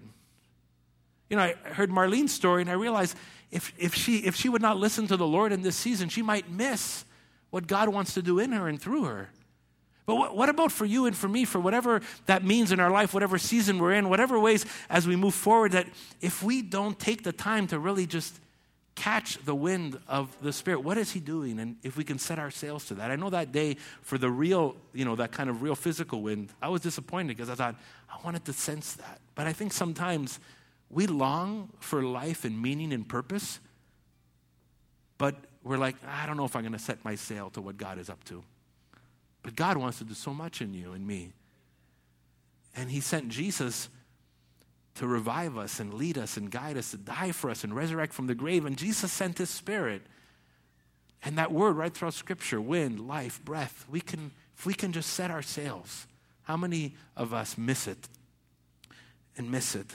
You 1.30 1.38
know, 1.38 1.44
I 1.44 1.54
heard 1.70 1.90
Marlene's 1.90 2.32
story 2.32 2.62
and 2.62 2.70
I 2.70 2.74
realized 2.74 3.18
if, 3.52 3.74
if, 3.78 3.96
she, 3.96 4.18
if 4.18 4.36
she 4.36 4.50
would 4.50 4.62
not 4.62 4.78
listen 4.78 5.08
to 5.08 5.18
the 5.18 5.28
Lord 5.28 5.52
in 5.52 5.62
this 5.62 5.76
season, 5.76 6.10
she 6.10 6.22
might 6.22 6.50
miss 6.50 7.06
what 7.50 7.68
God 7.68 7.90
wants 7.90 8.16
to 8.16 8.22
do 8.22 8.40
in 8.40 8.52
her 8.52 8.68
and 8.68 8.82
through 8.82 9.06
her. 9.06 9.30
But 10.06 10.16
what, 10.16 10.36
what, 10.36 10.50
about 10.50 10.72
for 10.72 10.86
you 10.86 11.06
and 11.06 11.16
for 11.16 11.30
me, 11.30 11.46
for 11.46 11.60
whatever 11.60 12.02
that 12.26 12.44
means 12.44 12.72
in 12.72 12.80
our 12.80 12.92
life, 12.92 13.14
whatever 13.14 13.38
season 13.38 13.80
we're 13.80 13.94
in, 13.94 14.10
whatever 14.10 14.38
ways 14.38 14.66
as 14.90 15.08
we 15.08 15.16
move 15.16 15.34
forward, 15.34 15.72
that 15.72 15.88
if 16.20 16.44
we 16.44 16.62
don't 16.62 17.00
take 17.00 17.24
the 17.24 17.32
time 17.32 17.68
to 17.68 17.80
really 17.80 18.06
just 18.06 18.40
catch 18.96 19.38
the 19.46 19.56
wind 19.56 20.00
of 20.08 20.36
the 20.42 20.52
Spirit, 20.52 20.82
what 20.82 20.98
is 20.98 21.12
He 21.12 21.20
doing? 21.20 21.60
And 21.60 21.78
if 21.84 21.96
we 21.98 22.04
can 22.04 22.20
set 22.20 22.38
our 22.38 22.52
sails 22.52 22.86
to 22.86 22.96
that. 22.96 23.12
I 23.12 23.16
know 23.16 23.30
that 23.30 23.52
day 23.52 23.78
for 24.02 24.18
the 24.18 24.30
real, 24.30 24.76
you 24.94 25.06
know, 25.06 25.16
that 25.16 25.32
kind 25.32 25.50
of 25.50 25.62
real 25.62 25.76
physical 25.76 26.22
wind, 26.22 26.50
I 26.62 26.70
was 26.70 26.82
disappointed 26.82 27.36
because 27.36 27.50
I 27.50 27.56
thought, 27.56 27.76
I 28.10 28.18
wanted 28.24 28.46
to 28.46 28.54
sense 28.54 28.94
that. 28.94 29.20
But 29.36 29.48
I 29.48 29.54
think 29.54 29.74
sometimes 29.74 30.40
we 30.90 31.08
long 31.08 31.70
for 31.80 32.04
life 32.04 32.46
and 32.46 32.62
meaning 32.62 32.94
and 32.94 33.08
purpose, 33.08 33.60
but 35.18 35.36
we're 35.64 35.78
like, 35.78 35.96
I 36.06 36.26
don't 36.26 36.38
know 36.38 36.46
if 36.46 36.56
I'm 36.56 36.62
going 36.62 36.74
to 36.74 36.80
set 36.80 37.04
my 37.06 37.16
sail 37.16 37.50
to 37.52 37.62
what 37.62 37.78
God 37.78 37.98
is 37.98 38.10
up 38.10 38.24
to. 38.26 38.44
But 39.44 39.56
God 39.56 39.78
wants 39.78 40.00
to 40.00 40.06
do 40.06 40.14
so 40.14 40.34
much 40.34 40.62
in 40.62 40.74
you 40.74 40.94
and 40.94 41.06
me. 41.06 41.34
And 42.76 42.90
He 42.90 43.02
sent 43.02 43.30
Jesus 43.30 43.90
to 44.96 45.08
revive 45.08 45.58
us 45.58 45.80
and 45.80 45.94
lead 45.94 46.18
us 46.18 46.38
and 46.38 46.50
guide 46.50 46.78
us, 46.78 46.92
to 46.92 46.98
die 46.98 47.32
for 47.32 47.50
us 47.50 47.64
and 47.64 47.76
resurrect 47.76 48.14
from 48.14 48.28
the 48.28 48.36
grave. 48.36 48.66
And 48.66 48.78
Jesus 48.78 49.12
sent 49.12 49.38
His 49.38 49.50
Spirit. 49.50 50.02
And 51.24 51.38
that 51.38 51.52
word 51.52 51.78
right 51.78 51.94
throughout 51.94 52.14
Scripture 52.14 52.60
wind, 52.60 53.08
life, 53.08 53.44
breath 53.44 53.86
we 53.90 54.02
can, 54.02 54.32
if 54.58 54.66
we 54.66 54.74
can 54.74 54.92
just 54.92 55.12
set 55.12 55.30
our 55.30 55.42
sails, 55.42 56.08
how 56.44 56.58
many 56.58 56.96
of 57.16 57.34
us 57.34 57.58
miss 57.58 57.88
it 57.88 58.10
and 59.38 59.50
miss 59.50 59.76
it 59.76 59.94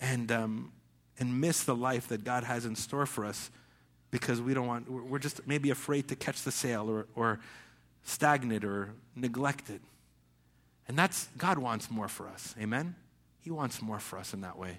and, 0.00 0.30
um, 0.30 0.72
and 1.18 1.40
miss 1.40 1.64
the 1.64 1.74
life 1.74 2.08
that 2.08 2.24
God 2.24 2.44
has 2.44 2.64
in 2.64 2.76
store 2.76 3.06
for 3.06 3.24
us 3.24 3.50
because 4.10 4.40
we 4.40 4.54
don't 4.54 4.66
want, 4.66 4.90
we're 4.90 5.18
just 5.18 5.46
maybe 5.46 5.70
afraid 5.70 6.08
to 6.08 6.16
catch 6.16 6.42
the 6.42 6.52
sail 6.52 6.88
or, 6.88 7.06
or 7.14 7.40
stagnant 8.04 8.64
or 8.64 8.94
neglected. 9.14 9.80
And 10.88 10.98
that's, 10.98 11.28
God 11.36 11.58
wants 11.58 11.90
more 11.90 12.08
for 12.08 12.26
us. 12.28 12.54
Amen? 12.60 12.94
He 13.40 13.50
wants 13.50 13.82
more 13.82 13.98
for 13.98 14.18
us 14.18 14.32
in 14.32 14.40
that 14.40 14.58
way. 14.58 14.78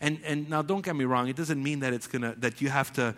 And, 0.00 0.20
and 0.24 0.48
now 0.50 0.62
don't 0.62 0.84
get 0.84 0.94
me 0.94 1.04
wrong, 1.04 1.28
it 1.28 1.36
doesn't 1.36 1.62
mean 1.62 1.80
that 1.80 1.92
it's 1.92 2.06
gonna, 2.06 2.34
that 2.38 2.60
you 2.60 2.68
have 2.68 2.92
to, 2.94 3.14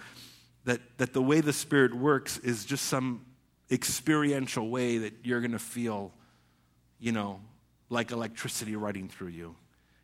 that, 0.65 0.81
that 0.99 1.13
the 1.13 1.23
way 1.23 1.41
the 1.41 1.53
Spirit 1.53 1.95
works 1.95 2.39
is 2.39 2.65
just 2.65 2.87
some 2.87 3.25
experiential 3.71 4.69
way 4.71 4.99
that 4.99 5.15
you're 5.25 5.41
gonna 5.41 5.59
feel, 5.59 6.13
you 7.01 7.11
know, 7.11 7.41
like 7.91 8.13
electricity 8.13 8.77
running 8.77 9.09
through 9.09 9.29
you. 9.29 9.57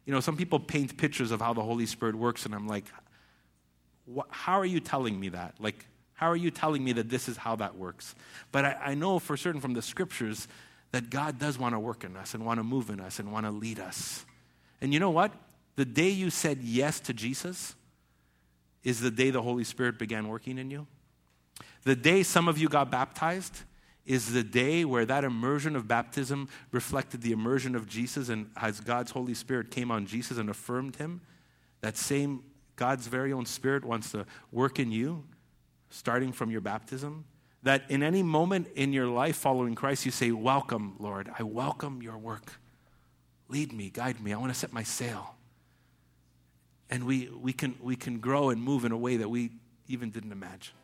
You 0.05 0.13
know, 0.13 0.21
some 0.21 0.37
people 0.37 0.59
paint 0.59 0.97
pictures 0.97 1.31
of 1.31 1.41
how 1.41 1.53
the 1.55 1.63
Holy 1.63 1.87
Spirit 1.87 2.15
works, 2.15 2.45
and 2.45 2.55
I'm 2.55 2.67
like, 2.67 2.85
how 4.29 4.59
are 4.59 4.67
you 4.67 4.81
telling 4.81 5.19
me 5.19 5.31
that? 5.31 5.55
Like, 5.59 5.87
how 6.15 6.31
are 6.31 6.37
you 6.37 6.51
telling 6.51 6.83
me 6.85 6.93
that 6.93 7.09
this 7.09 7.29
is 7.29 7.37
how 7.37 7.57
that 7.57 7.77
works? 7.77 8.15
But 8.53 8.65
I, 8.65 8.79
I 8.87 8.95
know 8.95 9.19
for 9.19 9.37
certain 9.37 9.61
from 9.61 9.75
the 9.75 9.83
scriptures 9.83 10.49
that 10.93 11.11
God 11.11 11.39
does 11.39 11.59
want 11.59 11.75
to 11.75 11.81
work 11.81 12.05
in 12.05 12.17
us 12.17 12.35
and 12.35 12.47
want 12.47 12.61
to 12.61 12.65
move 12.65 12.89
in 12.89 13.01
us 13.01 13.19
and 13.19 13.33
want 13.33 13.47
to 13.47 13.51
lead 13.51 13.81
us. 13.81 14.25
And 14.81 14.95
you 14.95 15.01
know 15.01 15.11
what? 15.11 15.33
The 15.77 15.85
day 15.85 16.11
you 16.11 16.31
said 16.31 16.59
yes 16.63 17.01
to 17.01 17.13
Jesus 17.13 17.75
is 18.85 19.01
the 19.01 19.11
day 19.11 19.31
the 19.31 19.43
Holy 19.43 19.65
Spirit 19.65 19.99
began 19.99 20.29
working 20.29 20.57
in 20.57 20.71
you. 20.71 20.87
The 21.83 21.97
day 21.97 22.23
some 22.23 22.47
of 22.49 22.59
you 22.59 22.69
got 22.69 22.91
baptized 22.91 23.63
is 24.07 24.33
the 24.33 24.43
day 24.45 24.85
where 24.85 25.07
that 25.07 25.25
immersion 25.25 25.75
of 25.75 25.89
baptism 25.89 26.49
reflected 26.71 27.23
the 27.23 27.33
immersion 27.33 27.75
of 27.75 27.89
Jesus, 27.89 28.29
and 28.29 28.51
as 28.57 28.81
God's 28.81 29.11
Holy 29.11 29.35
Spirit 29.35 29.71
came 29.71 29.91
on 29.91 30.07
Jesus 30.07 30.37
and 30.37 30.51
affirmed 30.51 30.97
him, 30.97 31.23
that 31.81 31.97
same 31.97 32.43
God's 32.77 33.07
very 33.07 33.33
own 33.33 33.47
Spirit 33.47 33.85
wants 33.85 34.13
to 34.13 34.27
work 34.53 34.79
in 34.79 34.93
you 34.93 35.25
starting 35.95 36.33
from 36.33 36.51
your 36.51 36.61
baptism, 36.61 37.25
that 37.63 37.85
in 37.89 38.03
any 38.03 38.23
moment 38.23 38.67
in 38.75 38.93
your 38.93 39.07
life 39.07 39.37
following 39.37 39.75
Christ, 39.75 40.05
you 40.05 40.11
say, 40.11 40.33
Welcome, 40.33 40.97
Lord. 40.99 41.31
I 41.39 41.45
welcome 41.45 42.03
your 42.03 42.19
work. 42.19 42.53
Lead 43.49 43.73
me, 43.73 43.91
guide 43.91 44.21
me. 44.21 44.33
I 44.33 44.37
want 44.37 44.53
to 44.53 44.59
set 44.59 44.73
my 44.73 44.83
sail. 44.83 45.37
And 46.91 47.05
we, 47.05 47.29
we, 47.29 47.53
can, 47.53 47.77
we 47.81 47.97
can 47.97 48.19
grow 48.19 48.51
and 48.51 48.61
move 48.61 48.85
in 48.85 48.93
a 48.93 48.97
way 48.97 49.19
that 49.19 49.29
we 49.29 49.51
even 49.89 50.11
didn't 50.11 50.33
imagine. 50.33 50.75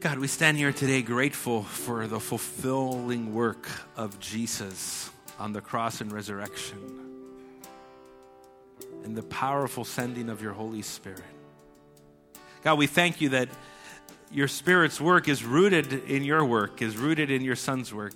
God, 0.00 0.18
we 0.18 0.26
stand 0.26 0.56
here 0.56 0.72
today 0.72 1.02
grateful 1.02 1.62
for 1.62 2.06
the 2.06 2.20
fulfilling 2.20 3.34
work 3.34 3.68
of 3.96 4.18
Jesus 4.20 5.10
on 5.38 5.52
the 5.52 5.60
cross 5.60 6.00
and 6.00 6.12
resurrection 6.12 6.78
and 9.04 9.16
the 9.16 9.22
powerful 9.22 9.84
sending 9.84 10.28
of 10.28 10.42
your 10.42 10.52
Holy 10.52 10.82
Spirit. 10.82 11.33
God, 12.64 12.78
we 12.78 12.86
thank 12.86 13.20
you 13.20 13.28
that 13.28 13.50
your 14.32 14.48
Spirit's 14.48 14.98
work 14.98 15.28
is 15.28 15.44
rooted 15.44 15.92
in 15.92 16.24
your 16.24 16.42
work, 16.42 16.80
is 16.80 16.96
rooted 16.96 17.30
in 17.30 17.42
your 17.42 17.56
Son's 17.56 17.92
work. 17.92 18.14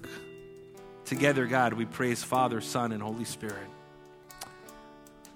Together, 1.04 1.46
God, 1.46 1.74
we 1.74 1.84
praise 1.84 2.24
Father, 2.24 2.62
Son, 2.62 2.92
and 2.92 3.02
Holy 3.02 3.26
Spirit. 3.26 3.68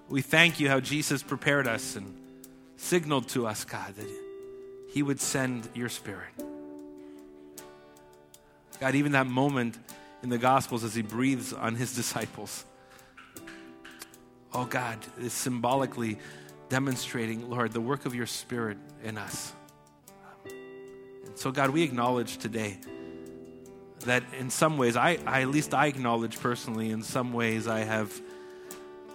We 0.08 0.22
thank 0.22 0.60
you 0.60 0.68
how 0.70 0.80
Jesus 0.80 1.22
prepared 1.22 1.68
us 1.68 1.94
and 1.94 2.16
signaled 2.76 3.28
to 3.28 3.46
us, 3.46 3.64
God, 3.64 3.94
that 3.96 4.08
He 4.88 5.02
would 5.02 5.20
send 5.20 5.68
your 5.74 5.90
Spirit. 5.90 6.32
God, 8.80 8.94
even 8.94 9.12
that 9.12 9.26
moment 9.26 9.76
in 10.22 10.30
the 10.30 10.38
Gospels 10.38 10.84
as 10.84 10.94
He 10.94 11.02
breathes 11.02 11.52
on 11.52 11.74
His 11.74 11.94
disciples. 11.96 12.64
Oh 14.54 14.64
God, 14.64 14.98
is 15.20 15.34
symbolically 15.34 16.18
demonstrating, 16.73 17.51
Lord, 17.51 17.73
the 17.73 17.83
work 17.83 18.07
of 18.07 18.14
your 18.14 18.25
Spirit 18.25 18.79
in 19.05 19.18
us. 19.18 19.53
And 20.47 21.37
so, 21.37 21.53
God, 21.53 21.68
we 21.68 21.83
acknowledge 21.83 22.39
today 22.39 22.79
that 24.07 24.23
in 24.39 24.49
some 24.49 24.79
ways, 24.79 24.97
I, 24.97 25.18
I, 25.27 25.43
at 25.43 25.49
least 25.49 25.75
I 25.75 25.89
acknowledge 25.89 26.41
personally, 26.41 26.91
in 26.91 27.03
some 27.03 27.35
ways, 27.35 27.68
I 27.68 27.81
have 27.81 28.18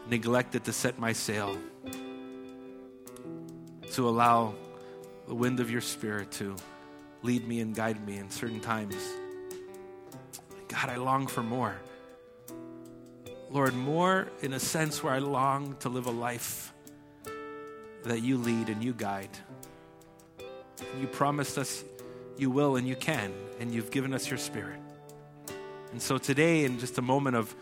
neglected 0.08 0.66
to 0.66 0.72
set 0.72 1.00
my 1.00 1.14
sail 1.14 1.58
to 3.94 4.08
allow 4.08 4.54
the 5.28 5.34
wind 5.34 5.60
of 5.60 5.72
your 5.72 5.82
Spirit 5.82 6.30
to 6.34 6.56
lead 7.24 7.48
me 7.48 7.62
and 7.62 7.74
guide 7.74 8.06
me 8.06 8.18
in 8.20 8.30
certain 8.30 8.60
times. 8.60 8.96
God, 10.68 10.90
I 10.92 10.98
long 10.98 11.26
for 11.26 11.42
more. 11.42 11.76
Lord, 13.50 13.74
more 13.74 14.28
in 14.44 14.54
a 14.54 14.60
sense 14.60 15.04
where 15.04 15.14
I 15.16 15.18
long 15.18 15.76
to 15.80 15.90
live 15.90 16.06
a 16.06 16.12
life 16.12 16.72
that 18.04 18.22
you 18.22 18.38
lead 18.38 18.70
and 18.70 18.84
you 18.84 18.94
guide. 18.94 19.30
You 21.00 21.08
promised 21.08 21.58
us 21.58 21.84
you 22.38 22.52
will 22.52 22.76
and 22.76 22.88
you 22.88 22.96
can, 22.96 23.34
and 23.60 23.74
you've 23.74 23.92
given 23.92 24.14
us 24.14 24.30
your 24.30 24.38
spirit. 24.38 24.80
And 25.92 26.02
so 26.02 26.18
today, 26.18 26.66
in 26.66 26.80
just 26.80 26.98
a 26.98 27.02
moment 27.02 27.36
of 27.36 27.56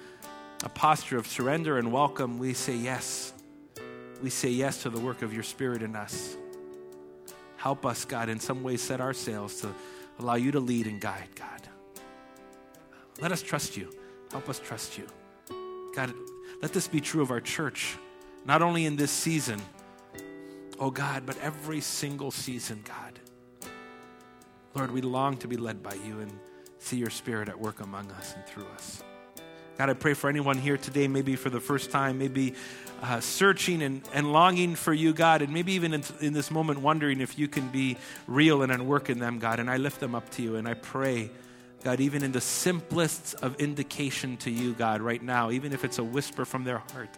a 0.63 0.69
posture 0.69 1.17
of 1.17 1.27
surrender 1.27 1.77
and 1.77 1.91
welcome, 1.91 2.38
we 2.38 2.53
say 2.53 2.75
yes. 2.75 3.33
We 4.21 4.29
say 4.29 4.49
yes 4.49 4.83
to 4.83 4.89
the 4.89 4.99
work 4.99 5.21
of 5.21 5.33
your 5.33 5.43
spirit 5.43 5.81
in 5.81 5.95
us. 5.95 6.36
Help 7.57 7.86
us, 7.86 8.05
God, 8.05 8.29
in 8.29 8.39
some 8.39 8.63
way 8.63 8.77
set 8.77 8.99
our 8.99 9.13
sails 9.13 9.61
to 9.61 9.73
allow 10.19 10.36
you 10.36 10.51
to 10.51 10.59
lead 10.59 10.88
and 10.88 10.99
guide, 10.99 11.29
God. 11.36 11.61
Let 13.21 13.31
us 13.31 13.41
trust 13.41 13.77
you. 13.77 13.93
Help 14.31 14.49
us 14.49 14.59
trust 14.59 14.97
you. 14.97 15.07
God, 15.95 16.13
let 16.61 16.73
this 16.73 16.88
be 16.88 16.99
true 16.99 17.21
of 17.21 17.31
our 17.31 17.39
church, 17.39 17.97
not 18.45 18.61
only 18.61 18.86
in 18.86 18.95
this 18.95 19.11
season, 19.11 19.61
oh 20.80 20.91
God, 20.91 21.26
but 21.26 21.38
every 21.39 21.82
single 21.82 22.32
season, 22.32 22.84
God. 22.86 23.19
Lord, 24.73 24.91
we 24.91 25.01
long 25.01 25.38
to 25.38 25.47
be 25.47 25.57
led 25.57 25.82
by 25.82 25.93
you 25.93 26.19
and 26.19 26.32
see 26.80 26.97
your 26.97 27.09
spirit 27.09 27.49
at 27.49 27.59
work 27.59 27.80
among 27.80 28.11
us 28.11 28.36
and 28.36 28.45
through 28.45 28.67
us. 28.73 29.03
God, 29.78 29.89
I 29.89 29.93
pray 29.93 30.13
for 30.13 30.30
anyone 30.30 30.57
here 30.57 30.78
today, 30.78 31.07
maybe 31.07 31.36
for 31.36 31.49
the 31.49 31.59
first 31.59 31.91
time, 31.91 32.17
maybe 32.17 32.53
uh, 33.01 33.19
searching 33.19 33.84
and, 33.84 34.01
and 34.13 34.32
longing 34.32 34.76
for 34.76 34.93
you, 34.93 35.13
God, 35.13 35.41
and 35.41 35.53
maybe 35.53 35.73
even 35.73 35.93
in, 35.93 36.03
in 36.21 36.34
this 36.34 36.49
moment 36.49 36.80
wondering 36.80 37.19
if 37.19 37.38
you 37.38 37.47
can 37.47 37.67
be 37.69 37.97
real 38.28 38.61
and 38.61 38.71
at 38.71 38.82
work 38.82 39.09
in 39.09 39.19
them, 39.19 39.39
God. 39.39 39.59
And 39.59 39.69
I 39.69 39.78
lift 39.78 39.99
them 39.99 40.15
up 40.15 40.30
to 40.32 40.41
you 40.41 40.55
and 40.55 40.67
I 40.67 40.76
pray 40.76 41.30
God, 41.86 41.99
even 41.99 42.23
in 42.23 42.32
the 42.32 42.41
simplest 42.41 43.36
of 43.43 43.61
indication 43.61 44.38
to 44.38 44.49
you, 44.49 44.73
God, 44.73 45.03
right 45.03 45.21
now, 45.21 45.51
even 45.51 45.71
if 45.71 45.86
it's 45.86 45.99
a 45.99 46.03
whisper 46.03 46.43
from 46.43 46.63
their 46.63 46.80
heart, 46.80 47.15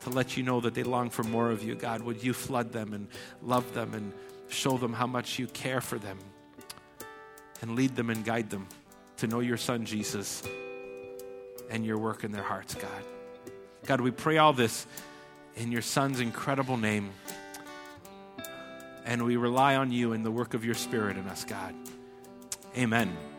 to 0.00 0.10
let 0.10 0.36
you 0.36 0.42
know 0.42 0.60
that 0.60 0.74
they 0.74 0.82
long 0.82 1.10
for 1.10 1.22
more 1.22 1.50
of 1.50 1.62
you, 1.62 1.74
God, 1.74 2.02
would 2.02 2.22
you 2.22 2.32
flood 2.32 2.72
them 2.72 2.94
and 2.94 3.08
love 3.42 3.74
them 3.74 3.94
and 3.94 4.12
show 4.48 4.76
them 4.76 4.92
how 4.92 5.06
much 5.06 5.38
you 5.38 5.46
care 5.46 5.80
for 5.80 5.98
them 5.98 6.18
and 7.62 7.76
lead 7.76 7.94
them 7.96 8.10
and 8.10 8.24
guide 8.24 8.50
them 8.50 8.66
to 9.18 9.26
know 9.26 9.40
your 9.40 9.56
Son, 9.56 9.84
Jesus, 9.84 10.42
and 11.68 11.84
your 11.84 11.98
work 11.98 12.24
in 12.24 12.32
their 12.32 12.42
hearts, 12.42 12.74
God. 12.74 13.04
God, 13.86 14.00
we 14.00 14.10
pray 14.10 14.38
all 14.38 14.52
this 14.52 14.86
in 15.56 15.70
your 15.70 15.82
Son's 15.82 16.20
incredible 16.20 16.76
name. 16.76 17.10
And 19.04 19.24
we 19.24 19.36
rely 19.36 19.76
on 19.76 19.92
you 19.92 20.12
and 20.12 20.24
the 20.24 20.30
work 20.30 20.54
of 20.54 20.64
your 20.64 20.74
Spirit 20.74 21.16
in 21.16 21.26
us, 21.26 21.44
God. 21.44 21.74
Amen. 22.76 23.29